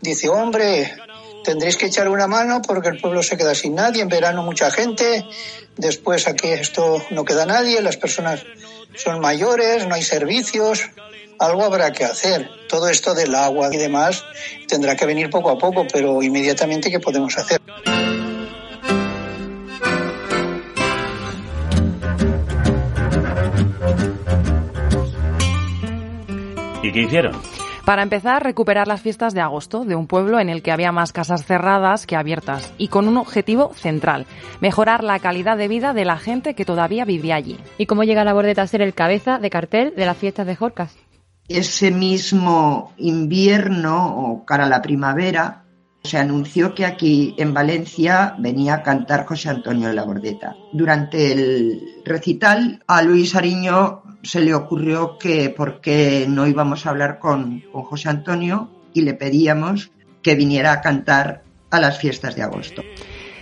dice, 0.00 0.28
hombre, 0.28 0.92
tendréis 1.44 1.76
que 1.76 1.86
echar 1.86 2.08
una 2.08 2.26
mano 2.26 2.60
porque 2.60 2.88
el 2.88 3.00
pueblo 3.00 3.22
se 3.22 3.36
queda 3.36 3.54
sin 3.54 3.74
nadie, 3.74 4.02
en 4.02 4.08
verano 4.08 4.42
mucha 4.42 4.70
gente, 4.70 5.24
después 5.78 6.28
aquí 6.28 6.48
esto 6.48 7.02
no 7.10 7.24
queda 7.24 7.46
nadie, 7.46 7.80
las 7.80 7.96
personas 7.96 8.44
son 8.94 9.20
mayores, 9.20 9.86
no 9.86 9.94
hay 9.94 10.02
servicios, 10.02 10.90
algo 11.38 11.64
habrá 11.64 11.92
que 11.92 12.04
hacer. 12.04 12.50
Todo 12.68 12.88
esto 12.88 13.14
del 13.14 13.34
agua 13.34 13.70
y 13.72 13.78
demás 13.78 14.24
tendrá 14.66 14.96
que 14.96 15.06
venir 15.06 15.30
poco 15.30 15.50
a 15.50 15.58
poco, 15.58 15.86
pero 15.90 16.22
inmediatamente 16.22 16.90
¿qué 16.90 17.00
podemos 17.00 17.38
hacer? 17.38 17.60
¿Y 26.82 26.92
qué 26.92 27.02
hicieron? 27.02 27.57
Para 27.88 28.02
empezar, 28.02 28.42
recuperar 28.42 28.86
las 28.86 29.00
fiestas 29.00 29.32
de 29.32 29.40
agosto 29.40 29.86
de 29.86 29.94
un 29.94 30.06
pueblo 30.06 30.38
en 30.40 30.50
el 30.50 30.60
que 30.60 30.72
había 30.72 30.92
más 30.92 31.14
casas 31.14 31.46
cerradas 31.46 32.06
que 32.06 32.16
abiertas 32.16 32.70
y 32.76 32.88
con 32.88 33.08
un 33.08 33.16
objetivo 33.16 33.72
central, 33.72 34.26
mejorar 34.60 35.02
la 35.02 35.18
calidad 35.20 35.56
de 35.56 35.68
vida 35.68 35.94
de 35.94 36.04
la 36.04 36.18
gente 36.18 36.52
que 36.52 36.66
todavía 36.66 37.06
vivía 37.06 37.36
allí. 37.36 37.56
¿Y 37.78 37.86
cómo 37.86 38.04
llega 38.04 38.24
la 38.24 38.34
Bordeta 38.34 38.60
a 38.60 38.66
ser 38.66 38.82
el 38.82 38.92
cabeza 38.92 39.38
de 39.38 39.48
cartel 39.48 39.94
de 39.96 40.04
las 40.04 40.18
fiestas 40.18 40.46
de 40.46 40.54
Jorcas? 40.54 40.94
Ese 41.48 41.90
mismo 41.90 42.92
invierno 42.98 44.18
o 44.18 44.44
cara 44.44 44.64
a 44.64 44.68
la 44.68 44.82
primavera 44.82 45.64
se 46.02 46.18
anunció 46.18 46.74
que 46.74 46.86
aquí 46.86 47.34
en 47.38 47.52
Valencia 47.52 48.34
venía 48.38 48.74
a 48.74 48.82
cantar 48.82 49.26
José 49.26 49.50
Antonio 49.50 49.88
de 49.88 49.94
la 49.94 50.04
Bordeta. 50.04 50.56
Durante 50.72 51.32
el 51.32 51.80
recital 52.04 52.82
a 52.86 53.02
Luis 53.02 53.34
Ariño 53.34 54.02
se 54.22 54.40
le 54.40 54.54
ocurrió 54.54 55.18
que 55.18 55.50
por 55.50 55.80
qué 55.80 56.26
no 56.28 56.46
íbamos 56.46 56.86
a 56.86 56.90
hablar 56.90 57.18
con, 57.18 57.62
con 57.72 57.82
José 57.82 58.08
Antonio 58.08 58.70
y 58.92 59.02
le 59.02 59.14
pedíamos 59.14 59.90
que 60.22 60.34
viniera 60.34 60.72
a 60.72 60.80
cantar 60.80 61.42
a 61.70 61.80
las 61.80 61.98
fiestas 61.98 62.34
de 62.36 62.42
agosto. 62.42 62.82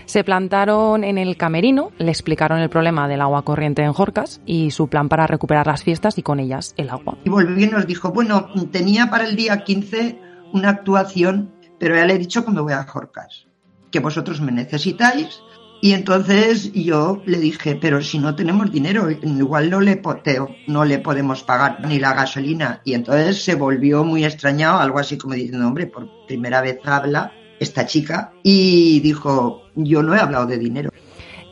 Se 0.07 0.23
plantaron 0.23 1.03
en 1.03 1.19
el 1.19 1.37
camerino, 1.37 1.91
le 1.99 2.11
explicaron 2.11 2.61
el 2.61 2.71
problema 2.71 3.09
del 3.09 3.21
agua 3.21 3.43
corriente 3.43 3.83
en 3.83 3.93
Jorcas 3.93 4.41
y 4.47 4.71
su 4.71 4.87
plan 4.87 5.09
para 5.09 5.27
recuperar 5.27 5.67
las 5.67 5.83
fiestas 5.83 6.17
y 6.17 6.23
con 6.23 6.39
ellas 6.39 6.75
el 6.77 6.91
agua. 6.91 7.19
Y 7.25 7.29
volvió 7.29 7.67
y 7.67 7.69
nos 7.69 7.89
dijo, 7.89 8.13
bueno, 8.13 8.49
tenía 8.71 9.11
para 9.11 9.25
el 9.25 9.35
día 9.35 9.65
15 9.65 10.21
una 10.53 10.71
actuación, 10.71 11.51
pero 11.79 11.97
ya 11.97 12.05
le 12.05 12.14
he 12.14 12.18
dicho 12.18 12.45
que 12.45 12.51
me 12.51 12.61
voy 12.61 12.72
a 12.72 12.85
Jorcas, 12.85 13.47
que 13.91 14.01
vosotros 14.01 14.41
me 14.41 14.53
necesitáis. 14.53 15.41
Y 15.83 15.93
entonces 15.93 16.72
yo 16.72 17.22
le 17.27 17.39
dije, 17.39 17.77
pero 17.77 18.01
si 18.03 18.18
no 18.18 18.35
tenemos 18.35 18.72
dinero, 18.72 19.11
igual 19.11 19.68
no 19.68 19.81
le, 19.81 19.97
poteo, 19.97 20.49
no 20.66 20.85
le 20.87 20.99
podemos 20.99 21.43
pagar 21.43 21.87
ni 21.87 21.99
la 21.99 22.14
gasolina. 22.14 22.81
Y 22.85 22.95
entonces 22.95 23.45
se 23.45 23.55
volvió 23.55 24.03
muy 24.03 24.24
extrañado, 24.24 24.79
algo 24.79 24.99
así 24.99 25.18
como 25.18 25.35
diciendo, 25.35 25.66
hombre, 25.66 25.87
por 25.87 26.09
primera 26.27 26.62
vez 26.62 26.79
habla 26.85 27.33
esta 27.61 27.87
chica 27.87 28.33
y 28.43 29.01
dijo, 29.01 29.62
yo 29.74 30.03
no 30.03 30.14
he 30.14 30.20
hablado 30.20 30.47
de 30.47 30.59
dinero. 30.59 30.91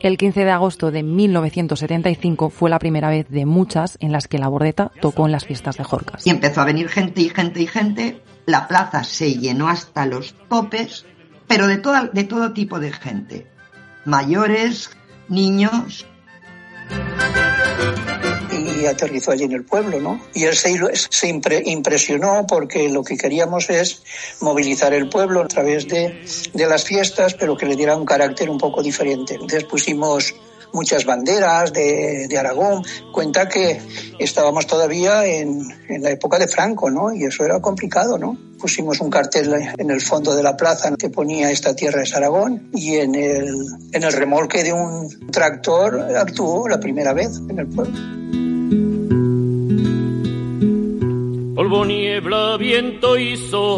El 0.05 0.19
15 0.19 0.45
de 0.45 0.51
agosto 0.51 0.91
de 0.91 1.01
1975 1.01 2.51
fue 2.51 2.69
la 2.69 2.77
primera 2.77 3.09
vez 3.09 3.27
de 3.27 3.47
muchas 3.47 3.97
en 4.01 4.11
las 4.11 4.27
que 4.27 4.37
la 4.37 4.47
Bordeta 4.47 4.91
tocó 5.01 5.25
en 5.25 5.31
las 5.31 5.45
fiestas 5.45 5.77
de 5.77 5.83
Jorcas. 5.83 6.27
Y 6.27 6.29
empezó 6.29 6.61
a 6.61 6.65
venir 6.65 6.89
gente 6.89 7.21
y 7.21 7.29
gente 7.29 7.59
y 7.63 7.65
gente. 7.65 8.21
La 8.45 8.67
plaza 8.67 9.03
se 9.03 9.33
llenó 9.33 9.67
hasta 9.67 10.05
los 10.05 10.35
topes, 10.47 11.07
pero 11.47 11.65
de, 11.65 11.81
de 12.13 12.23
todo 12.23 12.53
tipo 12.53 12.79
de 12.79 12.91
gente. 12.91 13.47
Mayores, 14.05 14.91
niños. 15.27 16.05
Y 18.75 18.85
aterrizó 18.85 19.31
allí 19.31 19.43
en 19.43 19.53
el 19.53 19.63
pueblo, 19.63 19.99
¿no? 19.99 20.21
Y 20.33 20.43
él 20.43 20.55
se, 20.55 20.77
se 20.93 21.27
impre, 21.27 21.61
impresionó 21.65 22.45
porque 22.47 22.89
lo 22.89 23.03
que 23.03 23.17
queríamos 23.17 23.69
es 23.69 24.01
movilizar 24.41 24.93
el 24.93 25.09
pueblo 25.09 25.41
a 25.41 25.47
través 25.47 25.87
de, 25.87 26.25
de 26.53 26.65
las 26.67 26.83
fiestas, 26.83 27.33
pero 27.35 27.55
que 27.55 27.65
le 27.65 27.75
diera 27.75 27.95
un 27.95 28.05
carácter 28.05 28.49
un 28.49 28.57
poco 28.57 28.83
diferente. 28.83 29.35
Entonces 29.35 29.63
pusimos 29.63 30.33
muchas 30.75 31.05
banderas 31.05 31.73
de, 31.73 32.27
de, 32.27 32.37
Aragón. 32.37 32.83
Cuenta 33.11 33.47
que 33.47 33.81
estábamos 34.19 34.67
todavía 34.67 35.25
en, 35.25 35.61
en, 35.87 36.03
la 36.03 36.11
época 36.11 36.37
de 36.37 36.47
Franco, 36.47 36.91
¿no? 36.91 37.13
Y 37.13 37.23
eso 37.23 37.43
era 37.45 37.59
complicado, 37.61 38.17
¿no? 38.17 38.37
Pusimos 38.59 38.99
un 38.99 39.09
cartel 39.09 39.53
en 39.77 39.89
el 39.89 40.01
fondo 40.01 40.35
de 40.35 40.43
la 40.43 40.55
plaza 40.55 40.93
que 40.97 41.09
ponía 41.09 41.49
esta 41.49 41.75
tierra 41.75 42.03
es 42.03 42.13
Aragón 42.15 42.69
y 42.73 42.97
en 42.97 43.15
el, 43.15 43.65
en 43.91 44.03
el 44.03 44.13
remolque 44.13 44.63
de 44.63 44.73
un 44.73 45.31
tractor 45.31 45.99
actuó 46.15 46.67
la 46.67 46.79
primera 46.79 47.13
vez 47.13 47.37
en 47.49 47.59
el 47.59 47.67
pueblo. 47.67 48.44
Polvo, 51.55 51.85
niebla, 51.85 52.57
viento 52.57 53.17
y 53.17 53.37
sol. 53.37 53.71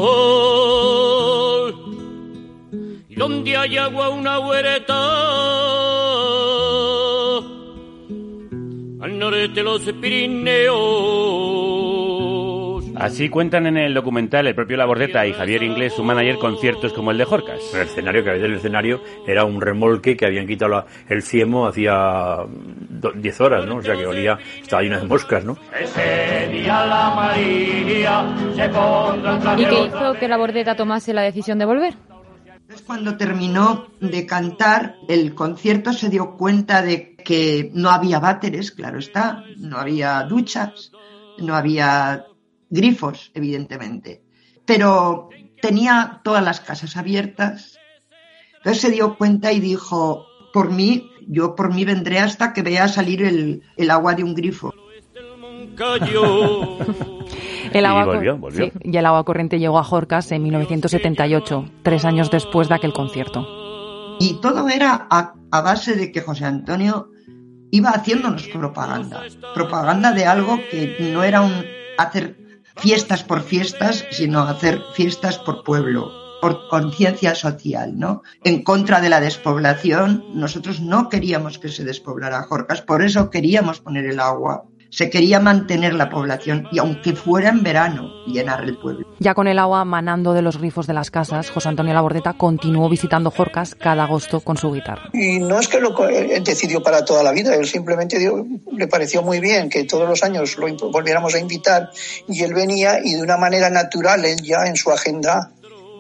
Y 3.07 3.15
donde 3.15 3.55
hay 3.55 3.77
agua 3.77 4.09
una 4.09 4.39
huereta 4.39 4.97
al 8.99 9.19
norte 9.19 9.61
los 9.61 9.83
Pirineos. 10.01 11.27
Así 12.99 13.29
cuentan 13.29 13.67
en 13.67 13.77
el 13.77 13.93
documental 13.93 14.47
el 14.47 14.55
propio 14.55 14.77
Labordeta 14.77 15.25
y 15.25 15.33
Javier 15.33 15.63
Inglés, 15.63 15.93
su 15.93 16.03
manager, 16.03 16.37
conciertos 16.37 16.93
como 16.93 17.11
el 17.11 17.17
de 17.17 17.25
Jorcas. 17.25 17.73
El 17.73 17.81
escenario, 17.81 18.23
que 18.23 18.29
a 18.29 18.33
veces 18.33 18.49
el 18.49 18.55
escenario 18.55 19.01
era 19.25 19.45
un 19.45 19.61
remolque 19.61 20.17
que 20.17 20.25
habían 20.25 20.47
quitado 20.47 20.71
la, 20.71 20.85
el 21.07 21.21
ciemo 21.21 21.67
hacía 21.67 22.37
10 23.15 23.41
horas, 23.41 23.65
¿no? 23.65 23.77
O 23.77 23.81
sea 23.83 23.95
que 23.95 24.05
olía, 24.05 24.37
estaba 24.61 24.81
lleno 24.81 24.99
de 24.99 25.05
moscas, 25.05 25.45
¿no? 25.45 25.57
Ese 25.79 26.49
día 26.51 26.85
la 26.85 27.13
María 27.15 28.35
se 28.55 28.69
pondrá 28.69 29.55
¿Y 29.57 29.65
qué 29.65 29.85
hizo 29.85 30.13
que 30.13 30.27
la 30.27 30.37
Bordeta 30.37 30.75
tomase 30.75 31.13
la 31.13 31.21
decisión 31.21 31.59
de 31.59 31.65
volver? 31.65 31.93
Cuando 32.85 33.15
terminó 33.15 33.87
de 34.01 34.25
cantar 34.25 34.95
el 35.07 35.33
concierto 35.33 35.93
se 35.93 36.09
dio 36.09 36.35
cuenta 36.35 36.81
de 36.81 37.15
que 37.15 37.71
no 37.73 37.89
había 37.89 38.19
váteres, 38.19 38.71
claro 38.71 38.99
está, 38.99 39.43
no 39.57 39.77
había 39.77 40.23
duchas, 40.23 40.91
no 41.37 41.55
había 41.55 42.25
grifos, 42.69 43.31
evidentemente, 43.33 44.21
pero 44.65 45.29
tenía 45.61 46.21
todas 46.23 46.43
las 46.43 46.59
casas 46.59 46.97
abiertas. 46.97 47.77
Entonces 48.57 48.81
se 48.81 48.91
dio 48.91 49.17
cuenta 49.17 49.51
y 49.51 49.59
dijo, 49.59 50.25
por 50.53 50.71
mí, 50.71 51.09
yo 51.27 51.55
por 51.55 51.73
mí 51.73 51.85
vendré 51.85 52.19
hasta 52.19 52.53
que 52.53 52.61
vea 52.61 52.87
salir 52.87 53.23
el, 53.23 53.63
el 53.75 53.91
agua 53.91 54.13
de 54.13 54.23
un 54.23 54.33
grifo. 54.33 54.73
El 57.73 57.85
agua, 57.85 58.03
y 58.03 58.05
volvió, 58.05 58.37
volvió. 58.37 58.65
Sí, 58.65 58.71
y 58.81 58.95
el 58.95 59.05
agua 59.05 59.25
corriente 59.25 59.59
llegó 59.59 59.77
a 59.77 59.83
Jorcas 59.83 60.31
en 60.31 60.41
1978, 60.43 61.65
tres 61.83 62.05
años 62.05 62.31
después 62.31 62.69
de 62.69 62.75
aquel 62.75 62.93
concierto. 62.93 63.45
Y 64.19 64.39
todo 64.41 64.69
era 64.69 65.07
a, 65.09 65.33
a 65.51 65.61
base 65.61 65.95
de 65.95 66.11
que 66.11 66.21
José 66.21 66.45
Antonio 66.45 67.09
iba 67.71 67.89
haciéndonos 67.89 68.47
propaganda. 68.47 69.23
Propaganda 69.53 70.13
de 70.13 70.25
algo 70.25 70.57
que 70.71 71.11
no 71.13 71.23
era 71.23 71.41
un 71.41 71.65
hacer 71.97 72.46
fiestas 72.77 73.23
por 73.23 73.41
fiestas, 73.41 74.05
sino 74.11 74.41
hacer 74.41 74.81
fiestas 74.93 75.37
por 75.39 75.63
pueblo, 75.63 76.11
por 76.41 76.67
conciencia 76.69 77.35
social, 77.35 77.97
¿no? 77.97 78.21
En 78.43 78.63
contra 78.63 79.01
de 79.01 79.09
la 79.09 79.19
despoblación, 79.19 80.23
nosotros 80.33 80.79
no 80.81 81.09
queríamos 81.09 81.57
que 81.57 81.69
se 81.69 81.83
despoblara 81.83 82.43
Jorcas, 82.43 82.81
por 82.81 83.01
eso 83.01 83.29
queríamos 83.29 83.79
poner 83.79 84.05
el 84.05 84.19
agua 84.19 84.65
se 84.89 85.09
quería 85.09 85.39
mantener 85.39 85.93
la 85.93 86.09
población 86.09 86.67
y 86.71 86.79
aunque 86.79 87.13
fuera 87.13 87.49
en 87.49 87.63
verano, 87.63 88.09
llenar 88.25 88.63
el 88.63 88.77
pueblo. 88.77 89.07
Ya 89.19 89.33
con 89.33 89.47
el 89.47 89.59
agua 89.59 89.83
manando 89.85 90.33
de 90.33 90.41
los 90.41 90.57
grifos 90.57 90.87
de 90.87 90.93
las 90.93 91.11
casas, 91.11 91.49
José 91.49 91.69
Antonio 91.69 91.93
Labordeta 91.93 92.33
continuó 92.33 92.89
visitando 92.89 93.31
Jorcas 93.31 93.75
cada 93.75 94.03
agosto 94.03 94.41
con 94.41 94.57
su 94.57 94.71
guitarra. 94.71 95.09
Y 95.13 95.39
no 95.39 95.59
es 95.59 95.67
que 95.67 95.79
lo 95.79 95.95
decidió 96.43 96.83
para 96.83 97.03
toda 97.03 97.23
la 97.23 97.31
vida, 97.31 97.55
él 97.55 97.65
simplemente 97.65 98.19
dio, 98.19 98.45
le 98.71 98.87
pareció 98.87 99.21
muy 99.21 99.39
bien 99.39 99.69
que 99.69 99.83
todos 99.85 100.07
los 100.07 100.23
años 100.23 100.57
lo 100.57 100.67
volviéramos 100.91 101.33
a 101.35 101.39
invitar 101.39 101.89
y 102.27 102.43
él 102.43 102.53
venía 102.53 102.99
y 103.03 103.13
de 103.13 103.21
una 103.21 103.37
manera 103.37 103.69
natural, 103.69 104.23
él 104.25 104.41
ya 104.41 104.67
en 104.67 104.75
su 104.75 104.91
agenda 104.91 105.51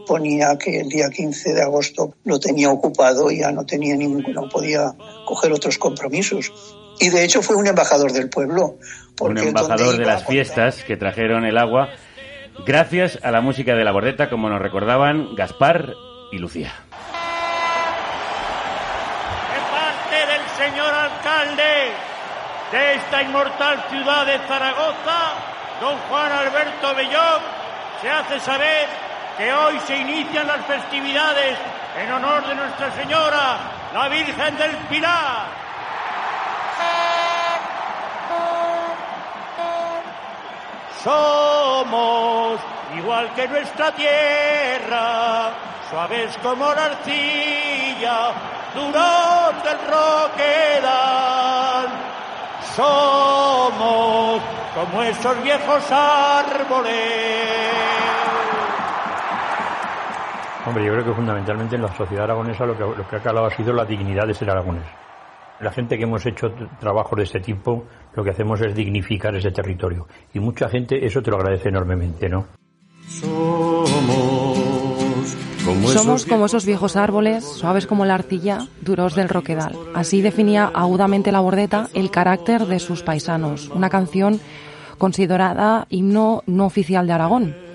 ponía 0.07 0.57
que 0.57 0.79
el 0.79 0.89
día 0.89 1.09
15 1.09 1.53
de 1.53 1.61
agosto 1.61 2.15
lo 2.23 2.39
tenía 2.39 2.71
ocupado 2.71 3.29
y 3.29 3.39
ya 3.39 3.51
no 3.51 3.65
tenía 3.65 3.95
ningún, 3.95 4.23
no 4.33 4.47
podía 4.49 4.95
coger 5.25 5.51
otros 5.51 5.77
compromisos. 5.77 6.51
Y 6.99 7.09
de 7.09 7.23
hecho 7.23 7.41
fue 7.41 7.55
un 7.55 7.67
embajador 7.67 8.11
del 8.11 8.29
pueblo. 8.29 8.77
Un 9.19 9.37
embajador 9.37 9.97
de 9.97 10.05
las 10.05 10.25
fiestas 10.25 10.83
que 10.83 10.97
trajeron 10.97 11.45
el 11.45 11.57
agua 11.57 11.89
gracias 12.65 13.19
a 13.23 13.31
la 13.31 13.41
música 13.41 13.75
de 13.75 13.83
la 13.83 13.91
bordeta, 13.91 14.29
como 14.29 14.49
nos 14.49 14.61
recordaban 14.61 15.35
Gaspar 15.35 15.93
y 16.31 16.37
Lucía. 16.37 16.73
De 19.53 19.59
parte 19.71 20.17
del 20.31 20.71
señor 20.71 20.93
alcalde 20.93 21.91
de 22.71 22.95
esta 22.95 23.23
inmortal 23.23 23.83
ciudad 23.89 24.25
de 24.25 24.37
Zaragoza, 24.47 25.33
don 25.81 25.97
Juan 26.09 26.31
Alberto 26.31 26.95
Bellón, 26.95 27.41
se 28.01 28.09
hace 28.09 28.39
saber 28.39 28.87
que 29.37 29.53
hoy 29.53 29.79
se 29.85 29.97
inician 29.97 30.47
las 30.47 30.65
festividades 30.65 31.57
en 32.01 32.11
honor 32.11 32.47
de 32.47 32.55
Nuestra 32.55 32.91
Señora, 32.95 33.59
la 33.93 34.09
Virgen 34.09 34.57
del 34.57 34.75
Pilar. 34.89 35.66
Somos 41.07 42.59
igual 42.97 43.33
que 43.33 43.47
nuestra 43.47 43.95
tierra, 43.95 45.51
suaves 45.89 46.37
como 46.43 46.65
la 46.73 46.83
arcilla, 46.83 48.33
duros 48.75 49.63
del 49.63 49.77
roquedal. 49.87 50.87
Somos 52.75 54.41
como 54.75 55.01
esos 55.03 55.43
viejos 55.43 55.89
árboles. 55.93 56.91
Hombre, 60.65 60.83
yo 60.83 60.91
creo 60.91 61.05
que 61.05 61.13
fundamentalmente 61.13 61.77
en 61.77 61.83
la 61.83 61.95
sociedad 61.95 62.25
aragonesa 62.25 62.65
lo 62.65 62.75
que, 62.75 63.15
ha 63.15 63.19
calado 63.21 63.45
ha 63.45 63.51
sido 63.51 63.71
la 63.71 63.85
dignidad 63.85 64.27
de 64.27 64.33
ser 64.33 64.49
aragonés. 64.49 64.83
La 65.61 65.71
gente 65.71 65.97
que 65.97 66.03
hemos 66.03 66.25
hecho 66.25 66.51
trabajos 66.81 67.15
de 67.17 67.23
este 67.23 67.39
tipo, 67.39 67.85
lo 68.17 68.23
que 68.23 68.31
hacemos 68.31 68.59
es 68.61 68.73
dignificar 68.75 69.35
ese 69.35 69.51
territorio. 69.51 70.07
Y 70.33 70.39
mucha 70.39 70.67
gente 70.67 71.05
eso 71.05 71.21
te 71.21 71.29
lo 71.29 71.37
agradece 71.37 71.69
enormemente, 71.69 72.27
¿no? 72.27 72.47
Somos 75.85 76.25
como 76.25 76.47
esos 76.47 76.65
viejos 76.65 76.95
árboles, 76.95 77.45
suaves 77.45 77.85
como 77.85 78.05
la 78.05 78.15
arcilla, 78.15 78.67
duros 78.81 79.13
del 79.13 79.29
roquedal. 79.29 79.75
Así 79.93 80.21
definía 80.21 80.65
agudamente 80.73 81.31
la 81.31 81.41
bordeta 81.41 81.89
el 81.93 82.09
carácter 82.09 82.65
de 82.65 82.79
sus 82.79 83.03
paisanos. 83.03 83.69
Una 83.69 83.91
canción 83.91 84.39
considerada 84.97 85.85
himno 85.89 86.41
no 86.47 86.65
oficial 86.65 87.05
de 87.05 87.13
Aragón. 87.13 87.66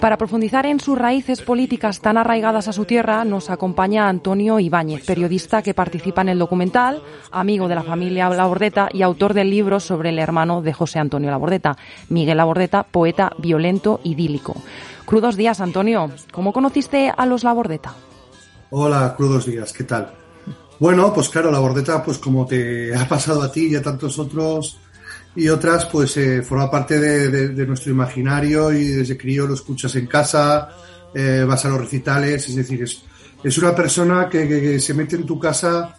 Para 0.00 0.16
profundizar 0.16 0.64
en 0.64 0.80
sus 0.80 0.98
raíces 0.98 1.42
políticas 1.42 2.00
tan 2.00 2.16
arraigadas 2.16 2.68
a 2.68 2.72
su 2.72 2.86
tierra, 2.86 3.22
nos 3.26 3.50
acompaña 3.50 4.08
Antonio 4.08 4.58
Ibáñez, 4.58 5.04
periodista 5.04 5.60
que 5.60 5.74
participa 5.74 6.22
en 6.22 6.30
el 6.30 6.38
documental, 6.38 7.02
amigo 7.30 7.68
de 7.68 7.74
la 7.74 7.82
familia 7.82 8.30
Labordeta 8.30 8.88
y 8.94 9.02
autor 9.02 9.34
del 9.34 9.50
libro 9.50 9.78
sobre 9.78 10.08
el 10.08 10.18
hermano 10.18 10.62
de 10.62 10.72
José 10.72 11.00
Antonio 11.00 11.30
Labordeta, 11.30 11.76
Miguel 12.08 12.38
Labordeta, 12.38 12.82
poeta 12.84 13.32
violento 13.36 14.00
idílico. 14.02 14.54
Crudos 15.04 15.36
días, 15.36 15.60
Antonio. 15.60 16.10
¿Cómo 16.32 16.54
conociste 16.54 17.12
a 17.14 17.26
los 17.26 17.44
Labordeta? 17.44 17.94
Hola, 18.70 19.14
crudos 19.18 19.44
días, 19.44 19.70
¿qué 19.74 19.84
tal? 19.84 20.14
Bueno, 20.78 21.12
pues 21.12 21.28
claro, 21.28 21.50
Labordeta, 21.50 22.02
pues 22.02 22.16
como 22.16 22.46
te 22.46 22.96
ha 22.96 23.06
pasado 23.06 23.42
a 23.42 23.52
ti 23.52 23.66
y 23.66 23.76
a 23.76 23.82
tantos 23.82 24.18
otros, 24.18 24.78
y 25.36 25.48
otras 25.48 25.86
pues 25.86 26.16
eh, 26.16 26.42
forma 26.42 26.70
parte 26.70 26.98
de, 26.98 27.66
nuestro 27.66 27.92
imaginario 27.92 28.72
y 28.72 28.88
desde 28.88 29.16
crío 29.16 29.46
lo 29.46 29.54
escuchas 29.54 29.94
en 29.96 30.06
casa, 30.06 30.68
eh, 31.14 31.44
vas 31.46 31.64
a 31.64 31.68
los 31.68 31.80
recitales, 31.80 32.48
es 32.48 32.56
decir, 32.56 32.82
es, 32.82 33.02
es 33.42 33.58
una 33.58 33.74
persona 33.74 34.28
que, 34.28 34.78
se 34.80 34.94
mete 34.94 35.16
en 35.16 35.24
tu 35.24 35.38
casa 35.38 35.96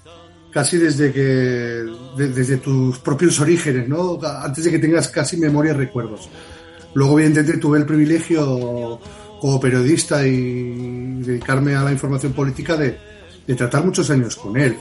casi 0.51 0.77
desde 0.77 1.13
que 1.13 1.85
desde 2.17 2.57
tus 2.57 2.99
propios 2.99 3.39
orígenes, 3.39 3.87
¿no? 3.87 4.19
Antes 4.21 4.65
de 4.65 4.71
que 4.71 4.79
tengas 4.79 5.07
casi 5.07 5.37
memoria 5.37 5.71
y 5.71 5.75
recuerdos. 5.75 6.29
Luego, 6.93 7.17
evidentemente, 7.17 7.57
tuve 7.57 7.77
el 7.77 7.85
privilegio 7.85 8.99
como 9.39 9.59
periodista 9.61 10.27
y 10.27 11.21
dedicarme 11.21 11.73
a 11.73 11.83
la 11.83 11.91
información 11.93 12.33
política 12.33 12.75
de, 12.75 12.97
de 13.47 13.55
tratar 13.55 13.85
muchos 13.85 14.09
años 14.09 14.35
con 14.35 14.57
él. 14.57 14.75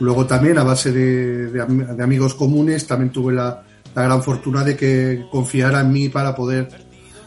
Luego 0.00 0.24
también, 0.26 0.56
a 0.56 0.62
base 0.62 0.90
de, 0.90 1.48
de 1.50 2.02
amigos 2.02 2.34
comunes, 2.34 2.86
también 2.86 3.12
tuve 3.12 3.34
la, 3.34 3.62
la 3.94 4.02
gran 4.02 4.22
fortuna 4.22 4.64
de 4.64 4.76
que 4.76 5.26
confiara 5.30 5.80
en 5.80 5.92
mí 5.92 6.08
para 6.08 6.34
poder 6.34 6.68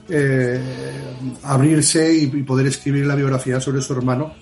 eh, 0.10 0.62
abrirse 1.44 2.14
y, 2.14 2.28
poder 2.44 2.68
escribir 2.68 3.06
la 3.06 3.16
biografía 3.16 3.60
sobre 3.60 3.82
su 3.82 3.94
hermano, 3.94 4.34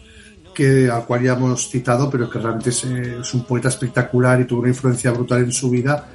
que, 0.54 0.90
al 0.90 1.06
cual 1.06 1.24
ya 1.24 1.34
hemos 1.34 1.70
citado, 1.70 2.10
pero 2.10 2.30
que 2.30 2.40
realmente 2.40 2.70
es, 2.72 2.84
es, 2.84 3.34
un 3.34 3.46
poeta 3.46 3.70
espectacular 3.70 4.42
y 4.42 4.46
tuvo 4.46 4.62
una 4.62 4.70
influencia 4.70 5.12
brutal 5.12 5.44
en 5.44 5.52
su 5.52 5.70
vida. 5.70 6.10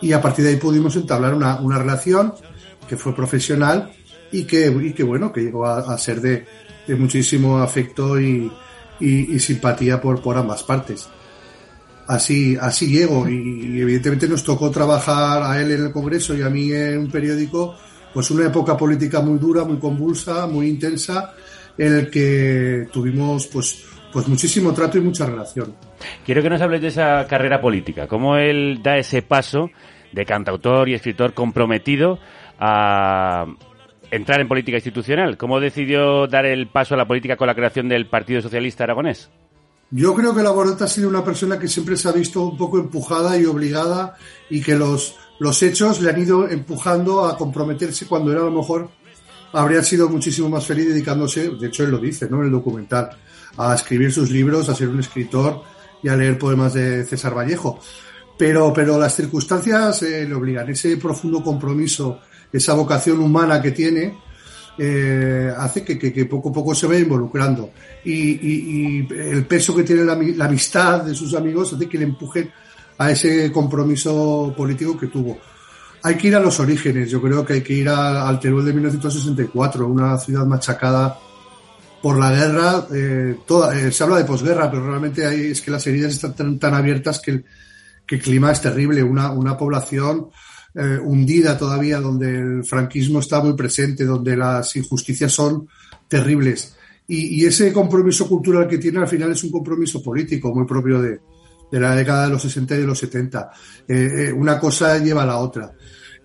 Y 0.00 0.12
a 0.12 0.20
partir 0.20 0.44
de 0.44 0.52
ahí 0.52 0.56
pudimos 0.56 0.96
entablar 0.96 1.34
una, 1.34 1.60
una 1.60 1.78
relación 1.78 2.34
que 2.88 2.96
fue 2.96 3.14
profesional 3.14 3.92
y 4.32 4.44
que, 4.44 4.66
y 4.66 4.92
que 4.92 5.02
bueno, 5.02 5.32
que 5.32 5.42
llegó 5.42 5.66
a, 5.66 5.96
ser 5.98 6.20
de, 6.20 6.46
de, 6.86 6.96
muchísimo 6.96 7.58
afecto 7.58 8.20
y, 8.20 8.50
y, 8.98 9.34
y 9.34 9.38
simpatía 9.38 10.00
por, 10.00 10.20
por 10.20 10.36
ambas 10.36 10.62
partes 10.64 11.08
así, 12.12 12.56
así 12.60 12.88
llego. 12.88 13.28
Y, 13.28 13.80
evidentemente 13.80 14.28
nos 14.28 14.44
tocó 14.44 14.70
trabajar 14.70 15.42
a 15.42 15.60
él 15.60 15.72
en 15.72 15.86
el 15.86 15.92
Congreso 15.92 16.34
y 16.34 16.42
a 16.42 16.48
mí 16.48 16.72
en 16.72 16.98
un 16.98 17.10
periódico, 17.10 17.74
pues 18.12 18.30
una 18.30 18.46
época 18.46 18.76
política 18.76 19.20
muy 19.20 19.38
dura, 19.38 19.64
muy 19.64 19.78
convulsa, 19.78 20.46
muy 20.46 20.68
intensa, 20.68 21.34
en 21.76 21.94
el 21.94 22.10
que 22.10 22.86
tuvimos 22.92 23.46
pues, 23.46 23.84
pues 24.12 24.28
muchísimo 24.28 24.72
trato 24.72 24.98
y 24.98 25.00
mucha 25.00 25.26
relación. 25.26 25.74
Quiero 26.24 26.42
que 26.42 26.50
nos 26.50 26.60
hables 26.60 26.82
de 26.82 26.88
esa 26.88 27.26
carrera 27.26 27.60
política, 27.60 28.06
cómo 28.06 28.36
él 28.36 28.80
da 28.82 28.98
ese 28.98 29.22
paso 29.22 29.70
de 30.12 30.26
cantautor 30.26 30.88
y 30.88 30.94
escritor 30.94 31.32
comprometido 31.32 32.18
a 32.58 33.46
entrar 34.10 34.40
en 34.40 34.48
política 34.48 34.76
institucional. 34.76 35.38
¿Cómo 35.38 35.58
decidió 35.58 36.26
dar 36.26 36.44
el 36.44 36.66
paso 36.66 36.94
a 36.94 36.98
la 36.98 37.06
política 37.06 37.36
con 37.36 37.46
la 37.46 37.54
creación 37.54 37.88
del 37.88 38.06
Partido 38.06 38.42
Socialista 38.42 38.84
Aragonés? 38.84 39.30
Yo 39.94 40.14
creo 40.14 40.34
que 40.34 40.42
la 40.42 40.50
Borota 40.50 40.86
ha 40.86 40.88
sido 40.88 41.06
una 41.06 41.22
persona 41.22 41.58
que 41.58 41.68
siempre 41.68 41.98
se 41.98 42.08
ha 42.08 42.12
visto 42.12 42.42
un 42.42 42.56
poco 42.56 42.78
empujada 42.78 43.38
y 43.38 43.44
obligada 43.44 44.16
y 44.48 44.62
que 44.62 44.74
los, 44.74 45.16
los 45.38 45.62
hechos 45.62 46.00
le 46.00 46.08
han 46.08 46.18
ido 46.18 46.48
empujando 46.48 47.26
a 47.26 47.36
comprometerse 47.36 48.06
cuando 48.06 48.32
era 48.32 48.40
a 48.40 48.44
lo 48.44 48.52
mejor 48.52 48.88
habría 49.52 49.82
sido 49.82 50.08
muchísimo 50.08 50.48
más 50.48 50.64
feliz 50.64 50.88
dedicándose, 50.88 51.50
de 51.50 51.66
hecho 51.66 51.84
él 51.84 51.90
lo 51.90 51.98
dice, 51.98 52.26
¿no? 52.30 52.38
En 52.38 52.46
el 52.46 52.52
documental, 52.52 53.10
a 53.58 53.74
escribir 53.74 54.10
sus 54.10 54.30
libros, 54.30 54.70
a 54.70 54.74
ser 54.74 54.88
un 54.88 55.00
escritor 55.00 55.62
y 56.02 56.08
a 56.08 56.16
leer 56.16 56.38
poemas 56.38 56.72
de 56.72 57.04
César 57.04 57.36
Vallejo. 57.36 57.78
Pero, 58.38 58.72
pero 58.72 58.98
las 58.98 59.14
circunstancias 59.14 60.02
eh, 60.04 60.24
le 60.26 60.34
obligan, 60.34 60.70
ese 60.70 60.96
profundo 60.96 61.44
compromiso, 61.44 62.20
esa 62.50 62.72
vocación 62.72 63.20
humana 63.20 63.60
que 63.60 63.72
tiene, 63.72 64.16
eh, 64.78 65.52
hace 65.56 65.84
que, 65.84 65.98
que, 65.98 66.24
poco 66.26 66.48
a 66.48 66.52
poco 66.52 66.74
se 66.74 66.86
vaya 66.86 67.00
involucrando. 67.00 67.70
Y, 68.04 69.06
el 69.12 69.46
peso 69.46 69.74
que 69.74 69.82
tiene 69.82 70.04
la, 70.04 70.44
amistad 70.44 71.02
de 71.02 71.14
sus 71.14 71.34
amigos 71.34 71.72
hace 71.72 71.88
que 71.88 71.98
le 71.98 72.04
empujen 72.04 72.50
a 72.98 73.10
ese 73.10 73.50
compromiso 73.52 74.54
político 74.56 74.98
que 74.98 75.08
tuvo. 75.08 75.38
Hay 76.04 76.16
que 76.16 76.28
ir 76.28 76.36
a 76.36 76.40
los 76.40 76.58
orígenes, 76.58 77.10
yo 77.10 77.22
creo 77.22 77.44
que 77.44 77.54
hay 77.54 77.60
que 77.60 77.74
ir 77.74 77.88
al 77.88 78.40
Teruel 78.40 78.66
de 78.66 78.72
1964, 78.72 79.86
una 79.86 80.18
ciudad 80.18 80.44
machacada 80.44 81.16
por 82.02 82.18
la 82.18 82.32
guerra. 82.32 82.86
Eh, 82.92 83.38
toda, 83.46 83.78
eh, 83.78 83.92
se 83.92 84.02
habla 84.02 84.16
de 84.16 84.24
posguerra, 84.24 84.68
pero 84.70 84.88
realmente 84.88 85.24
hay, 85.24 85.52
es 85.52 85.60
que 85.60 85.70
las 85.70 85.86
heridas 85.86 86.12
están 86.12 86.58
tan, 86.58 86.74
abiertas 86.74 87.20
que 87.20 87.30
el, 87.30 87.44
que 88.04 88.16
el 88.16 88.22
clima 88.22 88.50
es 88.50 88.60
terrible. 88.60 89.02
Una, 89.02 89.30
una 89.30 89.56
población 89.56 90.30
eh, 90.74 90.98
hundida 91.02 91.58
todavía, 91.58 92.00
donde 92.00 92.38
el 92.38 92.64
franquismo 92.64 93.20
está 93.20 93.42
muy 93.42 93.54
presente, 93.54 94.04
donde 94.04 94.36
las 94.36 94.74
injusticias 94.76 95.32
son 95.32 95.68
terribles. 96.08 96.76
Y, 97.06 97.44
ese 97.44 97.72
compromiso 97.72 98.26
cultural 98.26 98.66
que 98.66 98.78
tiene 98.78 99.00
al 99.00 99.08
final 99.08 99.32
es 99.32 99.44
un 99.44 99.50
compromiso 99.50 100.02
político 100.02 100.54
muy 100.54 100.64
propio 100.64 101.02
de, 101.02 101.20
de 101.70 101.80
la 101.80 101.94
década 101.94 102.24
de 102.24 102.30
los 102.30 102.42
60 102.42 102.74
y 102.74 102.78
de 102.78 102.86
los 102.86 102.98
70. 102.98 103.50
Eh, 103.86 103.94
eh, 104.28 104.32
una 104.32 104.58
cosa 104.58 104.98
lleva 104.98 105.24
a 105.24 105.26
la 105.26 105.38
otra. 105.38 105.74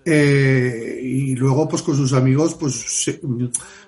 y 0.06 1.34
luego, 1.34 1.68
pues 1.68 1.82
con 1.82 1.94
sus 1.94 2.14
amigos, 2.14 2.54
pues 2.54 3.20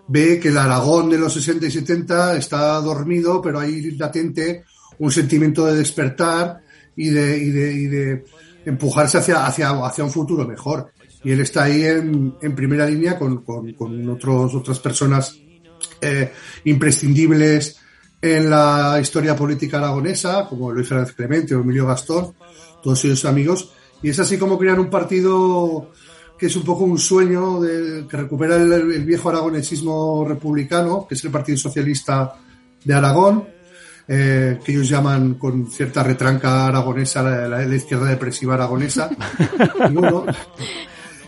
ve 0.09 0.39
que 0.39 0.49
el 0.49 0.59
Aragón 0.59 1.09
de 1.09 1.17
los 1.17 1.33
60 1.33 1.67
y 1.67 1.71
70 1.71 2.37
está 2.37 2.79
dormido, 2.81 3.41
pero 3.41 3.61
hay 3.61 3.93
latente 3.93 4.65
un 4.99 5.11
sentimiento 5.11 5.65
de 5.65 5.77
despertar 5.77 6.61
y 6.97 7.09
de, 7.09 7.39
y 7.39 7.51
de, 7.51 7.73
y 7.73 7.87
de 7.87 8.25
empujarse 8.71 9.19
hacia, 9.19 9.47
hacia, 9.47 9.71
hacia 9.71 10.05
un 10.05 10.11
futuro 10.11 10.47
mejor. 10.47 10.93
Y 11.23 11.33
él 11.33 11.41
está 11.41 11.65
ahí 11.65 11.85
en, 11.85 12.55
primera 12.55 12.87
línea 12.87 13.19
con, 13.19 13.45
con, 13.45 14.09
otros, 14.09 14.55
otras 14.55 14.79
personas 14.79 15.37
eh, 16.01 16.33
imprescindibles 16.65 17.77
en 18.23 18.49
la 18.49 18.99
historia 19.01 19.37
política 19.37 19.79
aragonesa, 19.79 20.47
como 20.49 20.73
Luis 20.73 20.89
Fernández 20.89 21.15
Clemente 21.15 21.55
o 21.55 21.61
Emilio 21.61 21.87
Gastón, 21.87 22.35
todos 22.83 23.05
ellos 23.05 23.25
amigos. 23.25 23.73
Y 24.03 24.11
es 24.11 24.19
así 24.19 24.39
como 24.39 24.59
crean 24.59 24.79
un 24.79 24.89
partido 24.89 25.91
que 26.39 26.47
es 26.47 26.57
un 26.57 26.63
poco 26.63 26.85
un 26.85 26.99
sueño 26.99 27.61
que 27.61 28.17
recupera 28.17 28.57
el 28.57 29.05
viejo 29.05 29.29
aragonesismo 29.29 30.25
republicano, 30.27 31.07
que 31.07 31.15
es 31.15 31.23
el 31.25 31.31
Partido 31.31 31.59
Socialista 31.59 32.35
de 32.83 32.95
Aragón, 32.95 33.45
eh, 34.13 34.59
que 34.65 34.73
ellos 34.73 34.89
llaman 34.89 35.35
con 35.35 35.71
cierta 35.71 36.03
retranca 36.03 36.67
aragonesa, 36.67 37.23
la, 37.23 37.47
la, 37.47 37.77
izquierda 37.77 38.07
depresiva 38.07 38.55
aragonesa. 38.55 39.09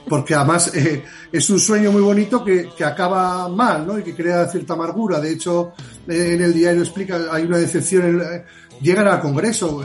porque 0.09 0.35
además 0.35 0.75
eh, 0.75 1.05
es 1.31 1.49
un 1.49 1.61
sueño 1.61 1.93
muy 1.93 2.03
bonito 2.03 2.45
que, 2.45 2.71
que, 2.77 2.85
acaba 2.85 3.49
mal, 3.49 3.87
¿no? 3.87 4.01
Y 4.01 4.03
que 4.03 4.17
crea 4.17 4.49
cierta 4.49 4.73
amargura. 4.73 5.21
De 5.21 5.31
hecho, 5.31 5.75
eh, 6.09 6.33
en 6.35 6.43
el 6.43 6.53
diario 6.53 6.83
explica, 6.83 7.21
hay 7.31 7.45
una 7.45 7.59
decepción. 7.59 8.05
En, 8.05 8.45
llegan 8.81 9.07
al 9.07 9.21
Congreso. 9.21 9.81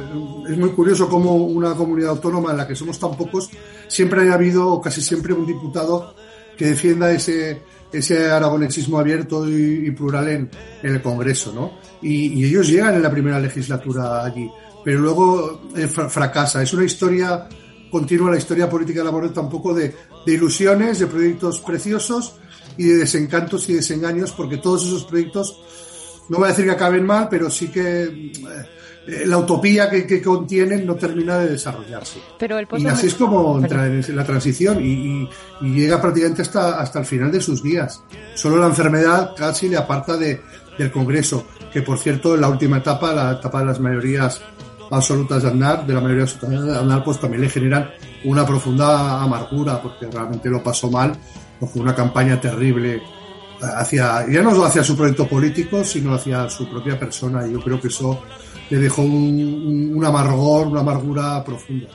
Es 0.50 0.58
muy 0.58 0.72
curioso 0.72 1.08
cómo 1.08 1.36
una 1.36 1.76
comunidad 1.76 2.10
autónoma 2.10 2.50
en 2.50 2.58
la 2.58 2.68
que 2.68 2.76
somos 2.76 3.00
tan 3.00 3.16
pocos, 3.16 3.52
siempre 3.88 4.22
haya 4.22 4.34
habido, 4.34 4.68
o 4.68 4.82
casi 4.82 5.04
siempre, 5.04 5.34
un 5.34 5.46
diputado 5.46 6.16
que 6.58 6.66
defienda 6.66 7.12
ese, 7.12 7.62
ese 7.98 8.30
aragonesismo 8.30 9.00
abierto 9.00 9.48
y, 9.50 9.92
plural 9.92 10.28
en, 10.30 10.50
el 10.84 11.02
Congreso, 11.02 11.52
¿no? 11.54 11.80
Y, 12.02 12.46
ellos 12.46 12.68
llegan 12.68 12.96
en 12.96 13.04
la 13.04 13.12
primera 13.12 13.40
legislatura 13.40 14.24
allí, 14.24 14.50
pero 14.84 15.00
luego 15.00 15.70
eh, 15.76 15.88
fracasa. 15.88 16.62
Es 16.62 16.74
una 16.74 16.86
historia 16.86 17.48
continua, 17.90 18.32
la 18.32 18.38
historia 18.38 18.70
política 18.70 19.00
de 19.00 19.06
la 19.06 19.12
Borreta, 19.12 19.42
un 19.42 19.50
poco 19.50 19.74
de, 19.74 19.94
de, 20.26 20.34
ilusiones, 20.34 21.00
de 21.00 21.08
proyectos 21.08 21.60
preciosos 21.60 22.36
y 22.78 22.84
de 22.86 22.98
desencantos 22.98 23.68
y 23.70 23.74
desengaños, 23.74 24.32
porque 24.34 24.58
todos 24.58 24.86
esos 24.86 25.06
proyectos, 25.06 25.60
no 26.30 26.38
voy 26.38 26.46
a 26.46 26.50
decir 26.50 26.66
que 26.66 26.72
acaben 26.72 27.06
mal, 27.06 27.28
pero 27.30 27.50
sí 27.50 27.68
que... 27.70 28.04
Eh, 29.08 29.26
la 29.26 29.38
utopía 29.38 29.90
que, 29.90 30.06
que, 30.06 30.22
contienen 30.22 30.86
no 30.86 30.96
termina 30.96 31.38
de 31.38 31.52
desarrollarse. 31.52 32.20
Pero 32.38 32.60
el 32.60 32.68
y 32.78 32.88
así 32.88 33.08
es 33.08 33.16
como 33.16 33.58
entra 33.58 33.86
en 33.86 34.04
la 34.14 34.26
transición 34.26 34.84
y, 34.84 34.92
y, 34.92 35.30
y, 35.62 35.74
llega 35.76 36.02
prácticamente 36.02 36.42
hasta, 36.42 36.78
hasta 36.82 37.00
el 37.00 37.06
final 37.06 37.32
de 37.32 37.40
sus 37.40 37.64
días. 37.64 38.04
Solo 38.36 38.58
la 38.58 38.68
enfermedad 38.68 39.34
casi 39.34 39.70
le 39.70 39.78
aparta 39.78 40.18
de, 40.18 40.42
del 40.78 40.92
Congreso, 40.92 41.48
que 41.72 41.82
por 41.82 42.00
cierto 42.00 42.36
en 42.36 42.42
la 42.42 42.50
última 42.50 42.80
etapa, 42.80 43.14
la 43.14 43.32
etapa 43.34 43.62
de 43.62 43.66
las 43.68 43.80
mayorías 43.80 44.42
absolutas 44.92 45.44
de 45.44 45.50
Aznar, 45.50 45.88
de 45.88 45.94
la 45.94 46.02
mayoría 46.02 46.24
absoluta 46.24 46.62
de 46.62 46.78
Aznar, 46.78 47.04
pues 47.06 47.20
también 47.20 47.42
le 47.44 47.50
generan 47.50 47.90
una 48.26 48.46
profunda 48.46 49.22
amargura, 49.22 49.82
porque 49.82 50.08
realmente 50.08 50.50
lo 50.50 50.62
pasó 50.62 50.92
mal, 50.92 51.14
fue 51.60 51.82
una 51.82 51.96
campaña 51.96 52.40
terrible 52.40 53.02
hacia, 53.62 54.26
ya 54.30 54.42
no 54.42 54.64
hacia 54.64 54.84
su 54.84 54.96
proyecto 54.96 55.28
político, 55.28 55.84
sino 55.84 56.14
hacia 56.14 56.50
su 56.50 56.70
propia 56.70 56.98
persona, 56.98 57.48
y 57.48 57.54
yo 57.54 57.60
creo 57.62 57.80
que 57.80 57.88
eso 57.88 58.22
le 58.70 58.78
dejó 58.78 59.02
un, 59.02 59.94
un, 59.96 60.06
amargor, 60.06 60.68
una 60.68 60.82
amargura 60.82 61.44
profunda. 61.44 61.88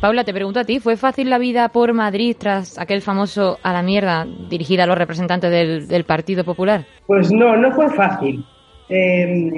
Paula, 0.00 0.24
te 0.24 0.32
pregunto 0.32 0.60
a 0.60 0.64
ti, 0.64 0.78
¿fue 0.78 0.96
fácil 0.96 1.28
la 1.28 1.38
vida 1.38 1.68
por 1.70 1.92
Madrid 1.92 2.36
tras 2.38 2.78
aquel 2.78 3.02
famoso 3.02 3.58
a 3.62 3.72
la 3.72 3.82
mierda 3.82 4.26
dirigida 4.48 4.84
a 4.84 4.86
los 4.86 4.96
representantes 4.96 5.50
del, 5.50 5.88
del 5.88 6.04
Partido 6.04 6.44
Popular? 6.44 6.86
Pues 7.06 7.32
no, 7.32 7.56
no 7.56 7.72
fue 7.72 7.90
fácil. 7.90 8.44
Eh, 8.88 9.50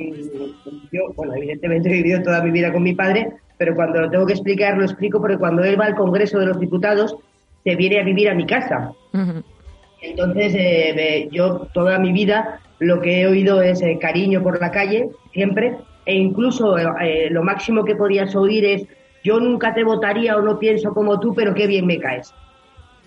yo, 0.93 1.13
bueno, 1.15 1.35
evidentemente 1.35 1.89
he 1.89 1.93
vivido 1.93 2.23
toda 2.23 2.43
mi 2.43 2.51
vida 2.51 2.73
con 2.73 2.83
mi 2.83 2.95
padre, 2.95 3.33
pero 3.59 3.75
cuando 3.75 4.01
lo 4.01 4.11
tengo 4.11 4.27
que 4.27 4.35
explicar, 4.35 4.77
lo 4.77 4.85
explico 4.85 5.21
porque 5.21 5.39
cuando 5.39 5.63
él 5.65 5.81
va 5.81 5.87
al 5.87 5.95
Congreso 5.95 6.39
de 6.39 6.47
los 6.47 6.59
Diputados, 6.59 7.17
se 7.65 7.77
viene 7.77 8.01
a 8.01 8.05
vivir 8.05 8.29
a 8.29 8.35
mi 8.35 8.47
casa. 8.47 8.93
Uh 9.13 9.19
-huh. 9.19 9.43
Entonces, 10.03 10.55
eh, 10.55 11.29
yo 11.31 11.69
toda 11.73 11.99
mi 11.99 12.13
vida 12.13 12.61
lo 12.79 13.01
que 13.01 13.23
he 13.23 13.27
oído 13.27 13.63
es 13.63 13.81
eh, 13.81 13.99
cariño 14.01 14.43
por 14.43 14.61
la 14.61 14.71
calle, 14.71 15.09
siempre, 15.33 15.77
e 16.05 16.15
incluso 16.15 16.77
eh, 16.79 17.29
lo 17.31 17.43
máximo 17.43 17.85
que 17.85 17.95
podías 17.95 18.35
oír 18.35 18.65
es 18.65 18.87
yo 19.23 19.39
nunca 19.39 19.73
te 19.73 19.85
votaría 19.85 20.37
o 20.37 20.43
no 20.43 20.59
pienso 20.59 20.93
como 20.93 21.21
tú, 21.21 21.35
pero 21.35 21.55
qué 21.55 21.67
bien 21.67 21.87
me 21.87 21.99
caes. 21.99 22.35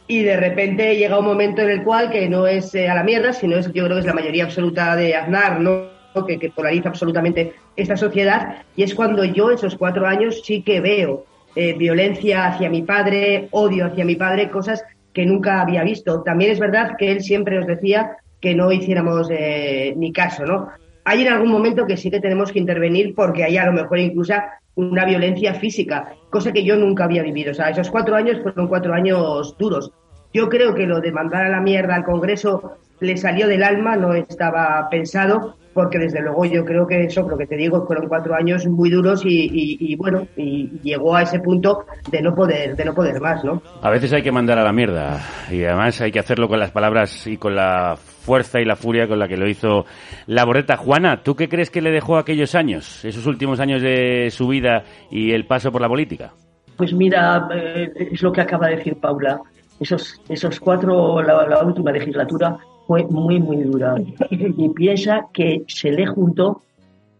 Y 0.07 0.23
de 0.23 0.37
repente 0.37 0.95
llega 0.95 1.19
un 1.19 1.25
momento 1.25 1.61
en 1.61 1.71
el 1.71 1.83
cual 1.83 2.09
que 2.09 2.29
no 2.29 2.47
es 2.47 2.73
eh, 2.75 2.87
a 2.87 2.95
la 2.95 3.03
mierda, 3.03 3.33
sino 3.33 3.57
es 3.57 3.65
yo 3.73 3.83
creo 3.83 3.95
que 3.95 3.99
es 3.99 4.05
la 4.05 4.13
mayoría 4.13 4.45
absoluta 4.45 4.95
de 4.95 5.15
Aznar, 5.15 5.59
¿no? 5.59 5.93
Que, 6.25 6.49
polariza 6.55 6.87
absolutamente 6.87 7.55
esta 7.75 7.97
sociedad, 7.97 8.63
y 8.77 8.83
es 8.83 8.95
cuando 8.95 9.25
yo 9.25 9.51
esos 9.51 9.75
cuatro 9.75 10.07
años 10.07 10.43
sí 10.45 10.61
que 10.61 10.79
veo 10.79 11.25
eh, 11.57 11.73
violencia 11.73 12.47
hacia 12.47 12.69
mi 12.69 12.83
padre, 12.83 13.49
odio 13.51 13.87
hacia 13.87 14.05
mi 14.05 14.15
padre, 14.15 14.49
cosas 14.49 14.85
que 15.15 15.25
nunca 15.25 15.61
había 15.61 15.83
visto. 15.83 16.21
También 16.21 16.51
es 16.51 16.59
verdad 16.59 16.91
que 16.99 17.11
él 17.11 17.21
siempre 17.21 17.55
nos 17.55 17.65
decía 17.65 18.17
que 18.39 18.53
no 18.53 18.71
hiciéramos 18.71 19.27
eh, 19.31 19.95
ni 19.97 20.13
caso, 20.13 20.45
¿no? 20.45 20.69
hay 21.05 21.21
en 21.21 21.31
algún 21.31 21.51
momento 21.51 21.85
que 21.85 21.97
sí 21.97 22.09
que 22.11 22.19
tenemos 22.19 22.51
que 22.51 22.59
intervenir 22.59 23.13
porque 23.15 23.43
hay 23.43 23.57
a 23.57 23.65
lo 23.65 23.71
mejor 23.71 23.99
incluso 23.99 24.33
una 24.73 25.05
violencia 25.05 25.53
física, 25.53 26.15
cosa 26.29 26.51
que 26.51 26.65
yo 26.65 26.75
nunca 26.75 27.05
había 27.05 27.23
vivido. 27.23 27.51
O 27.51 27.53
sea, 27.53 27.69
esos 27.69 27.89
cuatro 27.89 28.15
años 28.15 28.41
fueron 28.41 28.67
cuatro 28.67 28.93
años 28.93 29.55
duros. 29.57 29.91
Yo 30.33 30.49
creo 30.49 30.73
que 30.73 30.87
lo 30.87 30.99
de 30.99 31.13
mandar 31.13 31.45
a 31.45 31.49
la 31.49 31.61
mierda 31.61 31.95
al 31.95 32.03
Congreso 32.03 32.73
le 32.99 33.15
salió 33.15 33.47
del 33.47 33.63
alma, 33.63 33.95
no 33.95 34.15
estaba 34.15 34.87
pensado, 34.89 35.55
porque 35.75 35.99
desde 35.99 36.21
luego 36.21 36.45
yo 36.45 36.63
creo 36.63 36.87
que 36.87 37.03
eso, 37.03 37.27
lo 37.27 37.37
que 37.37 37.45
te 37.45 37.57
digo, 37.57 37.85
fueron 37.85 38.07
cuatro 38.07 38.33
años 38.33 38.65
muy 38.65 38.89
duros 38.89 39.25
y, 39.25 39.43
y, 39.43 39.77
y, 39.91 39.95
bueno, 39.97 40.25
y 40.37 40.69
llegó 40.81 41.13
a 41.13 41.23
ese 41.23 41.41
punto 41.41 41.83
de 42.09 42.21
no 42.21 42.33
poder, 42.33 42.77
de 42.77 42.85
no 42.85 42.93
poder 42.93 43.19
más, 43.19 43.43
¿no? 43.43 43.61
A 43.81 43.89
veces 43.89 44.13
hay 44.13 44.23
que 44.23 44.31
mandar 44.31 44.57
a 44.57 44.63
la 44.63 44.71
mierda 44.71 45.19
y 45.51 45.65
además 45.65 45.99
hay 45.99 46.13
que 46.13 46.19
hacerlo 46.19 46.47
con 46.47 46.59
las 46.59 46.71
palabras 46.71 47.27
y 47.27 47.35
con 47.35 47.55
la 47.55 47.97
fuerza 47.97 48.61
y 48.61 48.65
la 48.65 48.77
furia 48.77 49.05
con 49.05 49.19
la 49.19 49.27
que 49.27 49.35
lo 49.35 49.49
hizo 49.49 49.83
la 50.27 50.45
Borreta. 50.45 50.77
Juana, 50.77 51.21
¿tú 51.21 51.35
qué 51.35 51.49
crees 51.49 51.69
que 51.69 51.81
le 51.81 51.91
dejó 51.91 52.17
aquellos 52.17 52.55
años, 52.55 53.03
esos 53.03 53.27
últimos 53.27 53.59
años 53.59 53.81
de 53.81 54.29
su 54.31 54.47
vida 54.47 54.83
y 55.11 55.33
el 55.33 55.45
paso 55.45 55.73
por 55.73 55.81
la 55.81 55.89
política? 55.89 56.31
Pues 56.77 56.93
mira, 56.93 57.49
eh, 57.53 57.91
es 58.13 58.23
lo 58.23 58.31
que 58.31 58.39
acaba 58.39 58.69
de 58.69 58.77
decir 58.77 58.95
Paula. 59.01 59.41
Esos, 59.77 60.21
esos 60.29 60.57
cuatro, 60.57 61.21
la, 61.21 61.45
la 61.45 61.61
última 61.65 61.91
legislatura 61.91 62.57
fue 62.87 63.03
muy, 63.05 63.39
muy 63.39 63.57
dura. 63.63 63.95
Y 64.29 64.69
piensa 64.69 65.27
que 65.33 65.63
se 65.67 65.91
le 65.91 66.05
juntó 66.05 66.61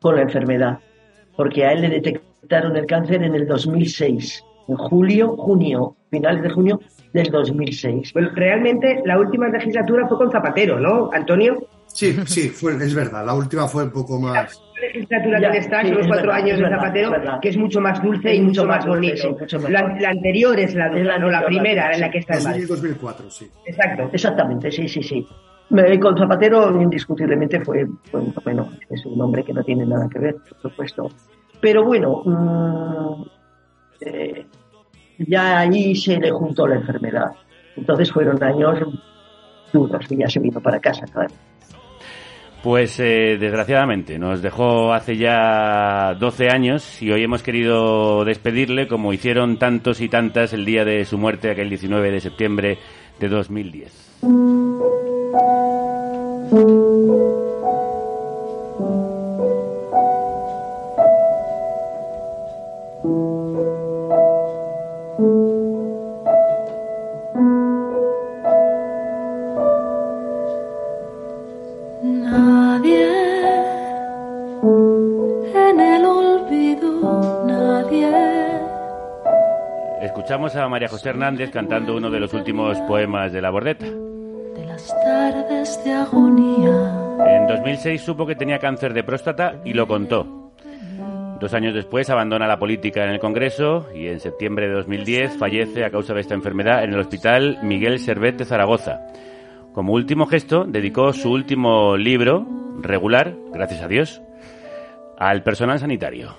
con 0.01 0.16
la 0.16 0.22
enfermedad, 0.22 0.80
porque 1.36 1.66
a 1.66 1.74
él 1.74 1.82
le 1.82 1.89
detectaron 1.89 2.76
el 2.76 2.86
cáncer 2.86 3.24
en 3.24 3.36
el 3.36 3.47
2006, 3.47 4.43
en 4.68 4.76
julio, 4.76 5.36
junio, 5.36 5.95
finales 6.09 6.43
de 6.43 6.49
junio 6.49 6.80
del 7.13 7.32
2006. 7.32 8.13
Bueno, 8.13 8.30
realmente 8.36 9.01
la 9.05 9.20
última 9.20 9.47
legislatura 9.47 10.07
fue 10.07 10.18
con 10.18 10.32
Zapatero, 10.32 10.80
¿no, 10.80 11.09
Antonio? 11.11 11.68
Sí, 11.88 12.13
sí, 12.26 12.49
fue, 12.49 12.74
es 12.76 12.93
verdad, 12.93 13.26
la 13.26 13.34
última 13.34 13.68
fue 13.68 13.86
un 13.86 13.91
poco 13.91 14.20
más... 14.20 14.61
La 14.76 14.88
legislatura 14.88 15.39
ya, 15.39 15.51
que 15.51 15.57
está, 15.59 15.82
sí, 15.82 15.88
son 15.88 15.97
los 15.97 16.07
cuatro 16.07 16.28
verdad, 16.28 16.43
años 16.43 16.59
de 16.59 16.70
Zapatero, 16.70 17.11
verdad, 17.11 17.39
que 17.41 17.49
es 17.49 17.57
mucho 17.57 17.80
más 17.80 18.03
dulce 18.03 18.36
y 18.36 18.41
mucho, 18.41 18.61
mucho 18.61 18.68
más 18.68 18.86
bonito. 18.86 19.16
Sí, 19.16 19.28
mucho 19.30 19.57
la, 19.70 19.95
la, 19.99 20.09
anterior 20.09 20.59
es 20.59 20.76
la, 20.76 20.88
es 20.88 21.05
la, 21.05 21.18
no, 21.18 21.30
la 21.30 21.45
primera 21.45 21.93
en 21.93 22.01
la 22.01 22.11
que 22.11 22.18
está 22.18 22.36
el 22.36 22.68
2004, 22.68 23.32
sí. 23.32 23.49
Exacto. 23.66 24.09
Exactamente, 24.11 24.72
sí, 24.72 24.89
sí, 24.89 25.01
sí. 25.01 25.26
Con 25.70 26.18
Zapatero 26.18 26.82
indiscutiblemente 26.82 27.59
fue, 27.61 27.88
bueno, 28.43 28.70
es 28.89 29.05
un 29.05 29.20
hombre 29.20 29.43
que 29.43 29.53
no 29.53 29.63
tiene 29.63 29.86
nada 29.86 30.07
que 30.07 30.20
ver, 30.20 30.36
por 30.36 30.61
supuesto. 30.61 31.09
Pero 31.59 31.84
bueno, 31.84 32.22
mmm, 32.24 33.24
ya 35.20 35.59
allí 35.59 35.95
se 35.95 36.20
le 36.20 36.32
juntó 36.32 36.68
la 36.68 36.76
enfermedad. 36.76 37.32
Entonces 37.76 38.11
fueron 38.11 38.41
años 38.43 38.80
duros 39.74 40.05
y 40.09 40.18
ya 40.18 40.28
se 40.28 40.39
vino 40.39 40.61
para 40.61 40.80
casa, 40.80 41.05
claro. 41.11 41.34
Pues 42.63 42.99
eh, 42.99 43.38
desgraciadamente 43.39 44.18
nos 44.18 44.41
dejó 44.41 44.91
hace 44.91 45.18
ya 45.18 46.16
12 46.20 46.47
años 46.49 46.99
y 46.99 47.11
hoy 47.11 47.24
hemos 47.24 47.43
querido 47.43 48.26
despedirle 48.26 48.88
como 48.88 49.13
hicieron 49.13 49.59
tantos 49.59 50.01
y 50.01 50.09
tantas 50.09 50.51
el 50.53 50.66
día 50.66 50.84
de 50.84 51.05
su 51.05 51.20
muerte, 51.20 51.51
aquel 51.51 51.70
19 51.70 52.09
de 52.09 52.20
septiembre 52.20 52.80
de 53.20 53.30
2010. 53.30 55.14
Escuchamos 80.01 80.55
a 80.55 80.67
María 80.67 80.88
José 80.88 81.09
Hernández 81.09 81.51
cantando 81.51 81.95
uno 81.95 82.09
de 82.09 82.19
los 82.19 82.33
últimos 82.33 82.79
poemas 82.81 83.31
de 83.31 83.41
la 83.41 83.49
Bordeta. 83.49 84.05
Tardes 85.16 85.82
de 85.86 85.93
agonía. 85.93 86.93
En 87.26 87.47
2006 87.47 88.01
supo 88.01 88.28
que 88.28 88.36
tenía 88.36 88.59
cáncer 88.59 88.93
de 88.93 89.01
próstata 89.01 89.61
y 89.63 89.72
lo 89.72 89.88
contó. 89.88 90.51
Dos 91.39 91.53
años 91.53 91.74
después 91.74 92.09
abandona 92.09 92.47
la 92.47 92.59
política 92.59 93.05
en 93.05 93.11
el 93.11 93.20
Congreso 93.20 93.88
y 93.95 94.07
en 94.07 94.20
septiembre 94.20 94.68
de 94.68 94.74
2010 94.74 95.38
fallece 95.38 95.86
a 95.86 95.89
causa 95.89 96.13
de 96.13 96.20
esta 96.20 96.34
enfermedad 96.34 96.84
en 96.84 96.93
el 96.93 96.99
Hospital 96.99 97.59
Miguel 97.63 97.99
Servet 97.99 98.36
de 98.36 98.43
Zaragoza. 98.43 99.07
Como 99.74 99.93
último 99.93 100.26
gesto, 100.26 100.66
dedicó 100.66 101.13
su 101.13 101.32
último 101.32 101.95
libro, 101.95 102.45
regular, 102.82 103.36
gracias 103.53 103.84
a 103.84 103.88
Dios, 103.88 104.22
al 105.18 105.43
personal 105.43 105.80
sanitario. 105.80 106.36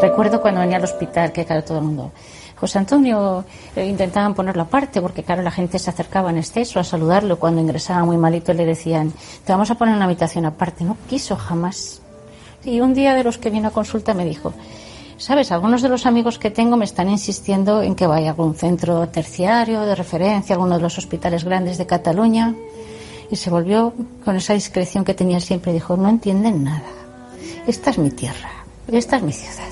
Recuerdo 0.00 0.40
cuando 0.40 0.60
venía 0.60 0.76
al 0.76 0.84
hospital 0.84 1.32
que, 1.32 1.44
claro, 1.44 1.64
todo 1.64 1.78
el 1.78 1.84
mundo. 1.84 2.12
José 2.60 2.78
Antonio 2.78 3.42
eh, 3.74 3.86
intentaban 3.86 4.34
ponerlo 4.34 4.62
aparte 4.62 5.00
porque, 5.00 5.22
claro, 5.22 5.40
la 5.40 5.50
gente 5.50 5.78
se 5.78 5.88
acercaba 5.88 6.28
en 6.28 6.36
exceso 6.36 6.78
a 6.78 6.84
saludarlo. 6.84 7.38
Cuando 7.38 7.62
ingresaba 7.62 8.04
muy 8.04 8.18
malito 8.18 8.52
le 8.52 8.66
decían, 8.66 9.14
te 9.46 9.52
vamos 9.52 9.70
a 9.70 9.76
poner 9.76 9.94
una 9.94 10.04
habitación 10.04 10.44
aparte. 10.44 10.84
No 10.84 10.98
quiso 11.08 11.36
jamás. 11.36 12.02
Y 12.62 12.80
un 12.80 12.92
día 12.92 13.14
de 13.14 13.24
los 13.24 13.38
que 13.38 13.48
vino 13.48 13.68
a 13.68 13.70
consulta 13.70 14.12
me 14.12 14.26
dijo, 14.26 14.52
¿Sabes? 15.16 15.52
Algunos 15.52 15.82
de 15.82 15.90
los 15.90 16.06
amigos 16.06 16.38
que 16.38 16.50
tengo 16.50 16.78
me 16.78 16.86
están 16.86 17.10
insistiendo 17.10 17.82
en 17.82 17.94
que 17.94 18.06
vaya 18.06 18.28
a 18.28 18.30
algún 18.30 18.54
centro 18.54 19.06
terciario 19.08 19.82
de 19.82 19.94
referencia, 19.94 20.54
alguno 20.54 20.76
de 20.76 20.82
los 20.82 20.96
hospitales 20.96 21.44
grandes 21.44 21.76
de 21.76 21.86
Cataluña. 21.86 22.54
Y 23.30 23.36
se 23.36 23.50
volvió 23.50 23.92
con 24.24 24.36
esa 24.36 24.54
discreción 24.54 25.04
que 25.04 25.12
tenía 25.12 25.40
siempre 25.40 25.72
y 25.72 25.74
dijo, 25.74 25.96
no 25.96 26.08
entienden 26.08 26.64
nada. 26.64 26.88
Esta 27.66 27.90
es 27.90 27.98
mi 27.98 28.10
tierra, 28.10 28.50
esta 28.90 29.16
es 29.16 29.22
mi 29.22 29.32
ciudad, 29.32 29.68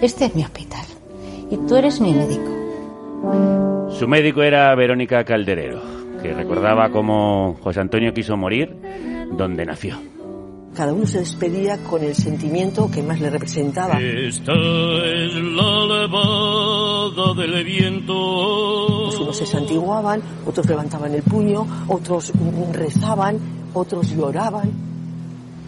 este 0.00 0.26
es 0.26 0.34
mi 0.36 0.44
hospital 0.44 0.75
y 1.50 1.56
tú 1.68 1.76
eres 1.76 2.00
mi 2.00 2.12
médico. 2.12 3.90
Su 3.90 4.06
médico 4.08 4.42
era 4.42 4.74
Verónica 4.74 5.24
Calderero, 5.24 5.80
que 6.22 6.34
recordaba 6.34 6.90
cómo 6.90 7.56
José 7.62 7.80
Antonio 7.80 8.12
quiso 8.12 8.36
morir 8.36 8.76
donde 9.32 9.64
nació. 9.64 9.96
Cada 10.76 10.92
uno 10.92 11.06
se 11.06 11.20
despedía 11.20 11.78
con 11.78 12.04
el 12.04 12.14
sentimiento 12.14 12.90
que 12.90 13.02
más 13.02 13.18
le 13.18 13.30
representaba. 13.30 13.98
Esta 13.98 14.52
es 14.52 15.34
la 15.34 15.86
levada 15.86 17.34
del 17.34 17.64
viento. 17.64 19.04
Pues 19.06 19.18
unos 19.18 19.38
se 19.38 19.46
santiguaban, 19.46 20.20
otros 20.44 20.66
levantaban 20.68 21.14
el 21.14 21.22
puño, 21.22 21.66
otros 21.88 22.30
rezaban, 22.72 23.38
otros 23.72 24.14
lloraban. 24.14 24.70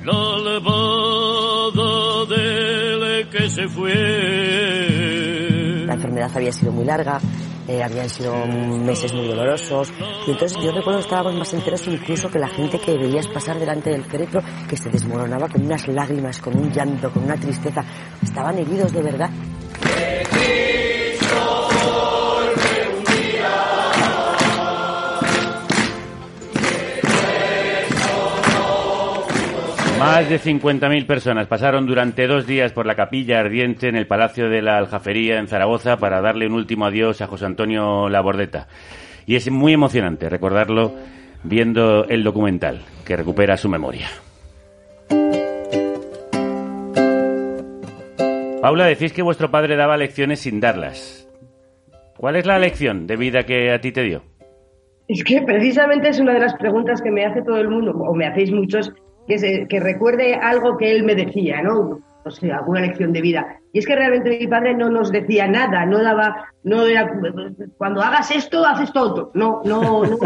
La 0.04 0.38
levada 0.38 2.26
del 2.26 3.28
que 3.30 3.48
se 3.48 3.66
fue. 3.68 5.47
La 6.18 6.26
enfermedad 6.26 6.36
había 6.36 6.52
sido 6.52 6.72
muy 6.72 6.84
larga, 6.84 7.20
eh, 7.66 7.82
habían 7.82 8.08
sido 8.08 8.34
meses 8.46 9.12
muy 9.12 9.28
dolorosos. 9.28 9.92
Y 10.26 10.30
entonces 10.32 10.58
yo 10.62 10.72
recuerdo 10.72 10.98
que 10.98 11.04
estábamos 11.04 11.34
más 11.34 11.52
enteros 11.54 11.86
incluso 11.86 12.30
que 12.30 12.38
la 12.38 12.48
gente 12.48 12.78
que 12.78 12.96
veías 12.96 13.28
pasar 13.28 13.58
delante 13.58 13.90
del 13.90 14.04
féretro, 14.04 14.40
que 14.68 14.76
se 14.76 14.88
desmoronaba 14.90 15.48
con 15.48 15.64
unas 15.64 15.86
lágrimas, 15.88 16.40
con 16.40 16.56
un 16.56 16.70
llanto, 16.72 17.10
con 17.10 17.24
una 17.24 17.36
tristeza. 17.36 17.84
Estaban 18.22 18.58
heridos 18.58 18.92
de 18.92 19.02
verdad. 19.02 19.30
Más 29.98 30.28
de 30.28 30.38
50.000 30.38 31.06
personas 31.06 31.48
pasaron 31.48 31.86
durante 31.86 32.28
dos 32.28 32.46
días 32.46 32.72
por 32.72 32.86
la 32.86 32.94
capilla 32.94 33.40
ardiente 33.40 33.88
en 33.88 33.96
el 33.96 34.06
Palacio 34.06 34.48
de 34.48 34.62
la 34.62 34.78
Aljafería 34.78 35.40
en 35.40 35.48
Zaragoza 35.48 35.96
para 35.96 36.20
darle 36.20 36.46
un 36.46 36.52
último 36.52 36.86
adiós 36.86 37.20
a 37.20 37.26
José 37.26 37.46
Antonio 37.46 38.08
Labordeta. 38.08 38.68
Y 39.26 39.34
es 39.34 39.50
muy 39.50 39.72
emocionante 39.72 40.28
recordarlo 40.28 40.94
viendo 41.42 42.04
el 42.04 42.22
documental 42.22 42.82
que 43.04 43.16
recupera 43.16 43.56
su 43.56 43.68
memoria. 43.68 44.06
Paula, 48.62 48.86
decís 48.86 49.12
que 49.12 49.22
vuestro 49.22 49.50
padre 49.50 49.74
daba 49.74 49.96
lecciones 49.96 50.40
sin 50.40 50.60
darlas. 50.60 51.28
¿Cuál 52.16 52.36
es 52.36 52.46
la 52.46 52.60
lección 52.60 53.08
de 53.08 53.16
vida 53.16 53.44
que 53.44 53.72
a 53.72 53.80
ti 53.80 53.90
te 53.90 54.02
dio? 54.02 54.22
Es 55.08 55.24
que 55.24 55.42
precisamente 55.42 56.10
es 56.10 56.20
una 56.20 56.34
de 56.34 56.40
las 56.40 56.54
preguntas 56.54 57.02
que 57.02 57.10
me 57.10 57.24
hace 57.24 57.42
todo 57.42 57.58
el 57.58 57.68
mundo, 57.68 57.92
o 57.92 58.14
me 58.14 58.26
hacéis 58.26 58.52
muchos, 58.52 58.92
que, 59.28 59.80
recuerde 59.80 60.34
algo 60.34 60.76
que 60.76 60.90
él 60.90 61.04
me 61.04 61.14
decía, 61.14 61.62
¿no? 61.62 62.00
O 62.24 62.30
sea, 62.30 62.56
alguna 62.56 62.80
lección 62.80 63.12
de 63.12 63.20
vida. 63.20 63.60
Y 63.72 63.78
es 63.78 63.86
que 63.86 63.94
realmente 63.94 64.38
mi 64.38 64.46
padre 64.46 64.74
no 64.74 64.90
nos 64.90 65.12
decía 65.12 65.46
nada, 65.46 65.86
no 65.86 66.02
daba, 66.02 66.46
no 66.64 66.86
era, 66.86 67.10
cuando 67.76 68.02
hagas 68.02 68.30
esto, 68.30 68.66
haces 68.66 68.92
todo. 68.92 69.30
No, 69.34 69.62
no, 69.64 70.04
no, 70.04 70.18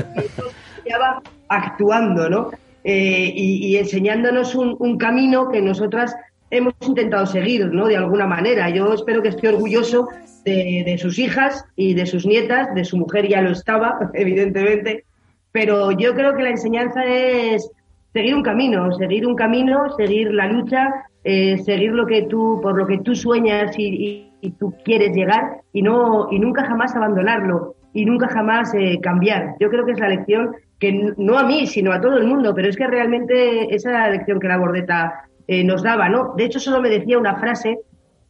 estaba 0.84 1.22
actuando, 1.48 2.30
¿no? 2.30 2.50
Eh, 2.84 3.32
y, 3.34 3.76
enseñándonos 3.76 4.54
un, 4.54 4.98
camino 4.98 5.48
que 5.50 5.60
nosotras 5.60 6.16
hemos 6.50 6.74
intentado 6.80 7.26
seguir, 7.26 7.66
¿no? 7.66 7.86
De 7.86 7.96
alguna 7.96 8.26
manera. 8.26 8.70
Yo 8.70 8.92
espero 8.94 9.22
que 9.22 9.28
esté 9.28 9.48
orgulloso 9.48 10.08
de 10.44 10.96
sus 11.00 11.18
hijas 11.18 11.64
y 11.76 11.94
de 11.94 12.06
sus 12.06 12.26
nietas, 12.26 12.74
de 12.74 12.84
su 12.84 12.96
mujer 12.96 13.28
ya 13.28 13.42
lo 13.42 13.50
estaba, 13.50 14.10
evidentemente, 14.14 15.04
pero 15.52 15.92
yo 15.92 16.14
creo 16.14 16.34
que 16.34 16.42
la 16.42 16.50
enseñanza 16.50 17.04
es 17.04 17.70
seguir 18.12 18.34
un 18.34 18.42
camino, 18.42 18.92
seguir 18.92 19.26
un 19.26 19.34
camino, 19.34 19.90
seguir 19.96 20.32
la 20.32 20.46
lucha, 20.46 21.06
eh, 21.24 21.58
seguir 21.58 21.92
lo 21.92 22.06
que 22.06 22.22
tú, 22.22 22.60
por 22.62 22.76
lo 22.76 22.86
que 22.86 22.98
tú 22.98 23.14
sueñas 23.14 23.74
y, 23.78 24.28
tú 24.58 24.74
quieres 24.84 25.14
llegar 25.14 25.60
y 25.72 25.82
no 25.82 26.26
y 26.32 26.40
nunca 26.40 26.64
jamás 26.64 26.96
abandonarlo 26.96 27.76
y 27.94 28.04
nunca 28.04 28.26
jamás 28.28 28.74
eh, 28.74 28.98
cambiar. 29.00 29.54
Yo 29.60 29.70
creo 29.70 29.86
que 29.86 29.92
es 29.92 30.00
la 30.00 30.08
lección 30.08 30.56
que 30.80 31.14
no 31.16 31.38
a 31.38 31.44
mí, 31.44 31.68
sino 31.68 31.92
a 31.92 32.00
todo 32.00 32.16
el 32.16 32.26
mundo, 32.26 32.52
pero 32.52 32.68
es 32.68 32.76
que 32.76 32.88
realmente 32.88 33.72
esa 33.72 33.90
era 33.90 34.00
la 34.00 34.10
lección 34.10 34.40
que 34.40 34.48
la 34.48 34.56
gordeta 34.56 35.26
eh, 35.46 35.62
nos 35.62 35.84
daba, 35.84 36.08
¿no? 36.08 36.34
De 36.36 36.44
hecho, 36.44 36.58
solo 36.58 36.80
me 36.80 36.88
decía 36.88 37.18
una 37.18 37.36
frase 37.36 37.78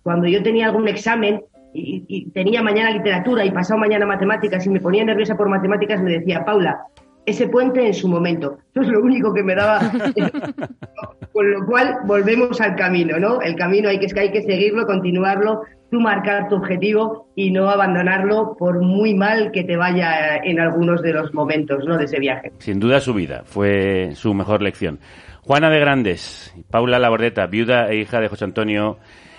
cuando 0.02 0.26
yo 0.28 0.42
tenía 0.42 0.66
algún 0.66 0.86
examen 0.86 1.42
y, 1.72 2.04
y 2.08 2.30
tenía 2.32 2.62
mañana 2.62 2.90
literatura 2.90 3.42
y 3.46 3.50
pasado 3.50 3.80
mañana 3.80 4.04
matemáticas 4.04 4.66
y 4.66 4.70
me 4.70 4.80
ponía 4.80 5.04
nerviosa 5.04 5.34
por 5.34 5.48
matemáticas, 5.48 6.02
me 6.02 6.10
decía, 6.10 6.44
Paula, 6.44 6.82
ese 7.26 7.48
puente 7.48 7.86
en 7.86 7.94
su 7.94 8.08
momento. 8.08 8.58
Eso 8.74 8.82
es 8.82 8.88
lo 8.88 9.00
único 9.00 9.32
que 9.32 9.42
me 9.42 9.54
daba. 9.54 9.80
Con 11.32 11.50
lo 11.50 11.66
cual, 11.66 11.98
volvemos 12.04 12.60
al 12.60 12.76
camino, 12.76 13.18
¿no? 13.18 13.40
El 13.40 13.56
camino 13.56 13.88
hay 13.88 13.98
que, 13.98 14.08
hay 14.18 14.30
que 14.30 14.42
seguirlo, 14.42 14.86
continuarlo, 14.86 15.62
tú 15.90 16.00
marcar 16.00 16.48
tu 16.48 16.56
objetivo 16.56 17.28
y 17.34 17.50
no 17.50 17.70
abandonarlo 17.70 18.56
por 18.58 18.80
muy 18.80 19.14
mal 19.14 19.50
que 19.52 19.64
te 19.64 19.76
vaya 19.76 20.36
en 20.36 20.60
algunos 20.60 21.02
de 21.02 21.12
los 21.12 21.32
momentos, 21.32 21.84
¿no? 21.86 21.96
De 21.96 22.04
ese 22.04 22.18
viaje. 22.18 22.52
Sin 22.58 22.80
duda 22.80 23.00
su 23.00 23.14
vida 23.14 23.42
fue 23.44 24.10
su 24.14 24.34
mejor 24.34 24.62
lección. 24.62 25.00
Juana 25.42 25.70
de 25.70 25.80
Grandes, 25.80 26.54
Paula 26.70 26.98
Labordeta, 26.98 27.46
viuda 27.46 27.90
e 27.90 27.96
hija 27.96 28.20
de 28.20 28.28
José 28.28 28.44
Antonio 28.44 28.98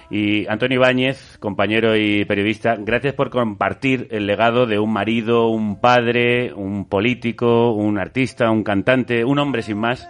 y 0.09 0.47
Antonio 0.47 0.75
Ibáñez, 0.77 1.37
compañero 1.39 1.95
y 1.95 2.25
periodista, 2.25 2.75
gracias 2.77 3.13
por 3.13 3.29
compartir 3.29 4.07
el 4.11 4.27
legado 4.27 4.65
de 4.65 4.79
un 4.79 4.91
marido, 4.91 5.47
un 5.49 5.79
padre, 5.79 6.53
un 6.53 6.85
político, 6.85 7.71
un 7.73 7.97
artista, 7.97 8.51
un 8.51 8.63
cantante, 8.63 9.25
un 9.25 9.39
hombre 9.39 9.61
sin 9.61 9.77
más, 9.77 10.09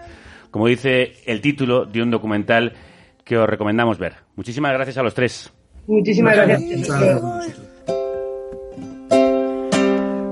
como 0.52 0.68
dice 0.68 1.14
el 1.26 1.42
título 1.42 1.86
de 1.86 2.02
un 2.02 2.12
documental 2.12 2.74
que 3.24 3.38
os 3.38 3.48
recomendamos 3.48 3.98
ver. 3.98 4.14
Muchísimas 4.36 4.74
gracias 4.74 4.98
a 4.98 5.04
los 5.04 5.14
tres. 5.14 5.52
Muchísimas 5.88 6.36
gracias. 6.36 6.88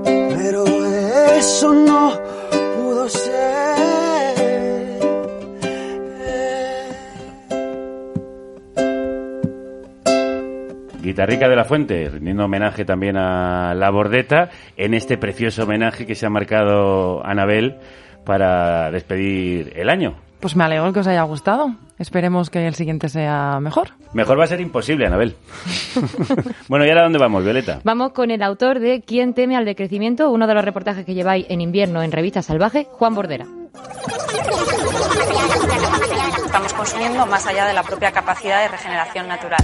Pero 0.04 0.64
eso 1.36 1.74
no 1.74 1.91
Guitarrica 11.12 11.46
de 11.46 11.56
la 11.56 11.64
Fuente, 11.64 12.08
rindiendo 12.08 12.46
homenaje 12.46 12.86
también 12.86 13.18
a 13.18 13.74
La 13.74 13.90
Bordeta 13.90 14.48
en 14.78 14.94
este 14.94 15.18
precioso 15.18 15.64
homenaje 15.64 16.06
que 16.06 16.14
se 16.14 16.24
ha 16.24 16.30
marcado 16.30 17.22
Anabel 17.22 17.76
para 18.24 18.90
despedir 18.90 19.74
el 19.76 19.90
año. 19.90 20.14
Pues 20.40 20.56
me 20.56 20.64
alegro 20.64 20.90
que 20.90 21.00
os 21.00 21.06
haya 21.06 21.22
gustado. 21.24 21.74
Esperemos 21.98 22.48
que 22.48 22.66
el 22.66 22.74
siguiente 22.74 23.10
sea 23.10 23.60
mejor. 23.60 23.90
Mejor 24.14 24.40
va 24.40 24.44
a 24.44 24.46
ser 24.46 24.62
imposible, 24.62 25.06
Anabel. 25.06 25.36
bueno, 26.68 26.86
¿y 26.86 26.88
ahora 26.88 27.02
dónde 27.02 27.18
vamos, 27.18 27.44
Violeta? 27.44 27.80
Vamos 27.84 28.12
con 28.12 28.30
el 28.30 28.42
autor 28.42 28.80
de 28.80 29.02
¿Quién 29.02 29.34
teme 29.34 29.54
al 29.54 29.66
decrecimiento? 29.66 30.30
Uno 30.30 30.46
de 30.46 30.54
los 30.54 30.64
reportajes 30.64 31.04
que 31.04 31.12
lleváis 31.12 31.44
en 31.50 31.60
invierno 31.60 32.02
en 32.02 32.10
Revista 32.10 32.40
Salvaje, 32.40 32.86
Juan 32.90 33.14
Bordera. 33.14 33.44
Estamos 36.46 36.72
consumiendo 36.72 37.26
más 37.26 37.46
allá 37.46 37.66
de 37.66 37.74
la 37.74 37.82
propia 37.82 38.10
capacidad 38.12 38.62
de 38.62 38.68
regeneración 38.68 39.28
natural. 39.28 39.60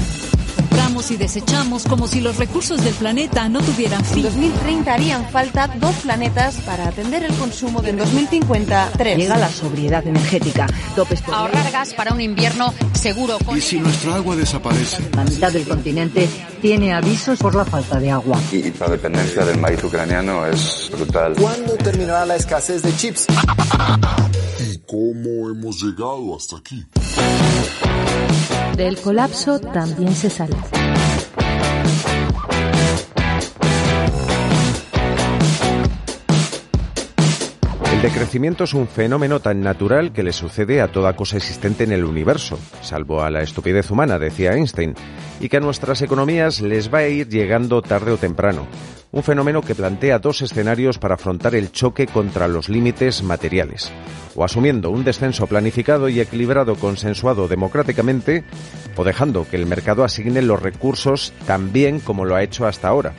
Compramos 0.78 1.10
y 1.10 1.16
desechamos 1.16 1.82
como 1.86 2.06
si 2.06 2.20
los 2.20 2.36
recursos 2.36 2.84
del 2.84 2.94
planeta 2.94 3.48
no 3.48 3.60
tuvieran 3.60 4.04
fin. 4.04 4.18
En 4.18 4.32
2030 4.32 4.94
harían 4.94 5.28
falta 5.28 5.66
dos 5.66 5.92
planetas 5.96 6.54
para 6.58 6.86
atender 6.86 7.24
el 7.24 7.34
consumo 7.34 7.82
de 7.82 7.90
en 7.90 7.96
2050 7.96 8.92
tres. 8.96 9.18
Llega 9.18 9.36
la 9.36 9.48
sobriedad 9.48 10.06
energética. 10.06 10.68
Topes 10.94 11.24
Ahorrar 11.32 11.72
gas 11.72 11.94
para 11.94 12.12
un 12.14 12.20
invierno 12.20 12.72
seguro. 12.94 13.38
¿Y 13.56 13.60
si 13.60 13.80
nuestra 13.80 14.14
agua 14.14 14.36
desaparece? 14.36 15.02
La 15.16 15.24
mitad 15.24 15.50
del 15.50 15.66
continente 15.66 16.28
tiene 16.62 16.94
avisos 16.94 17.40
por 17.40 17.56
la 17.56 17.64
falta 17.64 17.98
de 17.98 18.12
agua. 18.12 18.40
Y 18.52 18.70
la 18.78 18.86
dependencia 18.86 19.44
del 19.44 19.58
maíz 19.58 19.82
ucraniano 19.82 20.46
es 20.46 20.92
brutal. 20.92 21.34
¿Cuándo 21.40 21.74
terminará 21.74 22.24
la 22.24 22.36
escasez 22.36 22.82
de 22.82 22.94
chips? 22.94 23.26
¿Y 24.60 24.78
cómo 24.86 25.50
hemos 25.50 25.82
llegado 25.82 26.36
hasta 26.36 26.56
aquí? 26.58 26.86
Del 28.78 28.96
colapso 29.00 29.58
también 29.58 30.14
se 30.14 30.30
sale. 30.30 30.54
El 37.98 38.02
decrecimiento 38.02 38.62
es 38.62 38.74
un 38.74 38.86
fenómeno 38.86 39.40
tan 39.40 39.60
natural 39.60 40.12
que 40.12 40.22
le 40.22 40.32
sucede 40.32 40.80
a 40.80 40.86
toda 40.86 41.16
cosa 41.16 41.36
existente 41.36 41.82
en 41.82 41.90
el 41.90 42.04
universo, 42.04 42.56
salvo 42.80 43.22
a 43.22 43.28
la 43.28 43.42
estupidez 43.42 43.90
humana, 43.90 44.20
decía 44.20 44.52
Einstein, 44.52 44.94
y 45.40 45.48
que 45.48 45.56
a 45.56 45.60
nuestras 45.60 46.00
economías 46.00 46.60
les 46.60 46.94
va 46.94 46.98
a 46.98 47.08
ir 47.08 47.28
llegando 47.28 47.82
tarde 47.82 48.12
o 48.12 48.16
temprano. 48.16 48.68
Un 49.10 49.24
fenómeno 49.24 49.62
que 49.62 49.74
plantea 49.74 50.20
dos 50.20 50.42
escenarios 50.42 51.00
para 51.00 51.16
afrontar 51.16 51.56
el 51.56 51.72
choque 51.72 52.06
contra 52.06 52.46
los 52.46 52.68
límites 52.68 53.24
materiales. 53.24 53.90
O 54.36 54.44
asumiendo 54.44 54.90
un 54.90 55.02
descenso 55.02 55.48
planificado 55.48 56.08
y 56.08 56.20
equilibrado 56.20 56.76
consensuado 56.76 57.48
democráticamente, 57.48 58.44
o 58.94 59.02
dejando 59.02 59.44
que 59.50 59.56
el 59.56 59.66
mercado 59.66 60.04
asigne 60.04 60.40
los 60.42 60.62
recursos 60.62 61.32
tan 61.48 61.72
bien 61.72 61.98
como 61.98 62.24
lo 62.24 62.36
ha 62.36 62.44
hecho 62.44 62.64
hasta 62.64 62.86
ahora. 62.86 63.14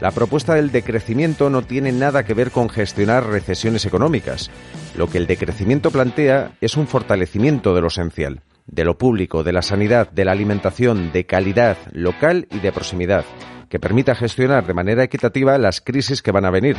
La 0.00 0.12
propuesta 0.12 0.54
del 0.54 0.72
decrecimiento 0.72 1.50
no 1.50 1.60
tiene 1.60 1.92
nada 1.92 2.24
que 2.24 2.32
ver 2.32 2.50
con 2.50 2.70
gestionar 2.70 3.26
recesiones 3.26 3.84
económicas. 3.84 4.50
Lo 4.96 5.08
que 5.08 5.18
el 5.18 5.26
decrecimiento 5.26 5.90
plantea 5.90 6.52
es 6.62 6.78
un 6.78 6.86
fortalecimiento 6.86 7.74
de 7.74 7.82
lo 7.82 7.88
esencial, 7.88 8.40
de 8.66 8.84
lo 8.84 8.96
público, 8.96 9.44
de 9.44 9.52
la 9.52 9.60
sanidad, 9.60 10.10
de 10.10 10.24
la 10.24 10.32
alimentación, 10.32 11.12
de 11.12 11.26
calidad 11.26 11.76
local 11.92 12.48
y 12.50 12.60
de 12.60 12.72
proximidad, 12.72 13.26
que 13.68 13.78
permita 13.78 14.14
gestionar 14.14 14.66
de 14.66 14.72
manera 14.72 15.04
equitativa 15.04 15.58
las 15.58 15.82
crisis 15.82 16.22
que 16.22 16.32
van 16.32 16.46
a 16.46 16.50
venir. 16.50 16.76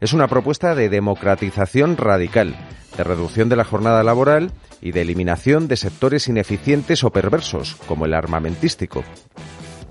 Es 0.00 0.14
una 0.14 0.26
propuesta 0.26 0.74
de 0.74 0.88
democratización 0.88 1.98
radical, 1.98 2.56
de 2.96 3.04
reducción 3.04 3.50
de 3.50 3.56
la 3.56 3.64
jornada 3.64 4.02
laboral 4.02 4.52
y 4.80 4.92
de 4.92 5.02
eliminación 5.02 5.68
de 5.68 5.76
sectores 5.76 6.28
ineficientes 6.28 7.04
o 7.04 7.10
perversos, 7.10 7.76
como 7.86 8.06
el 8.06 8.14
armamentístico 8.14 9.04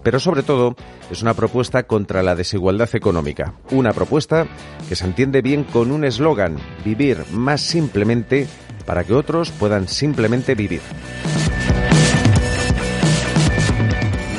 pero 0.04 0.20
sobre 0.20 0.44
todo 0.44 0.76
es 1.10 1.22
una 1.22 1.34
propuesta 1.34 1.84
contra 1.84 2.24
la 2.24 2.36
desigualdad 2.36 2.90
económica. 2.94 3.54
Una 3.72 3.94
propuesta 3.94 4.48
que 4.88 4.96
se 4.96 5.06
entiende 5.06 5.42
bien 5.42 5.64
con 5.64 5.92
un 5.92 6.04
eslogan, 6.04 6.58
vivir 6.84 7.24
más 7.32 7.62
simplemente 7.62 8.48
para 8.86 9.04
que 9.04 9.14
otros 9.14 9.52
puedan 9.52 9.88
simplemente 9.88 10.56
vivir. 10.56 10.82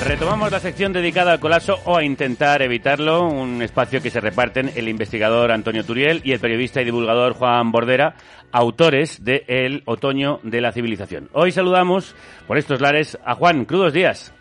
Retomamos 0.07 0.53
la 0.53 0.61
sección 0.61 0.93
dedicada 0.93 1.33
al 1.33 1.41
colapso 1.41 1.81
o 1.87 1.97
a 1.97 2.05
intentar 2.05 2.61
evitarlo, 2.61 3.27
un 3.27 3.62
espacio 3.62 4.03
que 4.03 4.11
se 4.11 4.21
reparten 4.21 4.71
el 4.77 4.89
investigador 4.89 5.51
Antonio 5.51 5.83
Turiel 5.83 6.21
y 6.23 6.33
el 6.33 6.41
periodista 6.41 6.83
y 6.83 6.85
divulgador 6.85 7.33
Juan 7.33 7.73
Bordera, 7.73 8.15
autores 8.53 9.25
de 9.25 9.45
El 9.49 9.83
Otoño 9.87 10.41
de 10.43 10.61
la 10.61 10.73
Civilización. 10.73 11.31
Hoy 11.33 11.53
saludamos 11.53 12.15
por 12.47 12.59
estos 12.59 12.83
lares 12.83 13.19
a 13.25 13.35
Juan. 13.35 13.65
Crudos 13.65 13.95
días. 13.95 14.35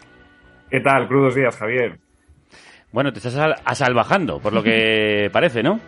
¿Qué 0.73 0.79
tal? 0.79 1.07
Crudos 1.07 1.35
días, 1.35 1.55
Javier. 1.55 1.99
Bueno, 2.91 3.13
te 3.13 3.19
estás 3.19 3.37
asalvajando, 3.63 4.39
por 4.39 4.53
lo 4.53 4.63
que 4.63 5.29
parece, 5.31 5.61
¿no? 5.61 5.79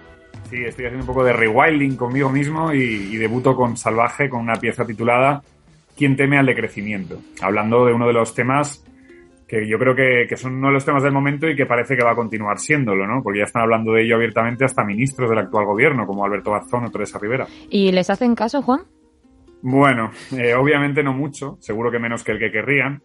Sí, 0.48 0.58
estoy 0.58 0.86
haciendo 0.86 1.00
un 1.00 1.08
poco 1.08 1.24
de 1.24 1.34
rewilding 1.34 1.96
conmigo 1.96 2.30
mismo 2.30 2.72
y, 2.72 3.18
debuto 3.18 3.56
con 3.56 3.78
Salvaje 3.78 4.30
con 4.30 4.42
una 4.42 4.58
pieza 4.58 4.86
titulada 4.86 5.42
¿Quién 5.98 6.16
teme 6.16 6.38
al 6.38 6.46
decrecimiento? 6.46 7.20
Hablando 7.42 7.84
de 7.84 7.94
uno 7.94 8.06
de 8.06 8.14
los 8.14 8.36
temas 8.36 8.86
que 9.48 9.68
yo 9.68 9.80
creo 9.80 9.96
que, 9.96 10.28
que, 10.30 10.38
son 10.38 10.54
uno 10.54 10.68
de 10.68 10.74
los 10.74 10.86
temas 10.86 11.02
del 11.02 11.14
momento 11.14 11.50
y 11.50 11.56
que 11.56 11.66
parece 11.66 11.98
que 11.98 12.04
va 12.04 12.12
a 12.12 12.16
continuar 12.16 12.60
siéndolo, 12.60 13.08
¿no? 13.08 13.24
Porque 13.24 13.40
ya 13.40 13.46
están 13.46 13.64
hablando 13.64 13.92
de 13.92 14.04
ello 14.04 14.18
abiertamente 14.18 14.66
hasta 14.66 14.86
ministros 14.86 15.32
del 15.32 15.40
actual 15.40 15.66
gobierno, 15.66 16.06
como 16.06 16.24
Alberto 16.24 16.52
Barzón 16.52 16.86
o 16.86 16.92
Teresa 16.92 17.18
Rivera. 17.18 17.48
¿Y 17.72 17.92
les 17.92 18.12
hacen 18.12 18.36
caso, 18.36 18.62
Juan? 18.62 18.82
Bueno, 19.64 20.12
eh, 20.38 20.54
obviamente 20.54 21.02
no 21.02 21.12
mucho, 21.12 21.58
seguro 21.60 21.90
que 21.90 21.98
menos 21.98 22.24
que 22.24 22.34
el 22.34 22.38
que 22.40 22.52
querrían, 22.52 23.02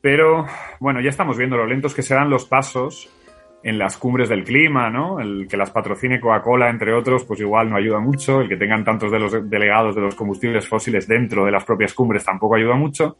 pero 0.00 0.46
bueno, 0.80 1.00
ya 1.00 1.10
estamos 1.10 1.36
viendo 1.36 1.56
lo 1.56 1.66
lentos 1.66 1.94
que 1.94 2.02
serán 2.02 2.30
los 2.30 2.44
pasos 2.44 3.10
en 3.62 3.78
las 3.78 3.96
cumbres 3.96 4.28
del 4.28 4.44
clima, 4.44 4.88
¿no? 4.88 5.18
El 5.20 5.48
que 5.48 5.56
las 5.56 5.70
patrocine 5.70 6.20
Coca-Cola, 6.20 6.70
entre 6.70 6.94
otros, 6.94 7.24
pues 7.24 7.40
igual 7.40 7.68
no 7.68 7.76
ayuda 7.76 7.98
mucho. 7.98 8.40
El 8.40 8.48
que 8.48 8.56
tengan 8.56 8.84
tantos 8.84 9.10
de 9.10 9.18
los 9.18 9.50
delegados 9.50 9.94
de 9.94 10.02
los 10.02 10.14
combustibles 10.14 10.68
fósiles 10.68 11.08
dentro 11.08 11.44
de 11.44 11.50
las 11.50 11.64
propias 11.64 11.92
cumbres 11.92 12.24
tampoco 12.24 12.54
ayuda 12.54 12.76
mucho. 12.76 13.16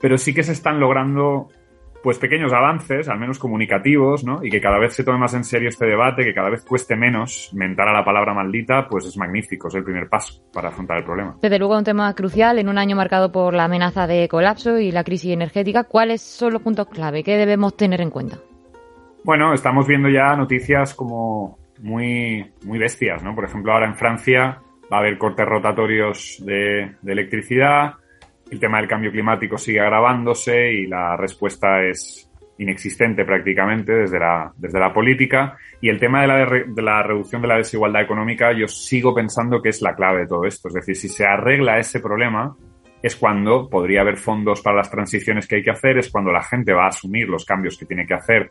Pero 0.00 0.16
sí 0.18 0.32
que 0.32 0.42
se 0.42 0.52
están 0.52 0.78
logrando 0.78 1.48
pues 2.06 2.20
pequeños 2.20 2.52
avances, 2.52 3.08
al 3.08 3.18
menos 3.18 3.36
comunicativos, 3.40 4.22
¿no? 4.22 4.38
Y 4.40 4.48
que 4.48 4.60
cada 4.60 4.78
vez 4.78 4.94
se 4.94 5.02
tome 5.02 5.18
más 5.18 5.34
en 5.34 5.42
serio 5.42 5.68
este 5.68 5.86
debate, 5.86 6.22
que 6.22 6.32
cada 6.32 6.50
vez 6.50 6.64
cueste 6.64 6.94
menos 6.94 7.50
mentar 7.52 7.88
a 7.88 7.92
la 7.92 8.04
palabra 8.04 8.32
maldita, 8.32 8.86
pues 8.86 9.06
es 9.06 9.16
magnífico, 9.16 9.66
es 9.66 9.74
el 9.74 9.82
primer 9.82 10.08
paso 10.08 10.40
para 10.52 10.68
afrontar 10.68 10.98
el 10.98 11.04
problema. 11.04 11.36
Desde 11.42 11.58
luego 11.58 11.76
un 11.76 11.82
tema 11.82 12.14
crucial 12.14 12.60
en 12.60 12.68
un 12.68 12.78
año 12.78 12.94
marcado 12.94 13.32
por 13.32 13.54
la 13.54 13.64
amenaza 13.64 14.06
de 14.06 14.28
colapso 14.28 14.78
y 14.78 14.92
la 14.92 15.02
crisis 15.02 15.32
energética. 15.32 15.82
¿Cuáles 15.82 16.22
son 16.22 16.52
los 16.52 16.62
puntos 16.62 16.86
clave? 16.86 17.24
¿Qué 17.24 17.36
debemos 17.36 17.76
tener 17.76 18.00
en 18.00 18.10
cuenta? 18.10 18.38
Bueno, 19.24 19.52
estamos 19.52 19.84
viendo 19.88 20.08
ya 20.08 20.36
noticias 20.36 20.94
como 20.94 21.58
muy, 21.82 22.52
muy 22.64 22.78
bestias, 22.78 23.24
¿no? 23.24 23.34
Por 23.34 23.46
ejemplo, 23.46 23.72
ahora 23.72 23.86
en 23.86 23.96
Francia 23.96 24.62
va 24.92 24.98
a 24.98 25.00
haber 25.00 25.18
cortes 25.18 25.44
rotatorios 25.44 26.40
de, 26.46 26.94
de 27.02 27.12
electricidad, 27.12 27.94
el 28.50 28.60
tema 28.60 28.78
del 28.78 28.88
cambio 28.88 29.10
climático 29.10 29.58
sigue 29.58 29.80
agravándose 29.80 30.72
y 30.72 30.86
la 30.86 31.16
respuesta 31.16 31.82
es 31.82 32.30
inexistente 32.58 33.24
prácticamente 33.24 33.92
desde 33.92 34.18
la, 34.18 34.52
desde 34.56 34.78
la 34.78 34.92
política. 34.92 35.56
Y 35.80 35.88
el 35.88 35.98
tema 35.98 36.22
de 36.22 36.26
la, 36.26 36.46
de 36.66 36.82
la 36.82 37.02
reducción 37.02 37.42
de 37.42 37.48
la 37.48 37.56
desigualdad 37.58 38.02
económica, 38.02 38.52
yo 38.52 38.68
sigo 38.68 39.14
pensando 39.14 39.60
que 39.60 39.70
es 39.70 39.82
la 39.82 39.94
clave 39.94 40.20
de 40.20 40.26
todo 40.26 40.44
esto. 40.44 40.68
Es 40.68 40.74
decir, 40.74 40.96
si 40.96 41.08
se 41.08 41.26
arregla 41.26 41.78
ese 41.78 42.00
problema, 42.00 42.56
es 43.02 43.16
cuando 43.16 43.68
podría 43.68 44.00
haber 44.00 44.16
fondos 44.16 44.62
para 44.62 44.76
las 44.76 44.90
transiciones 44.90 45.46
que 45.46 45.56
hay 45.56 45.62
que 45.62 45.70
hacer, 45.70 45.98
es 45.98 46.10
cuando 46.10 46.32
la 46.32 46.42
gente 46.42 46.72
va 46.72 46.84
a 46.84 46.88
asumir 46.88 47.28
los 47.28 47.44
cambios 47.44 47.76
que 47.76 47.86
tiene 47.86 48.06
que 48.06 48.14
hacer 48.14 48.50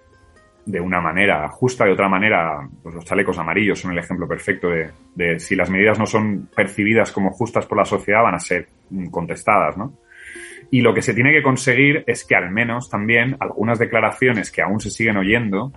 de 0.66 0.80
una 0.80 1.00
manera 1.00 1.48
justa, 1.50 1.86
de 1.86 1.92
otra 1.92 2.10
manera, 2.10 2.68
pues 2.82 2.96
los 2.96 3.06
chalecos 3.06 3.38
amarillos 3.38 3.80
son 3.80 3.92
el 3.92 4.00
ejemplo 4.00 4.28
perfecto 4.28 4.70
de, 4.70 4.90
de, 5.14 5.40
si 5.40 5.56
las 5.56 5.70
medidas 5.70 6.00
no 6.00 6.06
son 6.06 6.50
percibidas 6.56 7.12
como 7.12 7.32
justas 7.32 7.66
por 7.66 7.78
la 7.78 7.86
sociedad, 7.86 8.24
van 8.24 8.36
a 8.36 8.40
ser 8.40 8.68
contestadas, 9.12 9.78
¿no? 9.78 9.94
Y 10.72 10.82
lo 10.82 10.94
que 10.94 11.02
se 11.02 11.14
tiene 11.14 11.32
que 11.32 11.44
conseguir 11.44 12.04
es 12.08 12.26
que 12.26 12.36
al 12.36 12.52
menos 12.52 12.90
también 12.90 13.38
algunas 13.40 13.78
declaraciones 13.78 14.52
que 14.52 14.62
aún 14.62 14.80
se 14.80 14.90
siguen 14.90 15.18
oyendo 15.18 15.72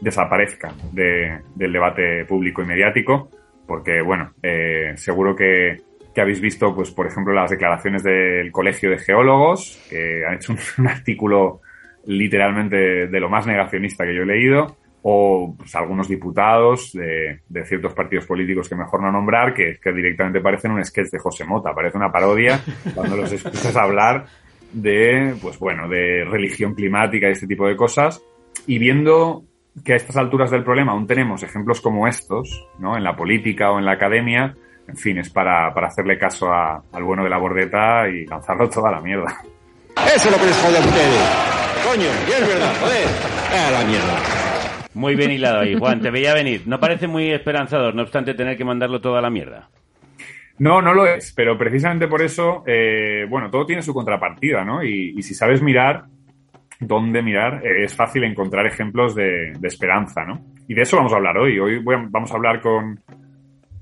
desaparezcan 0.00 0.72
de, 0.92 1.40
del 1.54 1.72
debate 1.72 2.24
público 2.24 2.62
y 2.62 2.66
mediático, 2.66 3.30
porque, 3.66 4.00
bueno, 4.00 4.32
eh, 4.42 4.92
seguro 4.96 5.36
que, 5.36 5.76
que, 6.14 6.20
habéis 6.20 6.40
visto, 6.40 6.74
pues, 6.74 6.90
por 6.90 7.06
ejemplo, 7.06 7.34
las 7.34 7.50
declaraciones 7.50 8.02
del 8.02 8.50
Colegio 8.50 8.90
de 8.90 8.98
Geólogos, 8.98 9.86
que 9.90 10.24
han 10.26 10.36
hecho 10.36 10.52
un, 10.52 10.58
un 10.78 10.88
artículo 10.88 11.60
literalmente 12.08 13.06
de 13.06 13.20
lo 13.20 13.28
más 13.28 13.46
negacionista 13.46 14.04
que 14.04 14.14
yo 14.14 14.22
he 14.22 14.26
leído, 14.26 14.76
o 15.02 15.54
pues, 15.56 15.74
algunos 15.74 16.08
diputados 16.08 16.92
de, 16.92 17.40
de, 17.48 17.64
ciertos 17.66 17.92
partidos 17.92 18.26
políticos 18.26 18.68
que 18.68 18.74
mejor 18.74 19.02
no 19.02 19.12
nombrar, 19.12 19.52
que, 19.54 19.78
que 19.78 19.92
directamente 19.92 20.40
parecen 20.40 20.72
un 20.72 20.84
sketch 20.84 21.10
de 21.10 21.18
José 21.18 21.44
Mota, 21.44 21.74
parece 21.74 21.98
una 21.98 22.10
parodia 22.10 22.60
cuando 22.94 23.16
los 23.16 23.30
escuchas 23.30 23.76
hablar 23.76 24.24
de, 24.72 25.34
pues 25.40 25.58
bueno, 25.58 25.86
de 25.86 26.24
religión 26.24 26.74
climática 26.74 27.28
y 27.28 27.32
este 27.32 27.46
tipo 27.46 27.68
de 27.68 27.76
cosas, 27.76 28.22
y 28.66 28.78
viendo 28.78 29.44
que 29.84 29.92
a 29.92 29.96
estas 29.96 30.16
alturas 30.16 30.50
del 30.50 30.64
problema 30.64 30.92
aún 30.92 31.06
tenemos 31.06 31.42
ejemplos 31.42 31.80
como 31.82 32.08
estos, 32.08 32.68
¿no? 32.78 32.96
En 32.96 33.04
la 33.04 33.14
política 33.14 33.70
o 33.70 33.78
en 33.78 33.84
la 33.84 33.92
academia, 33.92 34.56
en 34.88 34.96
fin, 34.96 35.18
es 35.18 35.28
para, 35.28 35.72
para 35.74 35.88
hacerle 35.88 36.18
caso 36.18 36.50
a, 36.50 36.82
al 36.90 37.04
bueno 37.04 37.22
de 37.22 37.30
la 37.30 37.38
bordeta 37.38 38.08
y 38.08 38.24
lanzarlo 38.24 38.68
toda 38.68 38.90
la 38.90 39.00
mierda. 39.02 39.42
Eso 40.06 40.28
es 40.28 40.30
lo 40.30 40.38
que 40.38 40.46
les 40.46 40.56
jode 40.58 40.76
a 40.76 40.80
ustedes. 40.80 41.48
Coño, 41.84 42.08
y 42.28 42.30
es 42.32 42.48
verdad, 42.48 42.72
joder. 42.80 43.06
A 43.52 43.70
la 43.70 43.84
mierda. 43.84 44.38
Muy 44.94 45.14
bien 45.14 45.30
hilado 45.30 45.60
ahí, 45.60 45.74
Juan, 45.74 46.00
te 46.00 46.10
veía 46.10 46.34
venir. 46.34 46.62
No 46.66 46.80
parece 46.80 47.06
muy 47.06 47.30
esperanzador, 47.30 47.94
no 47.94 48.02
obstante 48.02 48.34
tener 48.34 48.56
que 48.56 48.64
mandarlo 48.64 49.00
todo 49.00 49.16
a 49.16 49.20
la 49.20 49.30
mierda. 49.30 49.68
No, 50.58 50.82
no 50.82 50.92
lo 50.92 51.06
es, 51.06 51.32
pero 51.32 51.56
precisamente 51.56 52.08
por 52.08 52.20
eso, 52.20 52.64
eh, 52.66 53.24
bueno, 53.28 53.48
todo 53.48 53.64
tiene 53.64 53.82
su 53.82 53.94
contrapartida, 53.94 54.64
¿no? 54.64 54.82
Y, 54.82 55.14
y 55.16 55.22
si 55.22 55.34
sabes 55.34 55.62
mirar 55.62 56.04
dónde 56.80 57.22
mirar, 57.22 57.64
eh, 57.64 57.84
es 57.84 57.94
fácil 57.94 58.24
encontrar 58.24 58.66
ejemplos 58.66 59.14
de, 59.14 59.52
de, 59.58 59.68
esperanza, 59.68 60.24
¿no? 60.24 60.40
Y 60.66 60.74
de 60.74 60.82
eso 60.82 60.96
vamos 60.96 61.12
a 61.12 61.16
hablar 61.16 61.38
hoy. 61.38 61.58
Hoy 61.58 61.78
voy 61.78 61.94
a, 61.94 62.06
vamos 62.08 62.32
a 62.32 62.34
hablar 62.34 62.60
con, 62.60 63.00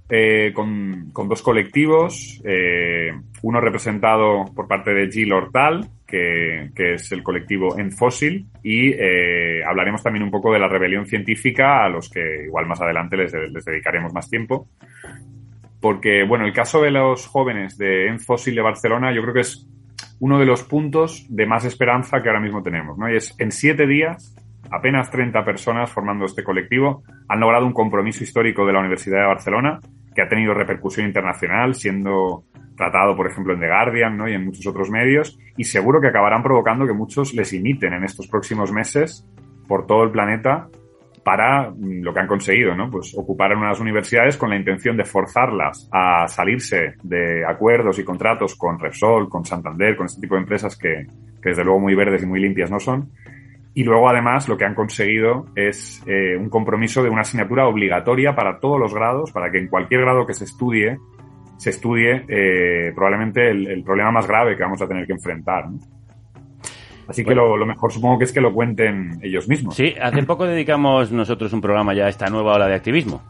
eh, 0.08 0.52
con, 0.54 1.12
dos 1.12 1.42
colectivos, 1.42 2.40
eh, 2.44 3.10
uno 3.42 3.60
representado 3.60 4.44
por 4.54 4.68
parte 4.68 4.94
de 4.94 5.10
Gil 5.10 5.32
Hortal, 5.32 5.88
que, 6.06 6.70
es 6.76 7.10
el 7.10 7.24
colectivo 7.24 7.76
En 7.76 7.90
Fósil, 7.90 8.46
y 8.62 8.90
eh, 8.90 9.64
hablaremos 9.64 10.02
también 10.02 10.22
un 10.22 10.30
poco 10.30 10.52
de 10.52 10.60
la 10.60 10.68
rebelión 10.68 11.06
científica, 11.06 11.84
a 11.84 11.88
los 11.88 12.08
que 12.08 12.44
igual 12.44 12.66
más 12.66 12.80
adelante 12.80 13.16
les, 13.16 13.32
les 13.32 13.64
dedicaremos 13.64 14.12
más 14.12 14.30
tiempo. 14.30 14.68
Porque, 15.80 16.24
bueno, 16.24 16.46
el 16.46 16.52
caso 16.52 16.80
de 16.80 16.92
los 16.92 17.26
jóvenes 17.26 17.76
de 17.76 18.06
En 18.06 18.20
Fósil 18.20 18.54
de 18.54 18.62
Barcelona, 18.62 19.12
yo 19.12 19.22
creo 19.22 19.34
que 19.34 19.40
es 19.40 19.66
uno 20.20 20.38
de 20.38 20.46
los 20.46 20.62
puntos 20.62 21.26
de 21.28 21.46
más 21.46 21.64
esperanza 21.64 22.22
que 22.22 22.28
ahora 22.28 22.40
mismo 22.40 22.62
tenemos, 22.62 22.96
¿no? 22.96 23.10
Y 23.10 23.16
es 23.16 23.34
en 23.38 23.50
siete 23.50 23.86
días 23.86 24.34
apenas 24.70 25.10
30 25.10 25.44
personas 25.44 25.90
formando 25.90 26.24
este 26.24 26.44
colectivo 26.44 27.02
han 27.28 27.40
logrado 27.40 27.66
un 27.66 27.72
compromiso 27.72 28.24
histórico 28.24 28.66
de 28.66 28.72
la 28.72 28.80
Universidad 28.80 29.20
de 29.20 29.26
Barcelona 29.26 29.80
que 30.14 30.22
ha 30.22 30.28
tenido 30.28 30.54
repercusión 30.54 31.06
internacional, 31.06 31.74
siendo 31.74 32.44
tratado, 32.76 33.16
por 33.16 33.26
ejemplo, 33.26 33.54
en 33.54 33.60
The 33.60 33.68
Guardian 33.68 34.16
¿no? 34.16 34.28
y 34.28 34.34
en 34.34 34.44
muchos 34.44 34.66
otros 34.66 34.90
medios, 34.90 35.38
y 35.56 35.64
seguro 35.64 36.00
que 36.00 36.08
acabarán 36.08 36.42
provocando 36.42 36.86
que 36.86 36.92
muchos 36.92 37.34
les 37.34 37.52
imiten 37.52 37.94
en 37.94 38.04
estos 38.04 38.28
próximos 38.28 38.72
meses 38.72 39.26
por 39.66 39.86
todo 39.86 40.04
el 40.04 40.10
planeta 40.10 40.68
para 41.24 41.70
mm, 41.70 42.02
lo 42.02 42.14
que 42.14 42.20
han 42.20 42.28
conseguido, 42.28 42.76
¿no? 42.76 42.88
Pues 42.88 43.12
ocupar 43.16 43.50
en 43.50 43.58
unas 43.58 43.80
universidades 43.80 44.36
con 44.36 44.50
la 44.50 44.56
intención 44.56 44.96
de 44.96 45.04
forzarlas 45.04 45.88
a 45.90 46.28
salirse 46.28 46.94
de 47.02 47.44
acuerdos 47.44 47.98
y 47.98 48.04
contratos 48.04 48.54
con 48.54 48.78
Repsol, 48.78 49.28
con 49.28 49.44
Santander, 49.44 49.96
con 49.96 50.06
este 50.06 50.20
tipo 50.20 50.36
de 50.36 50.42
empresas 50.42 50.76
que, 50.76 51.06
que 51.42 51.48
desde 51.48 51.64
luego 51.64 51.80
muy 51.80 51.96
verdes 51.96 52.22
y 52.22 52.26
muy 52.26 52.38
limpias 52.38 52.70
no 52.70 52.78
son. 52.78 53.10
Y 53.76 53.84
luego, 53.84 54.08
además, 54.08 54.48
lo 54.48 54.56
que 54.56 54.64
han 54.64 54.74
conseguido 54.74 55.48
es 55.54 56.02
eh, 56.06 56.34
un 56.34 56.48
compromiso 56.48 57.02
de 57.02 57.10
una 57.10 57.20
asignatura 57.20 57.66
obligatoria 57.66 58.34
para 58.34 58.58
todos 58.58 58.80
los 58.80 58.94
grados, 58.94 59.32
para 59.32 59.50
que 59.50 59.58
en 59.58 59.68
cualquier 59.68 60.00
grado 60.00 60.26
que 60.26 60.32
se 60.32 60.44
estudie, 60.44 60.96
se 61.58 61.68
estudie 61.68 62.24
eh, 62.26 62.92
probablemente 62.94 63.50
el, 63.50 63.66
el 63.66 63.84
problema 63.84 64.10
más 64.10 64.26
grave 64.26 64.56
que 64.56 64.62
vamos 64.62 64.80
a 64.80 64.88
tener 64.88 65.06
que 65.06 65.12
enfrentar. 65.12 65.68
¿no? 65.68 65.78
Así 67.06 67.22
que 67.22 67.34
lo, 67.34 67.58
lo 67.58 67.66
mejor 67.66 67.92
supongo 67.92 68.16
que 68.16 68.24
es 68.24 68.32
que 68.32 68.40
lo 68.40 68.54
cuenten 68.54 69.18
ellos 69.20 69.46
mismos. 69.46 69.76
Sí, 69.76 69.94
hace 70.00 70.22
poco 70.22 70.46
dedicamos 70.46 71.12
nosotros 71.12 71.52
un 71.52 71.60
programa 71.60 71.92
ya 71.92 72.06
a 72.06 72.08
esta 72.08 72.30
nueva 72.30 72.54
ola 72.54 72.68
de 72.68 72.76
activismo. 72.76 73.20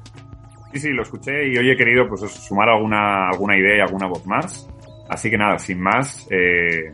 Sí, 0.73 0.79
sí, 0.79 0.93
lo 0.93 1.03
escuché 1.03 1.49
y 1.49 1.57
hoy 1.57 1.73
he 1.73 1.77
querido 1.77 2.07
pues 2.09 2.21
sumar 2.21 2.69
alguna, 2.69 3.31
alguna 3.31 3.59
idea 3.59 3.79
y 3.79 3.81
alguna 3.81 4.07
voz 4.07 4.25
más. 4.29 4.71
Así 5.09 5.31
que 5.31 5.39
nada, 5.39 5.59
sin 5.59 5.81
más, 5.81 6.27
eh, 6.31 6.93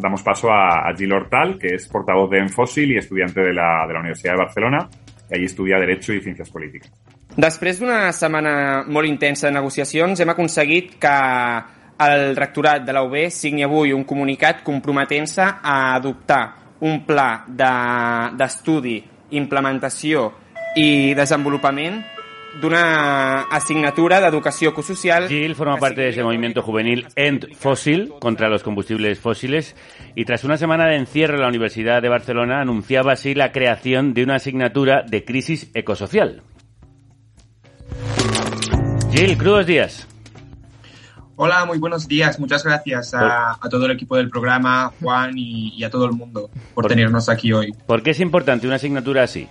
damos 0.00 0.22
paso 0.22 0.50
a, 0.50 0.88
a 0.88 0.94
Gil 0.96 1.12
Hortal, 1.12 1.58
que 1.58 1.74
es 1.74 1.88
portavoz 1.88 2.30
de 2.30 2.38
Enfósil 2.38 2.92
y 2.92 2.98
estudiante 2.98 3.40
de 3.40 3.52
la, 3.52 3.84
de 3.86 3.92
la 3.94 4.00
Universidad 4.00 4.34
de 4.34 4.38
Barcelona, 4.38 4.88
allí 5.32 5.44
estudia 5.44 5.78
Derecho 5.78 6.12
y 6.12 6.20
Ciencias 6.22 6.50
Políticas. 6.50 6.92
Després 7.36 7.76
d'una 7.82 8.12
setmana 8.16 8.84
molt 8.88 9.04
intensa 9.10 9.48
de 9.50 9.52
negociacions, 9.58 10.20
hem 10.22 10.30
aconseguit 10.32 10.94
que 11.02 11.16
el 12.06 12.36
rectorat 12.36 12.86
de 12.86 12.94
la 12.96 13.02
UB 13.04 13.26
signi 13.34 13.64
avui 13.66 13.92
un 13.92 14.04
comunicat 14.08 14.62
comprometent-se 14.64 15.42
a 15.44 15.76
adoptar 15.96 16.40
un 16.80 17.02
pla 17.04 17.42
de- 17.48 18.30
d'estudi, 18.38 18.96
implementació 19.36 20.30
i 20.80 21.12
desenvolupament 21.18 22.00
d'una 22.60 23.42
assignatura 23.50 24.20
d'educació 24.20 24.70
ecosocial... 24.70 25.28
Gil 25.28 25.54
forma 25.54 25.76
parte 25.76 26.00
de 26.00 26.08
ese 26.10 26.22
movimiento 26.22 26.62
juvenil 26.62 27.06
End 27.14 27.54
Fossil 27.54 28.12
contra 28.20 28.48
los 28.48 28.62
combustibles 28.62 29.18
fósiles 29.20 29.76
y 30.14 30.24
tras 30.24 30.44
una 30.44 30.56
semana 30.56 30.86
de 30.86 30.96
encierro 30.96 31.34
en 31.34 31.42
la 31.42 31.48
Universidad 31.48 32.02
de 32.02 32.08
Barcelona 32.08 32.60
anunciaba 32.60 33.12
así 33.12 33.34
la 33.34 33.52
creación 33.52 34.14
de 34.14 34.24
una 34.24 34.36
asignatura 34.36 35.02
de 35.02 35.24
crisis 35.24 35.70
ecosocial. 35.74 36.42
Gil, 39.12 39.36
crudos 39.38 39.66
días. 39.66 40.08
Hola, 41.36 41.66
muy 41.66 41.78
buenos 41.78 42.08
días. 42.08 42.40
Muchas 42.40 42.64
gracias 42.64 43.12
a, 43.12 43.52
a 43.52 43.68
todo 43.68 43.84
el 43.84 43.92
equipo 43.92 44.16
del 44.16 44.30
programa, 44.30 44.92
Juan 45.00 45.32
y, 45.36 45.74
y 45.76 45.84
a 45.84 45.90
todo 45.90 46.06
el 46.06 46.12
mundo 46.12 46.50
por 46.74 46.86
tenernos 46.86 47.28
aquí 47.28 47.52
hoy. 47.52 47.72
¿Por 47.86 48.02
qué 48.02 48.10
es 48.10 48.20
importante 48.20 48.66
una 48.66 48.76
asignatura 48.76 49.22
así? 49.22 49.46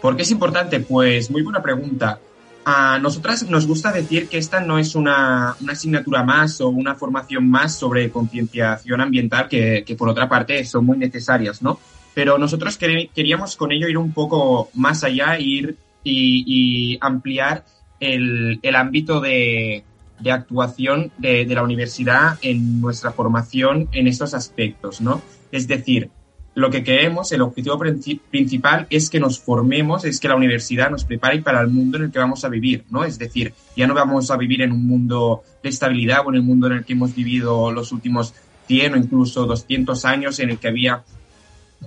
¿Por 0.00 0.16
qué 0.16 0.22
es 0.22 0.30
importante? 0.30 0.80
Pues 0.80 1.30
muy 1.30 1.42
buena 1.42 1.62
pregunta. 1.62 2.18
A 2.64 2.98
nosotras 2.98 3.48
nos 3.48 3.66
gusta 3.66 3.90
decir 3.92 4.28
que 4.28 4.38
esta 4.38 4.60
no 4.60 4.78
es 4.78 4.94
una, 4.94 5.56
asignatura 5.68 6.22
más 6.22 6.60
o 6.60 6.68
una 6.68 6.94
formación 6.94 7.48
más 7.48 7.74
sobre 7.74 8.10
concienciación 8.10 9.00
ambiental 9.00 9.48
que, 9.48 9.82
que, 9.86 9.96
por 9.96 10.08
otra 10.08 10.28
parte 10.28 10.64
son 10.64 10.84
muy 10.86 10.98
necesarias, 10.98 11.62
¿no? 11.62 11.78
Pero 12.14 12.38
nosotros 12.38 12.78
quer- 12.78 13.10
queríamos 13.14 13.56
con 13.56 13.72
ello 13.72 13.88
ir 13.88 13.96
un 13.96 14.12
poco 14.12 14.68
más 14.74 15.04
allá, 15.04 15.38
ir 15.38 15.76
y, 16.04 16.44
y 16.46 16.98
ampliar 17.00 17.64
el, 17.98 18.58
el 18.62 18.76
ámbito 18.76 19.20
de, 19.20 19.84
de 20.18 20.32
actuación 20.32 21.12
de, 21.18 21.44
de 21.46 21.54
la 21.54 21.62
universidad 21.62 22.38
en 22.42 22.80
nuestra 22.80 23.12
formación 23.12 23.88
en 23.92 24.06
estos 24.06 24.34
aspectos, 24.34 25.00
¿no? 25.00 25.22
Es 25.50 25.66
decir, 25.66 26.10
lo 26.54 26.70
que 26.70 26.82
queremos, 26.82 27.30
el 27.32 27.42
objetivo 27.42 27.78
princi- 27.78 28.20
principal 28.30 28.86
es 28.90 29.08
que 29.08 29.20
nos 29.20 29.38
formemos, 29.38 30.04
es 30.04 30.18
que 30.18 30.28
la 30.28 30.34
universidad 30.36 30.90
nos 30.90 31.04
prepare 31.04 31.40
para 31.42 31.60
el 31.60 31.68
mundo 31.68 31.96
en 31.96 32.04
el 32.04 32.10
que 32.10 32.18
vamos 32.18 32.44
a 32.44 32.48
vivir, 32.48 32.84
¿no? 32.90 33.04
Es 33.04 33.18
decir, 33.18 33.54
ya 33.76 33.86
no 33.86 33.94
vamos 33.94 34.30
a 34.30 34.36
vivir 34.36 34.62
en 34.62 34.72
un 34.72 34.84
mundo 34.86 35.42
de 35.62 35.68
estabilidad 35.68 36.26
o 36.26 36.30
en 36.30 36.36
el 36.36 36.42
mundo 36.42 36.66
en 36.66 36.72
el 36.74 36.84
que 36.84 36.94
hemos 36.94 37.14
vivido 37.14 37.70
los 37.70 37.92
últimos 37.92 38.34
100 38.66 38.94
o 38.94 38.96
incluso 38.96 39.46
200 39.46 40.04
años 40.04 40.38
en 40.40 40.50
el 40.50 40.58
que 40.58 40.68
había 40.68 41.02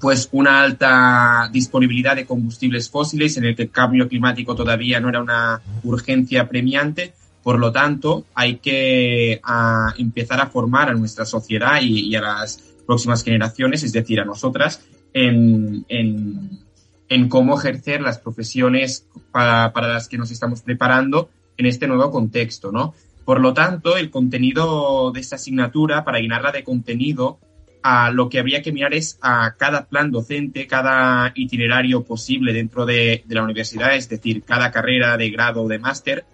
pues 0.02 0.28
una 0.32 0.62
alta 0.62 1.50
disponibilidad 1.52 2.16
de 2.16 2.26
combustibles 2.26 2.90
fósiles 2.90 3.38
en 3.38 3.46
el 3.46 3.56
que 3.56 3.64
el 3.64 3.70
cambio 3.70 4.08
climático 4.08 4.56
todavía 4.56 5.00
no 5.00 5.10
era 5.10 5.22
una 5.22 5.62
urgencia 5.84 6.50
premiante. 6.50 7.14
Por 7.44 7.60
lo 7.60 7.72
tanto, 7.72 8.26
hay 8.34 8.56
que 8.56 9.40
ah, 9.44 9.94
empezar 9.98 10.40
a 10.42 10.48
formar 10.48 10.90
a 10.90 10.94
nuestra 10.94 11.26
sociedad 11.26 11.80
y, 11.82 12.08
y 12.08 12.16
a 12.16 12.22
las 12.22 12.64
próximas 12.86 13.24
generaciones, 13.24 13.84
es 13.84 13.92
decir, 13.94 14.20
a 14.20 14.26
nosotras, 14.26 14.86
en, 15.14 15.86
en, 15.90 17.30
cómo 17.30 17.58
ejercer 17.60 18.02
las 18.02 18.18
profesiones 18.18 19.08
para, 19.32 19.72
para 19.74 19.88
las 19.88 20.08
que 20.08 20.18
nos 20.18 20.32
estamos 20.32 20.62
preparando 20.62 21.30
en 21.58 21.68
este 21.68 21.88
nuevo 21.88 22.10
contexto, 22.12 22.72
¿no? 22.72 22.94
Por 23.24 23.40
lo 23.40 23.54
tanto, 23.54 23.96
el 23.96 24.10
contenido 24.10 25.12
de 25.12 25.20
esta 25.20 25.36
asignatura, 25.36 26.04
para 26.04 26.20
llenarla 26.20 26.52
de 26.52 26.64
contenido, 26.64 27.40
a 27.84 28.12
lo 28.12 28.30
que 28.30 28.40
habría 28.40 28.62
que 28.62 28.72
mirar 28.72 28.94
es 28.94 29.20
a 29.22 29.56
cada 29.58 29.86
plan 29.86 30.10
docente, 30.10 30.68
cada 30.68 31.32
itinerario 31.36 32.04
posible 32.04 32.54
dentro 32.54 32.86
de, 32.86 33.24
de 33.26 33.36
la 33.36 33.44
universidad, 33.44 33.96
es 33.96 34.10
decir, 34.10 34.42
cada 34.44 34.72
carrera 34.72 35.18
de 35.18 35.30
grado 35.30 35.64
o 35.64 35.68
de 35.68 35.80
máster, 35.80 36.26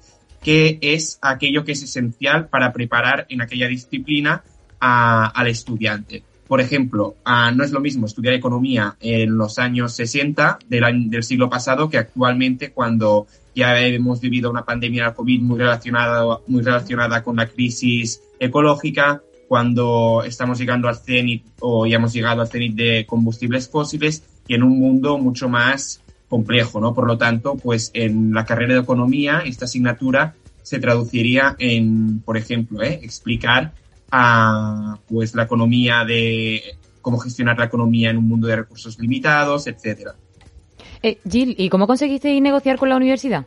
que 0.43 0.77
es 0.81 1.19
aquello 1.21 1.65
que 1.65 1.73
es 1.73 1.83
esencial 1.83 2.47
para 2.47 2.71
preparar 2.71 3.25
en 3.29 3.41
aquella 3.41 3.67
disciplina 3.67 4.43
a- 4.79 5.25
al 5.27 5.47
estudiante. 5.47 6.23
Por 6.49 6.61
ejemplo, 6.61 7.15
ah, 7.25 7.51
no 7.55 7.63
es 7.63 7.69
lo 7.69 7.79
mismo 7.79 8.07
estudiar 8.07 8.33
economía 8.33 8.95
en 8.99 9.37
los 9.37 9.59
años 9.59 9.93
60 9.93 10.57
del, 10.67 11.07
del 11.11 11.21
siglo 11.21 11.47
pasado 11.47 11.91
que 11.91 11.99
actualmente 11.99 12.71
cuando 12.71 13.27
ya 13.53 13.79
hemos 13.79 14.19
vivido 14.19 14.49
una 14.49 14.65
pandemia 14.65 15.05
del 15.05 15.13
COVID 15.13 15.41
muy 15.41 15.59
relacionada, 15.59 16.39
muy 16.47 16.63
relacionada 16.63 17.21
con 17.21 17.35
la 17.35 17.45
crisis 17.45 18.23
ecológica, 18.39 19.21
cuando 19.47 20.23
estamos 20.25 20.57
llegando 20.57 20.87
al 20.87 20.97
cenit 20.97 21.43
o 21.59 21.85
ya 21.85 21.97
hemos 21.97 22.13
llegado 22.13 22.41
al 22.41 22.47
cenit 22.47 22.75
de 22.75 23.05
combustibles 23.07 23.69
fósiles 23.69 24.23
y 24.47 24.55
en 24.55 24.63
un 24.63 24.79
mundo 24.79 25.19
mucho 25.19 25.49
más 25.49 26.01
complejo, 26.27 26.81
¿no? 26.81 26.95
Por 26.95 27.05
lo 27.05 27.19
tanto, 27.19 27.57
pues 27.57 27.91
en 27.93 28.33
la 28.33 28.45
carrera 28.45 28.73
de 28.73 28.79
economía, 28.79 29.43
esta 29.45 29.65
asignatura 29.65 30.33
se 30.63 30.79
traduciría 30.79 31.55
en, 31.59 32.21
por 32.21 32.37
ejemplo, 32.37 32.81
¿eh? 32.81 33.01
explicar 33.03 33.73
a, 34.11 34.97
pues 35.07 35.35
la 35.35 35.43
economía 35.43 36.03
de 36.05 36.75
cómo 37.01 37.17
gestionar 37.19 37.57
la 37.57 37.65
economía 37.65 38.09
en 38.09 38.17
un 38.17 38.27
mundo 38.27 38.47
de 38.47 38.57
recursos 38.57 38.99
limitados, 38.99 39.67
etcétera. 39.67 40.15
Eh, 41.01 41.19
Gil, 41.29 41.55
¿y 41.57 41.69
cómo 41.69 41.87
conseguisteis 41.87 42.41
negociar 42.41 42.77
con 42.77 42.89
la 42.89 42.97
universidad? 42.97 43.45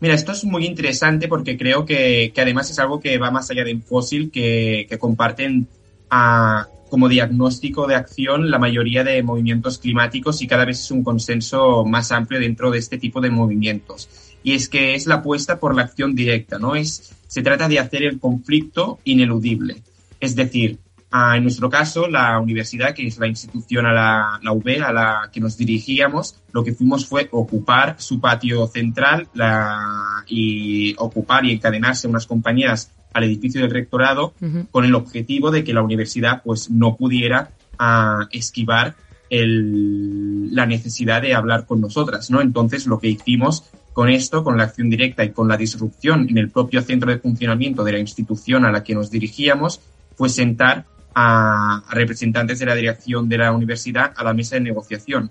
Mira, 0.00 0.14
esto 0.14 0.32
es 0.32 0.44
muy 0.44 0.66
interesante 0.66 1.28
porque 1.28 1.56
creo 1.56 1.86
que, 1.86 2.32
que 2.34 2.40
además 2.40 2.70
es 2.70 2.78
algo 2.80 2.98
que 2.98 3.18
va 3.18 3.30
más 3.30 3.50
allá 3.50 3.62
de 3.62 3.70
Infósil, 3.70 4.32
que, 4.32 4.86
que 4.88 4.98
comparten 4.98 5.68
a, 6.10 6.66
como 6.92 7.08
diagnóstico 7.08 7.86
de 7.86 7.94
acción 7.94 8.50
la 8.50 8.58
mayoría 8.58 9.02
de 9.02 9.22
movimientos 9.22 9.78
climáticos 9.78 10.42
y 10.42 10.46
cada 10.46 10.66
vez 10.66 10.80
es 10.80 10.90
un 10.90 11.02
consenso 11.02 11.86
más 11.86 12.12
amplio 12.12 12.38
dentro 12.38 12.70
de 12.70 12.78
este 12.80 12.98
tipo 12.98 13.20
de 13.22 13.30
movimientos. 13.30 14.31
Y 14.42 14.54
es 14.54 14.68
que 14.68 14.94
es 14.94 15.06
la 15.06 15.16
apuesta 15.16 15.58
por 15.60 15.74
la 15.74 15.82
acción 15.82 16.14
directa, 16.14 16.58
¿no? 16.58 16.74
Es, 16.74 17.12
se 17.28 17.42
trata 17.42 17.68
de 17.68 17.78
hacer 17.78 18.02
el 18.02 18.18
conflicto 18.18 18.98
ineludible. 19.04 19.82
Es 20.20 20.34
decir, 20.36 20.78
ah, 21.10 21.36
en 21.36 21.44
nuestro 21.44 21.70
caso, 21.70 22.08
la 22.08 22.38
universidad, 22.40 22.94
que 22.94 23.06
es 23.06 23.18
la 23.18 23.26
institución 23.28 23.86
a 23.86 23.92
la, 23.92 24.40
la 24.42 24.52
UB 24.52 24.82
a 24.84 24.92
la 24.92 25.30
que 25.32 25.40
nos 25.40 25.56
dirigíamos, 25.56 26.36
lo 26.52 26.64
que 26.64 26.72
fuimos 26.74 27.06
fue 27.06 27.28
ocupar 27.30 27.96
su 27.98 28.20
patio 28.20 28.66
central 28.66 29.28
la, 29.34 29.78
y 30.26 30.94
ocupar 30.98 31.44
y 31.44 31.52
encadenarse 31.52 32.08
unas 32.08 32.26
compañeras 32.26 32.90
al 33.14 33.24
edificio 33.24 33.60
del 33.60 33.70
rectorado 33.70 34.32
con 34.70 34.84
el 34.84 34.94
objetivo 34.94 35.50
de 35.50 35.64
que 35.64 35.74
la 35.74 35.82
universidad 35.82 36.42
pues 36.42 36.70
no 36.70 36.96
pudiera 36.96 37.50
ah, 37.78 38.26
esquivar 38.32 38.94
el- 39.30 40.54
la 40.54 40.66
necesidad 40.66 41.22
de 41.22 41.34
hablar 41.34 41.66
con 41.66 41.80
nosotras, 41.80 42.30
¿no? 42.30 42.40
Entonces 42.40 42.86
lo 42.86 42.98
que 43.00 43.08
hicimos 43.08 43.64
con 43.92 44.08
esto, 44.08 44.42
con 44.42 44.56
la 44.56 44.64
acción 44.64 44.88
directa 44.88 45.24
y 45.24 45.30
con 45.30 45.48
la 45.48 45.56
disrupción 45.56 46.26
en 46.28 46.38
el 46.38 46.50
propio 46.50 46.82
centro 46.82 47.10
de 47.10 47.18
funcionamiento 47.18 47.84
de 47.84 47.92
la 47.92 47.98
institución 47.98 48.64
a 48.64 48.72
la 48.72 48.82
que 48.82 48.94
nos 48.94 49.10
dirigíamos, 49.10 49.80
fue 50.16 50.28
sentar 50.28 50.86
a, 51.14 51.82
representantes 51.90 52.58
de 52.58 52.66
la 52.66 52.74
dirección 52.74 53.28
de 53.28 53.38
la 53.38 53.52
universidad 53.52 54.12
a 54.16 54.24
la 54.24 54.32
mesa 54.32 54.56
de 54.56 54.62
negociación. 54.62 55.30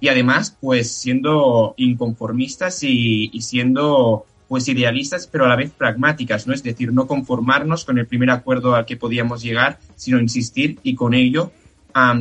Y 0.00 0.08
además, 0.08 0.56
pues 0.60 0.90
siendo 0.92 1.74
inconformistas 1.76 2.82
y, 2.82 3.30
siendo 3.40 4.24
pues 4.46 4.66
idealistas, 4.68 5.26
pero 5.26 5.44
a 5.44 5.48
la 5.48 5.56
vez 5.56 5.70
pragmáticas, 5.72 6.46
¿no? 6.46 6.54
Es 6.54 6.62
decir, 6.62 6.90
no 6.92 7.06
conformarnos 7.06 7.84
con 7.84 7.98
el 7.98 8.06
primer 8.06 8.30
acuerdo 8.30 8.74
al 8.74 8.86
que 8.86 8.96
podíamos 8.96 9.42
llegar, 9.42 9.78
sino 9.94 10.18
insistir 10.18 10.78
y 10.82 10.94
con 10.94 11.12
ello 11.12 11.52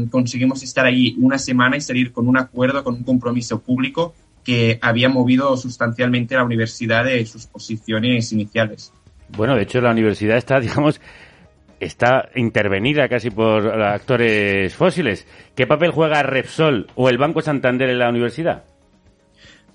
conseguimos 0.09 0.63
estar 0.63 0.85
allí 0.85 1.15
una 1.19 1.37
semana 1.37 1.77
y 1.77 1.81
salir 1.81 2.11
con 2.11 2.27
un 2.27 2.37
acuerdo, 2.37 2.83
con 2.83 2.95
un 2.95 3.03
compromiso 3.03 3.59
público 3.59 4.15
que 4.47 4.79
había 4.81 5.09
movido 5.09 5.57
sustancialmente 5.57 6.35
la 6.35 6.45
universidad 6.45 7.03
de 7.03 7.25
sus 7.25 7.47
posiciones 7.47 8.31
iniciales. 8.31 8.93
Bueno, 9.35 9.57
de 9.57 9.63
hecho 9.63 9.81
la 9.81 9.91
universidad 9.91 10.37
está, 10.37 10.57
digamos, 10.61 11.01
está 11.81 12.29
intervenida 12.33 13.09
casi 13.09 13.29
por 13.29 13.67
actores 13.83 14.73
fósiles. 14.73 15.27
¿Qué 15.53 15.67
papel 15.67 15.91
juega 15.91 16.23
Repsol 16.23 16.87
o 16.95 17.09
el 17.09 17.17
Banco 17.17 17.41
Santander 17.41 17.89
en 17.89 17.99
la 17.99 18.07
universidad? 18.07 18.63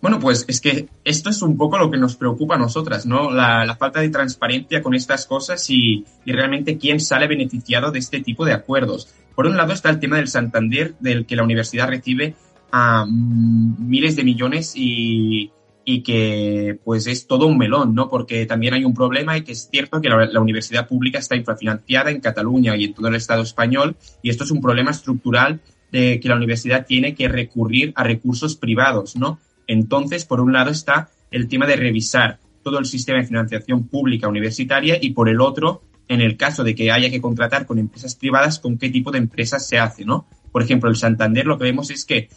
Bueno, 0.00 0.18
pues 0.18 0.46
es 0.48 0.62
que 0.62 0.88
esto 1.04 1.28
es 1.28 1.42
un 1.42 1.58
poco 1.58 1.76
lo 1.76 1.90
que 1.90 1.98
nos 1.98 2.16
preocupa 2.16 2.54
a 2.54 2.58
nosotras, 2.58 3.04
¿no? 3.04 3.30
La, 3.30 3.76
falta 3.78 4.00
de 4.00 4.08
transparencia 4.08 4.82
con 4.82 4.94
estas 4.94 5.26
cosas 5.26 5.68
y, 5.68 6.06
realmente 6.24 6.78
quién 6.78 6.98
sale 6.98 7.26
beneficiado 7.28 7.92
de 7.92 7.98
este 7.98 8.20
tipo 8.22 8.46
de 8.46 8.54
acuerdos. 8.54 9.12
Por 9.34 9.46
un 9.46 9.58
lado 9.58 9.74
está 9.74 9.90
el 9.90 10.00
tema 10.00 10.16
del 10.16 10.28
Santander, 10.28 10.94
del 10.98 11.26
que 11.26 11.36
la 11.36 11.42
universidad 11.42 11.88
recibe 11.88 12.34
a 12.72 13.06
miles 13.06 14.16
de 14.16 14.24
millones 14.24 14.72
y, 14.74 15.52
y 15.84 16.02
que 16.02 16.78
pues 16.84 17.06
es 17.06 17.26
todo 17.26 17.46
un 17.46 17.58
melón, 17.58 17.94
¿no? 17.94 18.08
Porque 18.08 18.46
también 18.46 18.74
hay 18.74 18.84
un 18.84 18.94
problema 18.94 19.36
y 19.36 19.42
que 19.42 19.52
es 19.52 19.68
cierto 19.70 20.00
que 20.00 20.08
la, 20.08 20.40
universidad 20.40 20.88
pública 20.88 21.18
está 21.18 21.36
infrafinanciada 21.36 22.10
en 22.10 22.20
Cataluña 22.20 22.76
y 22.76 22.84
en 22.84 22.94
todo 22.94 23.08
el 23.08 23.14
Estado 23.14 23.42
español 23.42 23.96
y 24.22 24.30
esto 24.30 24.44
es 24.44 24.50
un 24.50 24.60
problema 24.60 24.90
estructural 24.90 25.60
de 25.90 26.20
que 26.20 26.28
la 26.28 26.36
universidad 26.36 26.86
tiene 26.86 27.14
que 27.14 27.28
recurrir 27.28 27.92
a 27.96 28.04
recursos 28.04 28.56
privados, 28.56 29.16
¿no? 29.16 29.38
Entonces, 29.66 30.24
por 30.24 30.40
un 30.40 30.52
lado 30.52 30.70
está 30.70 31.10
el 31.30 31.48
tema 31.48 31.66
de 31.66 31.76
revisar 31.76 32.38
todo 32.62 32.78
el 32.78 32.86
sistema 32.86 33.18
de 33.18 33.26
financiación 33.26 33.88
pública 33.88 34.28
universitaria 34.28 34.98
y 35.00 35.10
por 35.10 35.28
el 35.28 35.40
otro, 35.40 35.82
en 36.08 36.20
el 36.20 36.36
caso 36.36 36.64
de 36.64 36.74
que 36.74 36.90
haya 36.90 37.10
que 37.10 37.20
contratar 37.20 37.66
con 37.66 37.78
empresas 37.78 38.14
privadas, 38.14 38.58
con 38.58 38.78
qué 38.78 38.88
tipo 38.88 39.10
de 39.10 39.18
empresas 39.18 39.66
se 39.66 39.78
hace, 39.78 40.04
¿no? 40.04 40.26
Por 40.52 40.62
ejemplo, 40.62 40.88
el 40.88 40.96
Santander 40.96 41.46
lo 41.46 41.58
que 41.58 41.64
vemos 41.64 41.90
es 41.90 42.04
que 42.04 42.28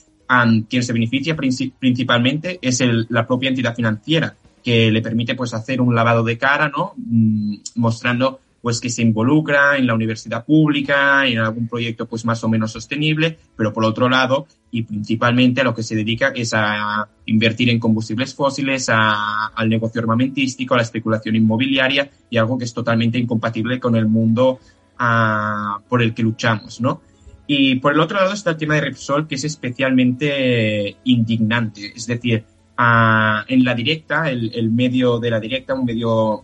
quien 0.70 0.84
se 0.84 0.94
beneficia 0.94 1.36
principalmente 1.36 2.60
es 2.62 2.82
la 3.10 3.28
propia 3.28 3.50
entidad 3.50 3.76
financiera, 3.76 4.36
que 4.64 4.92
le 4.92 5.02
permite 5.02 5.36
pues 5.36 5.54
hacer 5.54 5.82
un 5.82 5.94
lavado 5.94 6.24
de 6.24 6.38
cara, 6.38 6.70
¿no? 6.70 6.94
Mm, 6.98 7.58
mostrando 7.76 8.40
pues 8.66 8.82
que 8.82 8.90
se 8.90 9.04
involucra 9.04 9.78
en 9.78 9.86
la 9.86 9.94
universidad 9.94 10.44
pública, 10.44 11.28
en 11.28 11.38
algún 11.38 11.68
proyecto 11.68 12.08
pues 12.08 12.26
más 12.26 12.44
o 12.44 12.50
menos 12.50 12.72
sostenible, 12.72 13.38
pero 13.56 13.72
por 13.72 13.86
otro 13.86 14.10
lado, 14.10 14.48
y 14.72 14.82
principalmente 14.82 15.62
a 15.62 15.64
lo 15.64 15.76
que 15.76 15.84
se 15.84 15.96
dedica 15.96 16.30
es 16.36 16.52
a 16.56 17.08
invertir 17.28 17.70
en 17.70 17.80
combustibles 17.80 18.34
fósiles, 18.34 18.90
al 18.90 19.70
negocio 19.70 20.02
armamentístico, 20.02 20.74
a 20.74 20.78
la 20.78 20.84
especulación 20.84 21.36
inmobiliaria 21.36 22.10
y 22.28 22.38
algo 22.38 22.58
que 22.58 22.66
es 22.66 22.74
totalmente 22.74 23.20
incompatible 23.20 23.80
con 23.80 23.96
el 23.96 24.08
mundo 24.08 24.60
ah, 24.98 25.80
por 25.88 26.02
el 26.02 26.16
que 26.16 26.24
luchamos, 26.24 26.82
¿no? 26.82 27.02
Y 27.48 27.76
por 27.76 27.94
el 27.94 28.00
otro 28.00 28.18
lado 28.18 28.34
está 28.34 28.52
el 28.52 28.58
tema 28.58 28.76
de 28.76 28.82
Repsol, 28.82 29.28
que 29.28 29.36
es 29.36 29.44
especialmente 29.44 30.98
indignante. 31.04 31.94
Es 31.96 32.08
decir, 32.08 32.44
en 32.78 33.64
la 33.64 33.76
directa, 33.76 34.30
el, 34.30 34.72
medio 34.72 35.20
de 35.20 35.30
la 35.30 35.40
directa, 35.40 35.74
un 35.74 35.86
medio 35.86 36.44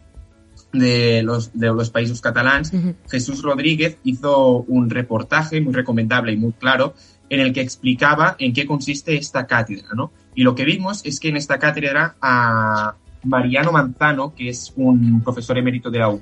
de 0.71 1.21
los, 1.23 1.57
de 1.57 1.67
los 1.67 1.89
países 1.89 2.21
catalans, 2.21 2.71
Jesús 3.09 3.41
Rodríguez 3.41 3.97
hizo 4.03 4.57
un 4.67 4.89
reportaje 4.89 5.59
muy 5.59 5.73
recomendable 5.73 6.33
y 6.33 6.37
muy 6.37 6.53
claro 6.53 6.93
en 7.29 7.39
el 7.39 7.53
que 7.53 7.61
explicaba 7.61 8.35
en 8.39 8.53
qué 8.53 8.65
consiste 8.65 9.15
esta 9.15 9.47
cátedra, 9.47 9.87
¿no? 9.95 10.11
Y 10.35 10.43
lo 10.43 10.53
que 10.53 10.65
vimos 10.65 11.01
es 11.05 11.19
que 11.19 11.29
en 11.29 11.37
esta 11.37 11.59
cátedra 11.59 12.15
a 12.21 12.95
Mariano 13.23 13.71
Manzano, 13.71 14.35
que 14.35 14.49
es 14.49 14.73
un 14.75 15.21
profesor 15.23 15.57
emérito 15.57 15.89
de 15.89 15.99
la 15.99 16.09
UB, 16.09 16.21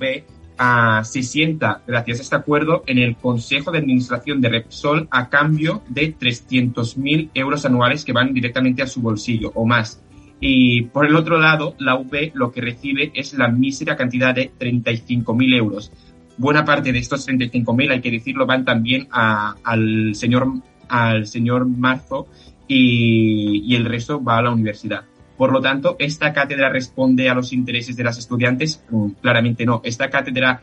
se 1.04 1.24
sienta, 1.24 1.82
gracias 1.88 2.20
a 2.20 2.22
este 2.24 2.36
acuerdo, 2.36 2.84
en 2.86 2.98
el 2.98 3.16
Consejo 3.16 3.72
de 3.72 3.80
Administración 3.80 4.42
de 4.42 4.50
Repsol 4.50 5.08
a 5.10 5.30
cambio 5.30 5.82
de 5.88 6.18
300.000 6.18 7.30
euros 7.34 7.66
anuales 7.66 8.04
que 8.04 8.12
van 8.12 8.34
directamente 8.34 8.82
a 8.82 8.88
su 8.88 9.02
bolsillo 9.02 9.52
o 9.56 9.66
más. 9.66 10.02
Y 10.42 10.84
por 10.84 11.06
el 11.06 11.16
otro 11.16 11.38
lado, 11.38 11.76
la 11.80 11.96
UP 11.96 12.14
lo 12.34 12.52
que 12.52 12.62
recibe 12.62 13.12
es 13.14 13.34
la 13.34 13.50
mísera 13.50 13.96
cantidad 13.96 14.34
de 14.36 14.52
35.000 14.58 15.58
euros. 15.58 15.92
Buena 16.38 16.64
parte 16.64 16.92
de 16.92 17.00
estos 17.00 17.28
35.000, 17.28 17.92
hay 17.92 18.02
que 18.02 18.12
decirlo, 18.12 18.46
van 18.46 18.64
también 18.64 19.08
al, 19.12 20.16
señor, 20.16 20.48
al 20.88 21.28
señor 21.28 21.68
Marzo 21.68 22.28
y 22.68 23.76
el 23.76 23.86
resto 23.86 24.24
va 24.24 24.38
a 24.38 24.42
la 24.44 24.52
universidad. 24.52 25.09
Por 25.40 25.54
lo 25.54 25.62
tanto, 25.62 25.96
¿esta 26.00 26.34
cátedra 26.34 26.68
responde 26.68 27.30
a 27.30 27.34
los 27.34 27.54
intereses 27.54 27.96
de 27.96 28.04
las 28.04 28.18
estudiantes? 28.18 28.84
Mm, 28.90 29.12
claramente 29.22 29.66
no. 29.66 29.80
¿Esta 29.86 30.10
cátedra 30.10 30.62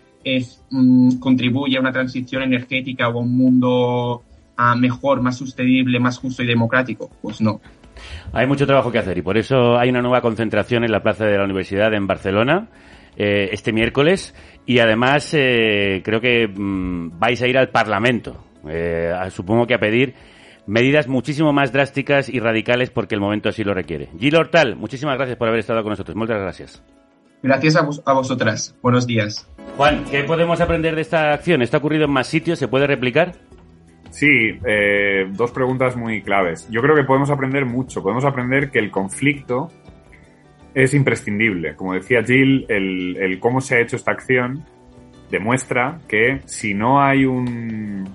mm, 0.71 1.19
contribuye 1.19 1.79
a 1.79 1.81
una 1.81 1.93
transición 1.93 2.43
energética 2.43 3.09
o 3.09 3.13
a 3.13 3.23
un 3.23 3.35
mundo 3.35 4.23
ah, 4.59 4.77
mejor, 4.77 5.23
más 5.23 5.39
sostenible, 5.39 5.99
más 5.99 6.19
justo 6.19 6.43
y 6.43 6.47
democrático? 6.47 7.11
Pues 7.23 7.41
no. 7.41 7.59
Hay 8.35 8.47
mucho 8.47 8.67
trabajo 8.67 8.93
que 8.93 8.99
hacer 8.99 9.17
y 9.17 9.23
por 9.23 9.39
eso 9.39 9.79
hay 9.79 9.89
una 9.89 10.03
nueva 10.03 10.21
concentración 10.21 10.85
en 10.85 10.93
la 10.93 11.03
Plaza 11.03 11.25
de 11.25 11.39
la 11.39 11.45
Universidad 11.45 11.95
en 11.95 12.07
Barcelona 12.07 12.69
eh, 13.17 13.49
este 13.53 13.73
miércoles 13.73 14.35
y 14.67 14.81
además 14.81 15.33
eh, 15.33 16.03
creo 16.05 16.21
que 16.21 16.49
mm, 16.49 17.19
vais 17.19 17.41
a 17.41 17.47
ir 17.47 17.57
al 17.57 17.71
Parlamento, 17.71 18.45
eh, 18.69 19.11
supongo 19.31 19.67
que 19.67 19.73
a 19.73 19.79
pedir 19.79 20.13
medidas 20.67 21.09
muchísimo 21.09 21.53
más 21.53 21.73
drásticas 21.73 22.29
y 22.29 22.41
radicales 22.41 22.91
porque 22.91 23.15
el 23.15 23.21
momento 23.21 23.49
así 23.49 23.65
lo 23.65 23.75
requiere. 23.75 24.09
Gil 24.19 24.37
Hortal, 24.37 24.77
muchísimas 24.77 25.17
gracias 25.17 25.37
por 25.37 25.49
haber 25.49 25.61
estado 25.61 25.83
con 25.83 25.91
nosotros. 25.91 26.17
Muchas 26.17 26.41
gracias. 26.41 26.83
Gracias 27.43 27.77
a, 27.77 28.13
vosotras. 28.13 28.77
Buenos 28.83 29.07
días. 29.07 29.49
Juan, 29.77 30.05
¿qué 30.11 30.25
podemos 30.25 30.61
aprender 30.61 30.95
de 30.95 31.03
esta 31.03 31.33
acción? 31.33 31.63
¿Está 31.63 31.79
ocurrido 31.79 32.07
en 32.07 32.11
más 32.11 32.27
sitios? 32.27 32.59
¿Se 32.59 32.67
puede 32.67 32.87
replicar? 32.87 33.33
Sí, 34.11 34.59
eh, 34.67 35.27
dos 35.33 35.53
preguntas 35.53 35.97
muy 35.97 36.23
claves. 36.23 36.67
Yo 36.71 36.81
creo 36.81 36.97
que 36.97 37.05
podemos 37.05 37.31
aprender 37.31 37.67
mucho. 37.67 38.03
Podemos 38.03 38.25
aprender 38.25 38.71
que 38.71 38.79
el 38.79 38.91
conflicto 38.91 39.71
es 40.75 40.95
imprescindible. 40.95 41.77
Como 41.77 41.95
decía 41.95 42.25
Jill, 42.25 42.67
el 42.69 43.39
cómo 43.39 43.61
se 43.61 43.77
ha 43.77 43.81
hecho 43.81 43.97
esta 43.97 44.13
acción 44.13 44.65
demuestra 45.31 46.01
que 46.09 46.41
si 46.47 46.75
no 46.75 47.03
hay 47.03 47.25
un, 47.25 48.09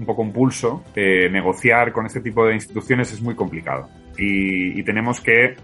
un 0.00 0.06
poco 0.06 0.22
un 0.22 0.32
pulso, 0.32 0.82
eh, 0.96 1.28
negociar 1.30 1.92
con 1.92 2.06
este 2.06 2.20
tipo 2.20 2.46
de 2.46 2.54
instituciones 2.54 3.12
es 3.12 3.20
muy 3.20 3.34
complicado. 3.34 3.88
Y, 4.18 4.82
tenemos 4.82 5.20
que 5.20 5.54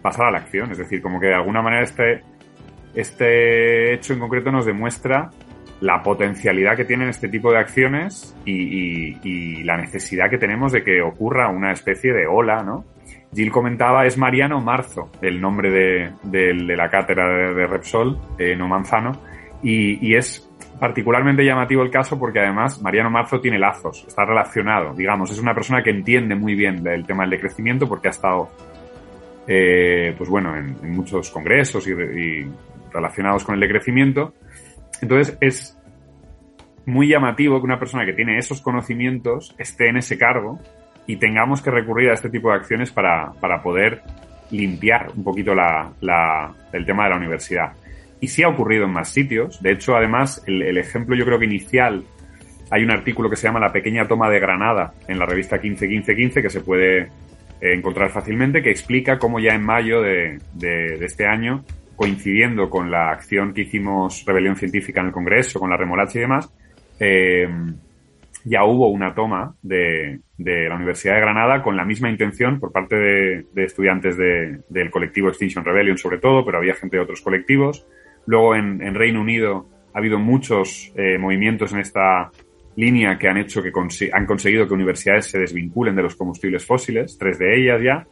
pasar 0.00 0.26
a 0.26 0.30
la 0.30 0.38
acción. 0.38 0.72
Es 0.72 0.78
decir, 0.78 1.00
como 1.00 1.20
que 1.20 1.26
de 1.26 1.34
alguna 1.34 1.62
manera 1.62 1.84
este, 1.84 2.22
este 2.94 3.94
hecho 3.94 4.14
en 4.14 4.18
concreto 4.18 4.50
nos 4.50 4.66
demuestra 4.66 5.30
la 5.80 6.02
potencialidad 6.02 6.76
que 6.76 6.84
tienen 6.84 7.08
este 7.08 7.28
tipo 7.28 7.52
de 7.52 7.58
acciones 7.58 8.34
y, 8.44 9.62
la 9.64 9.76
necesidad 9.76 10.28
que 10.28 10.38
tenemos 10.38 10.72
de 10.72 10.82
que 10.82 11.00
ocurra 11.02 11.48
una 11.48 11.72
especie 11.72 12.12
de 12.12 12.26
ola, 12.26 12.62
¿no? 12.62 12.84
Jill 13.32 13.50
comentaba, 13.50 14.04
es 14.04 14.18
Mariano 14.18 14.60
Marzo, 14.60 15.10
el 15.22 15.40
nombre 15.40 15.70
de, 15.70 16.54
la 16.76 16.90
cátedra 16.90 17.52
de, 17.54 17.66
Repsol, 17.66 18.18
eh, 18.38 18.56
no 18.56 18.68
Manzano, 18.68 19.12
y, 19.62 20.14
es 20.14 20.50
particularmente 20.82 21.44
llamativo 21.44 21.84
el 21.84 21.92
caso 21.92 22.18
porque 22.18 22.40
además 22.40 22.82
Mariano 22.82 23.08
Marzo 23.08 23.40
tiene 23.40 23.56
lazos, 23.56 24.04
está 24.04 24.24
relacionado, 24.24 24.92
digamos, 24.94 25.30
es 25.30 25.38
una 25.38 25.54
persona 25.54 25.80
que 25.80 25.90
entiende 25.90 26.34
muy 26.34 26.56
bien 26.56 26.84
el 26.84 27.06
tema 27.06 27.22
del 27.22 27.30
decrecimiento 27.30 27.88
porque 27.88 28.08
ha 28.08 28.10
estado, 28.10 28.50
eh, 29.46 30.12
pues 30.18 30.28
bueno, 30.28 30.56
en, 30.56 30.90
muchos 30.90 31.30
congresos 31.30 31.86
y, 31.86 31.94
relacionados 32.92 33.44
con 33.44 33.54
el 33.54 33.60
decrecimiento. 33.60 34.34
Entonces 35.00 35.38
es 35.40 35.78
muy 36.84 37.06
llamativo 37.06 37.60
que 37.60 37.64
una 37.64 37.78
persona 37.78 38.04
que 38.04 38.14
tiene 38.14 38.36
esos 38.38 38.60
conocimientos 38.60 39.54
esté 39.58 39.88
en 39.88 39.98
ese 39.98 40.18
cargo 40.18 40.58
y 41.06 41.14
tengamos 41.14 41.62
que 41.62 41.70
recurrir 41.70 42.10
a 42.10 42.14
este 42.14 42.28
tipo 42.28 42.48
de 42.48 42.56
acciones 42.56 42.90
para, 42.90 43.30
para 43.40 43.62
poder 43.62 44.02
limpiar 44.50 45.12
un 45.16 45.22
poquito 45.22 45.54
la, 45.54 45.92
el 46.72 46.84
tema 46.84 47.04
de 47.04 47.10
la 47.10 47.16
universidad 47.18 47.72
y 48.22 48.28
sí 48.28 48.44
ha 48.44 48.48
ocurrido 48.48 48.84
en 48.84 48.92
más 48.92 49.08
sitios. 49.08 49.60
De 49.60 49.72
hecho, 49.72 49.96
además, 49.96 50.44
el, 50.46 50.78
ejemplo 50.78 51.16
yo 51.16 51.24
creo 51.24 51.40
que 51.40 51.44
inicial, 51.44 52.04
hay 52.70 52.84
un 52.84 52.92
artículo 52.92 53.28
que 53.28 53.34
se 53.34 53.48
llama 53.48 53.58
La 53.58 53.72
pequeña 53.72 54.06
toma 54.06 54.30
de 54.30 54.38
Granada 54.38 54.94
en 55.08 55.18
la 55.18 55.26
revista 55.26 55.56
151515 55.56 56.40
que 56.40 56.48
se 56.48 56.60
puede 56.60 57.00
eh, 57.00 57.08
encontrar 57.60 58.10
fácilmente, 58.10 58.62
que 58.62 58.70
explica 58.70 59.18
cómo 59.18 59.40
ya 59.40 59.54
en 59.54 59.64
mayo 59.64 60.00
de, 60.00 60.38
este 61.00 61.26
año, 61.26 61.64
coincidiendo 61.96 62.70
con 62.70 62.92
la 62.92 63.10
acción 63.10 63.52
que 63.52 63.62
hicimos 63.62 64.24
Rebelión 64.24 64.54
Científica 64.54 65.00
en 65.00 65.08
el 65.08 65.12
Congreso, 65.12 65.58
con 65.58 65.70
la 65.70 65.76
remolacha 65.76 66.18
y 66.18 66.22
demás, 66.22 66.48
eh, 67.00 67.48
ya 68.44 68.64
hubo 68.64 68.86
una 68.88 69.14
toma 69.14 69.56
de, 69.62 70.20
la 70.38 70.76
Universidad 70.76 71.14
de 71.14 71.20
Granada 71.22 71.60
con 71.60 71.76
la 71.76 71.84
misma 71.84 72.08
intención 72.08 72.60
por 72.60 72.70
parte 72.70 72.94
de, 72.94 73.64
estudiantes 73.64 74.16
del 74.16 74.90
colectivo 74.92 75.28
Extinction 75.28 75.64
Rebellion 75.64 75.98
sobre 75.98 76.18
todo, 76.18 76.44
pero 76.44 76.58
había 76.58 76.74
gente 76.74 76.96
de 76.96 77.02
otros 77.02 77.20
colectivos, 77.20 77.84
Luego 78.26 78.54
en, 78.54 78.94
Reino 78.94 79.20
Unido 79.20 79.68
ha 79.94 79.98
habido 79.98 80.18
muchos 80.18 80.92
eh, 80.96 81.18
movimientos 81.18 81.72
en 81.72 81.80
esta 81.80 82.30
línea 82.76 83.18
que 83.18 83.28
han 83.28 83.36
hecho 83.36 83.62
que 83.62 83.72
han 84.12 84.26
conseguido 84.26 84.66
que 84.66 84.74
universidades 84.74 85.26
se 85.26 85.38
desvinculen 85.38 85.94
de 85.94 86.02
los 86.02 86.16
combustibles 86.16 86.64
fósiles, 86.64 87.16
tres 87.18 87.38
de 87.38 87.56
ellas 87.56 87.82
ya. 87.82 88.06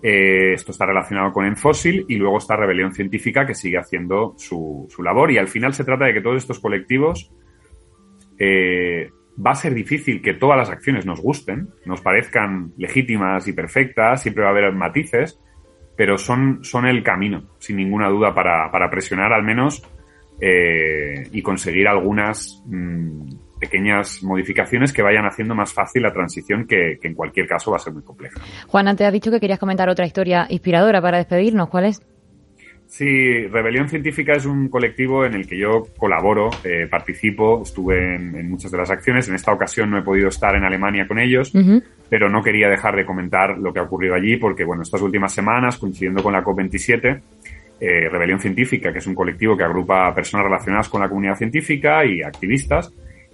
Eh, 0.00 0.52
esto 0.52 0.70
está 0.70 0.86
relacionado 0.86 1.32
con 1.32 1.44
Enfósil 1.44 2.04
y 2.08 2.16
luego 2.16 2.38
está 2.38 2.54
Rebelión 2.54 2.94
Científica 2.94 3.44
que 3.44 3.54
sigue 3.54 3.78
haciendo 3.78 4.34
su, 4.36 4.86
labor 5.02 5.32
y 5.32 5.38
al 5.38 5.48
final 5.48 5.74
se 5.74 5.84
trata 5.84 6.04
de 6.04 6.14
que 6.14 6.20
todos 6.20 6.36
estos 6.36 6.60
colectivos 6.60 7.32
eh, 8.38 9.10
va 9.44 9.52
a 9.52 9.56
ser 9.56 9.74
difícil 9.74 10.22
que 10.22 10.34
todas 10.34 10.56
las 10.56 10.70
acciones 10.70 11.04
nos 11.04 11.20
gusten, 11.20 11.68
nos 11.84 12.00
parezcan 12.00 12.72
legítimas 12.76 13.48
y 13.48 13.52
perfectas, 13.52 14.22
siempre 14.22 14.44
va 14.44 14.50
a 14.50 14.52
haber 14.52 14.72
matices, 14.72 15.40
pero 15.98 16.16
son, 16.16 16.60
son 16.62 16.86
el 16.86 17.02
camino, 17.02 17.42
sin 17.58 17.76
ninguna 17.76 18.08
duda, 18.08 18.32
para, 18.32 18.70
para 18.70 18.88
presionar 18.88 19.32
al 19.32 19.42
menos 19.42 19.82
eh, 20.40 21.26
y 21.32 21.42
conseguir 21.42 21.88
algunas 21.88 22.62
mm, 22.66 23.58
pequeñas 23.58 24.22
modificaciones 24.22 24.92
que 24.92 25.02
vayan 25.02 25.26
haciendo 25.26 25.56
más 25.56 25.72
fácil 25.72 26.04
la 26.04 26.12
transición 26.12 26.68
que, 26.68 27.00
en 27.02 27.14
cualquier 27.14 27.48
caso 27.48 27.72
va 27.72 27.78
a 27.78 27.80
ser 27.80 27.94
muy 27.94 28.04
compleja. 28.04 28.40
Juan, 28.68 28.86
antes 28.86 29.08
has 29.08 29.12
dicho 29.12 29.32
que 29.32 29.40
querías 29.40 29.58
comentar 29.58 29.88
otra 29.88 30.06
historia 30.06 30.46
inspiradora 30.48 31.02
para 31.02 31.18
despedirnos. 31.18 31.68
¿Cuál 31.68 31.86
es? 31.86 32.00
Sí, 32.88 33.46
Rebelión 33.46 33.86
Científica 33.86 34.32
es 34.32 34.46
un 34.46 34.68
colectivo 34.68 35.26
en 35.26 35.34
el 35.34 35.46
que 35.46 35.58
yo 35.58 35.86
colaboro, 35.98 36.48
eh, 36.64 36.86
participo, 36.90 37.62
estuve 37.62 38.14
en, 38.16 38.34
en, 38.34 38.50
muchas 38.50 38.72
de 38.72 38.78
las 38.78 38.90
acciones. 38.90 39.28
En 39.28 39.34
esta 39.34 39.52
ocasión 39.52 39.90
no 39.90 39.98
he 39.98 40.02
podido 40.02 40.28
estar 40.28 40.56
en 40.56 40.64
Alemania 40.64 41.06
con 41.06 41.18
ellos, 41.18 41.54
uh 41.54 41.58
-huh. 41.58 41.82
pero 42.08 42.30
no 42.30 42.42
quería 42.42 42.68
dejar 42.70 42.96
de 42.96 43.04
comentar 43.04 43.58
lo 43.58 43.74
que 43.74 43.80
ha 43.80 43.82
ocurrido 43.82 44.14
allí 44.14 44.38
porque, 44.38 44.64
bueno, 44.64 44.82
estas 44.82 45.02
últimas 45.02 45.34
semanas, 45.34 45.76
coincidiendo 45.76 46.22
con 46.22 46.32
la 46.32 46.42
COP27, 46.42 47.20
eh, 47.78 48.08
Rebelión 48.08 48.40
Científica, 48.40 48.90
que 48.90 49.00
es 49.00 49.06
un 49.06 49.14
colectivo 49.14 49.54
que 49.54 49.64
agrupa 49.64 50.08
a 50.08 50.14
personas 50.14 50.46
relacionadas 50.46 50.88
con 50.88 51.02
la 51.02 51.08
comunidad 51.10 51.36
científica 51.36 52.06
y 52.06 52.22
activistas, 52.22 52.90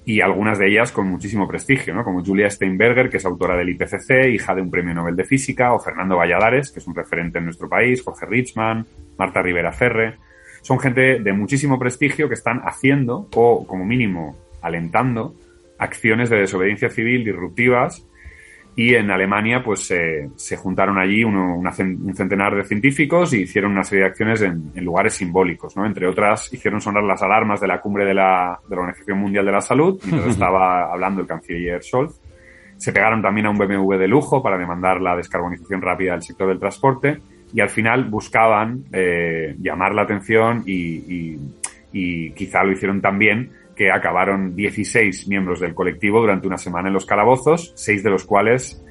y 0.06 0.20
algunas 0.20 0.58
de 0.58 0.68
ellas 0.68 0.92
con 0.92 1.08
muchísimo 1.08 1.48
prestigio, 1.48 1.94
¿no? 1.94 2.04
Como 2.04 2.24
Julia 2.24 2.50
Steinberger, 2.50 3.08
que 3.08 3.16
es 3.16 3.24
autora 3.24 3.56
del 3.56 3.70
IPCC, 3.70 4.28
hija 4.32 4.54
de 4.54 4.60
un 4.60 4.70
premio 4.70 4.94
Nobel 4.94 5.16
de 5.16 5.24
Física, 5.24 5.72
o 5.72 5.78
Fernando 5.78 6.16
Valladares, 6.16 6.70
que 6.70 6.80
es 6.80 6.86
un 6.86 6.94
referente 6.94 7.38
en 7.38 7.44
nuestro 7.44 7.68
país, 7.68 8.02
Jorge 8.02 8.26
Richman, 8.26 8.86
Marta 9.18 9.40
Rivera 9.40 9.72
Ferre. 9.72 10.16
Son 10.60 10.78
gente 10.78 11.20
de 11.20 11.32
muchísimo 11.32 11.78
prestigio 11.78 12.28
que 12.28 12.34
están 12.34 12.60
haciendo, 12.64 13.28
o 13.34 13.66
como 13.66 13.84
mínimo 13.84 14.36
alentando, 14.60 15.34
acciones 15.78 16.30
de 16.30 16.38
desobediencia 16.38 16.90
civil 16.90 17.24
disruptivas 17.24 18.06
y 18.76 18.94
en 18.94 19.10
Alemania 19.10 19.62
pues 19.62 19.88
eh, 19.92 20.28
se 20.34 20.56
juntaron 20.56 20.98
allí 20.98 21.22
uno, 21.22 21.56
una, 21.56 21.70
un 21.78 22.14
centenar 22.16 22.56
de 22.56 22.64
científicos 22.64 23.32
y 23.32 23.42
hicieron 23.42 23.72
una 23.72 23.84
serie 23.84 24.04
de 24.04 24.10
acciones 24.10 24.42
en, 24.42 24.72
en, 24.74 24.84
lugares 24.84 25.14
simbólicos, 25.14 25.76
¿no? 25.76 25.86
Entre 25.86 26.06
otras, 26.06 26.52
hicieron 26.52 26.80
sonar 26.80 27.04
las 27.04 27.22
alarmas 27.22 27.60
de 27.60 27.68
la 27.68 27.80
cumbre 27.80 28.04
de 28.04 28.14
la, 28.14 28.58
de 28.68 28.74
la 28.74 28.82
Organización 28.82 29.18
Mundial 29.18 29.46
de 29.46 29.52
la 29.52 29.60
Salud, 29.60 30.00
mientras 30.04 30.30
estaba 30.32 30.92
hablando 30.92 31.20
el 31.20 31.26
canciller 31.26 31.82
Scholz. 31.82 32.20
Se 32.76 32.92
pegaron 32.92 33.22
también 33.22 33.46
a 33.46 33.50
un 33.50 33.58
BMW 33.58 33.94
de 33.94 34.08
lujo 34.08 34.42
para 34.42 34.58
demandar 34.58 35.00
la 35.00 35.16
descarbonización 35.16 35.80
rápida 35.80 36.12
del 36.12 36.22
sector 36.22 36.48
del 36.48 36.58
transporte 36.58 37.20
y 37.52 37.60
al 37.60 37.68
final 37.68 38.04
buscaban 38.06 38.84
eh, 38.92 39.54
llamar 39.60 39.94
la 39.94 40.02
atención 40.02 40.64
y, 40.66 40.72
y, 40.72 41.38
y 41.92 42.30
quizá 42.32 42.64
lo 42.64 42.72
hicieron 42.72 43.00
también 43.00 43.52
que 43.74 43.90
acabaron 43.90 44.54
16 44.54 45.28
miembros 45.28 45.60
del 45.60 45.74
colectivo 45.74 46.20
durante 46.20 46.46
una 46.46 46.58
semana 46.58 46.88
en 46.88 46.94
los 46.94 47.06
calabozos, 47.06 47.72
seis 47.76 48.02
de 48.02 48.10
los 48.10 48.24
cuales 48.24 48.82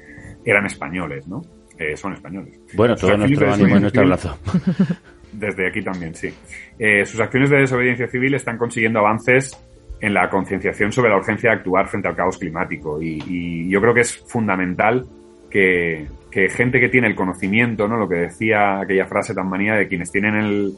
eran 0.44 0.66
españoles, 0.66 1.26
¿no? 1.26 1.42
Eh, 1.78 1.96
son 1.96 2.12
españoles. 2.12 2.60
Bueno, 2.74 2.94
todo 2.94 3.16
nuestro 3.16 3.52
ánimo 3.52 3.76
y 3.76 3.80
nuestro 3.80 4.02
abrazo. 4.02 4.38
Desde 5.32 5.66
aquí 5.66 5.82
también, 5.82 6.14
sí. 6.14 6.32
Eh, 6.78 7.04
sus 7.04 7.18
acciones 7.20 7.50
de 7.50 7.58
desobediencia 7.58 8.06
civil 8.06 8.34
están 8.34 8.56
consiguiendo 8.56 9.00
avances 9.00 9.58
en 10.00 10.14
la 10.14 10.28
concienciación 10.28 10.92
sobre 10.92 11.10
la 11.10 11.16
urgencia 11.16 11.50
de 11.50 11.56
actuar 11.56 11.88
frente 11.88 12.08
al 12.08 12.14
caos 12.14 12.38
climático 12.38 13.02
y, 13.02 13.22
y 13.26 13.68
yo 13.68 13.80
creo 13.80 13.94
que 13.94 14.02
es 14.02 14.16
fundamental 14.28 15.06
que, 15.50 16.06
que, 16.30 16.48
gente 16.48 16.78
que 16.78 16.88
tiene 16.88 17.08
el 17.08 17.14
conocimiento, 17.14 17.88
¿no? 17.88 17.96
Lo 17.96 18.08
que 18.08 18.16
decía 18.16 18.80
aquella 18.80 19.06
frase 19.06 19.34
tan 19.34 19.48
manía 19.48 19.74
de 19.74 19.88
quienes 19.88 20.12
tienen 20.12 20.36
el 20.36 20.72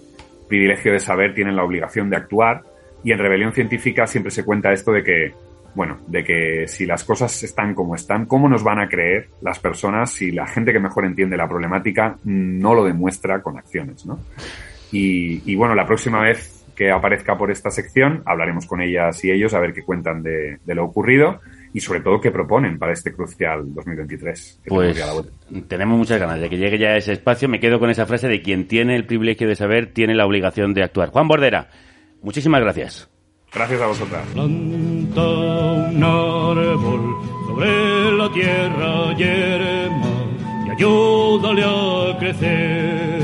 privilegio 0.49 0.93
de 0.93 1.01
saber 1.01 1.35
tienen 1.35 1.57
la 1.57 1.65
obligación 1.65 2.09
de 2.09 2.16
actuar 2.16 2.62
y 3.07 3.12
en 3.12 3.20
Rebelión 3.20 3.53
Científica 3.53 4.05
siempre 4.05 4.33
se 4.33 4.45
cuenta 4.45 4.73
esto 4.73 4.91
de 4.91 5.05
que, 5.05 5.33
bueno, 5.77 5.99
de 6.09 6.24
que 6.24 6.66
si 6.66 6.87
las 6.87 7.05
cosas 7.05 7.41
están 7.45 7.73
como 7.73 7.95
están, 7.95 8.27
¿cómo 8.27 8.49
nos 8.49 8.65
van 8.65 8.81
a 8.81 8.89
creer 8.89 9.28
las 9.43 9.61
personas 9.61 10.11
si 10.11 10.33
la 10.33 10.49
gente 10.49 10.73
que 10.73 10.81
mejor 10.81 11.05
entiende 11.05 11.37
la 11.37 11.49
problemática 11.49 12.19
no 12.24 12.74
lo 12.74 12.83
demuestra 12.83 13.43
con 13.43 13.59
acciones, 13.59 14.05
¿no? 14.07 14.19
Y, 14.91 15.55
bueno, 15.55 15.77
la 15.77 15.87
próxima 15.87 16.20
vez 16.20 16.65
que 16.74 16.91
aparezca 16.91 17.39
por 17.39 17.53
esta 17.53 17.70
sección, 17.70 18.23
hablaremos 18.27 18.66
con 18.66 18.81
ellas 18.81 19.24
y 19.24 19.31
ellos 19.31 19.55
a 19.55 19.61
ver 19.61 19.73
qué 19.73 19.83
cuentan 19.83 20.24
de, 20.24 20.59
lo 20.66 20.85
ocurrido 20.85 21.41
y 21.73 21.78
sobre 21.78 22.01
todo 22.01 22.20
qué 22.20 22.33
proponen 22.33 22.77
para 22.77 22.93
este 22.93 23.12
crucial 23.12 23.73
2023. 23.73 24.62
Pues 24.66 25.01
tenemos 25.69 25.97
muchas 25.97 26.19
ganas 26.19 26.41
de 26.41 26.49
que 26.49 26.57
llegue 26.57 26.78
ya 26.78 26.97
ese 26.97 27.12
espacio. 27.12 27.49
Me 27.49 27.61
quedo 27.61 27.78
con 27.78 27.89
esa 27.89 28.05
frase 28.05 28.27
de 28.27 28.43
quien 28.43 28.66
tiene 28.66 28.97
el 28.97 29.07
privilegio 29.07 29.47
de 29.47 29.55
saber 29.55 29.93
tiene 29.93 30.16
la 30.16 30.27
obligación 30.27 30.74
de 30.74 30.83
actuar. 30.83 31.11
Juan 31.11 31.28
Bordera, 31.28 31.69
Muchísimas 32.23 32.61
gracias. 32.61 33.09
Gracias 33.53 33.81
a 33.81 33.87
vosotras. 33.87 34.27
Planta 34.35 35.23
un 35.23 36.05
árbol 36.05 37.17
sobre 37.47 38.13
la 38.13 38.33
tierra 38.33 39.17
yerma 39.17 40.27
y 40.67 40.71
ayúdale 40.71 41.65
a 41.65 42.19
crecer, 42.19 43.23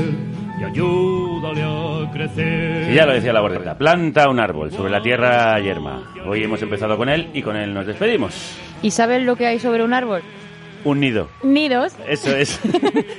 y 0.59 0.63
ayúdale 0.63 1.61
a 1.63 2.11
crecer. 2.11 2.85
Sí, 2.87 2.93
ya 2.93 3.05
lo 3.05 3.13
decía 3.13 3.33
la 3.33 3.41
bordeta. 3.41 3.77
Planta 3.77 4.29
un 4.29 4.39
árbol 4.39 4.71
sobre 4.71 4.91
la 4.91 5.01
tierra 5.01 5.59
yerma. 5.59 6.13
Hoy 6.25 6.43
hemos 6.43 6.61
empezado 6.61 6.97
con 6.97 7.09
él 7.09 7.29
y 7.33 7.41
con 7.41 7.55
él 7.55 7.73
nos 7.73 7.85
despedimos. 7.85 8.57
¿Y 8.81 8.91
sabes 8.91 9.23
lo 9.23 9.35
que 9.35 9.45
hay 9.45 9.59
sobre 9.59 9.83
un 9.83 9.93
árbol? 9.93 10.23
Un 10.85 10.99
nido. 10.99 11.29
Nidos. 11.43 11.95
Eso 12.07 12.35
es. 12.35 12.59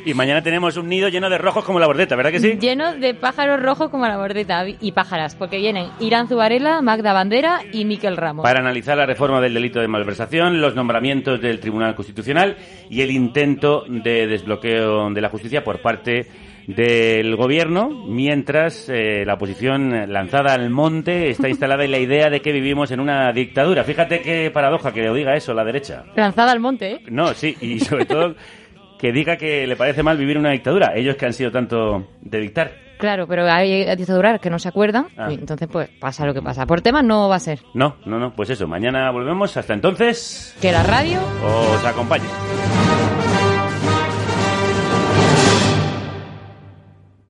y 0.04 0.14
mañana 0.14 0.42
tenemos 0.42 0.76
un 0.76 0.88
nido 0.88 1.08
lleno 1.08 1.30
de 1.30 1.38
rojos 1.38 1.64
como 1.64 1.78
la 1.80 1.86
bordeta, 1.86 2.14
¿verdad 2.16 2.30
que 2.30 2.40
sí? 2.40 2.58
Lleno 2.60 2.94
de 2.94 3.14
pájaros 3.14 3.62
rojos 3.62 3.90
como 3.90 4.06
la 4.06 4.16
bordeta 4.16 4.64
y 4.68 4.92
pájaras, 4.92 5.34
porque 5.34 5.58
vienen 5.58 5.88
Irán 6.00 6.28
Zubarela, 6.28 6.82
Magda 6.82 7.12
Bandera 7.12 7.60
y 7.72 7.84
Miquel 7.84 8.16
Ramos. 8.16 8.42
Para 8.42 8.60
analizar 8.60 8.96
la 8.96 9.06
reforma 9.06 9.40
del 9.40 9.54
delito 9.54 9.80
de 9.80 9.88
malversación, 9.88 10.60
los 10.60 10.74
nombramientos 10.74 11.40
del 11.40 11.60
Tribunal 11.60 11.94
Constitucional 11.94 12.56
y 12.90 13.00
el 13.00 13.10
intento 13.10 13.84
de 13.88 14.26
desbloqueo 14.26 15.10
de 15.10 15.20
la 15.20 15.30
justicia 15.30 15.64
por 15.64 15.80
parte 15.80 16.26
del 16.66 17.36
gobierno, 17.36 17.88
mientras 18.08 18.88
eh, 18.88 19.24
la 19.26 19.34
oposición 19.34 20.12
lanzada 20.12 20.54
al 20.54 20.70
monte 20.70 21.30
está 21.30 21.48
instalada 21.48 21.84
en 21.84 21.90
la 21.90 21.98
idea 21.98 22.30
de 22.30 22.40
que 22.40 22.52
vivimos 22.52 22.90
en 22.90 23.00
una 23.00 23.32
dictadura. 23.32 23.84
Fíjate 23.84 24.20
qué 24.20 24.50
paradoja 24.52 24.92
que 24.92 25.02
lo 25.02 25.14
diga 25.14 25.34
eso 25.34 25.54
la 25.54 25.64
derecha. 25.64 26.04
Lanzada 26.16 26.52
al 26.52 26.60
monte, 26.60 26.92
¿eh? 26.92 27.00
No, 27.08 27.34
sí, 27.34 27.56
y 27.60 27.80
sobre 27.80 28.06
todo 28.06 28.34
que 28.98 29.12
diga 29.12 29.36
que 29.36 29.66
le 29.66 29.76
parece 29.76 30.02
mal 30.02 30.16
vivir 30.16 30.36
en 30.36 30.40
una 30.40 30.52
dictadura. 30.52 30.92
Ellos 30.94 31.16
que 31.16 31.26
han 31.26 31.32
sido 31.32 31.50
tanto 31.50 32.08
de 32.22 32.40
dictar. 32.40 32.72
Claro, 32.98 33.26
pero 33.26 33.44
hay 33.46 33.84
dictaduras 33.96 34.40
que 34.40 34.48
no 34.50 34.58
se 34.58 34.68
acuerdan 34.68 35.08
ah. 35.18 35.30
y 35.30 35.34
entonces 35.34 35.68
pues 35.70 35.90
pasa 36.00 36.24
lo 36.24 36.32
que 36.32 36.40
pasa. 36.40 36.64
Por 36.64 36.80
temas 36.80 37.04
no 37.04 37.28
va 37.28 37.36
a 37.36 37.40
ser. 37.40 37.60
No, 37.74 37.96
no, 38.06 38.18
no, 38.18 38.32
pues 38.32 38.50
eso. 38.50 38.66
Mañana 38.66 39.10
volvemos. 39.10 39.56
Hasta 39.56 39.74
entonces. 39.74 40.56
Que 40.60 40.72
la 40.72 40.82
radio 40.82 41.20
os 41.44 41.84
acompañe. 41.84 42.24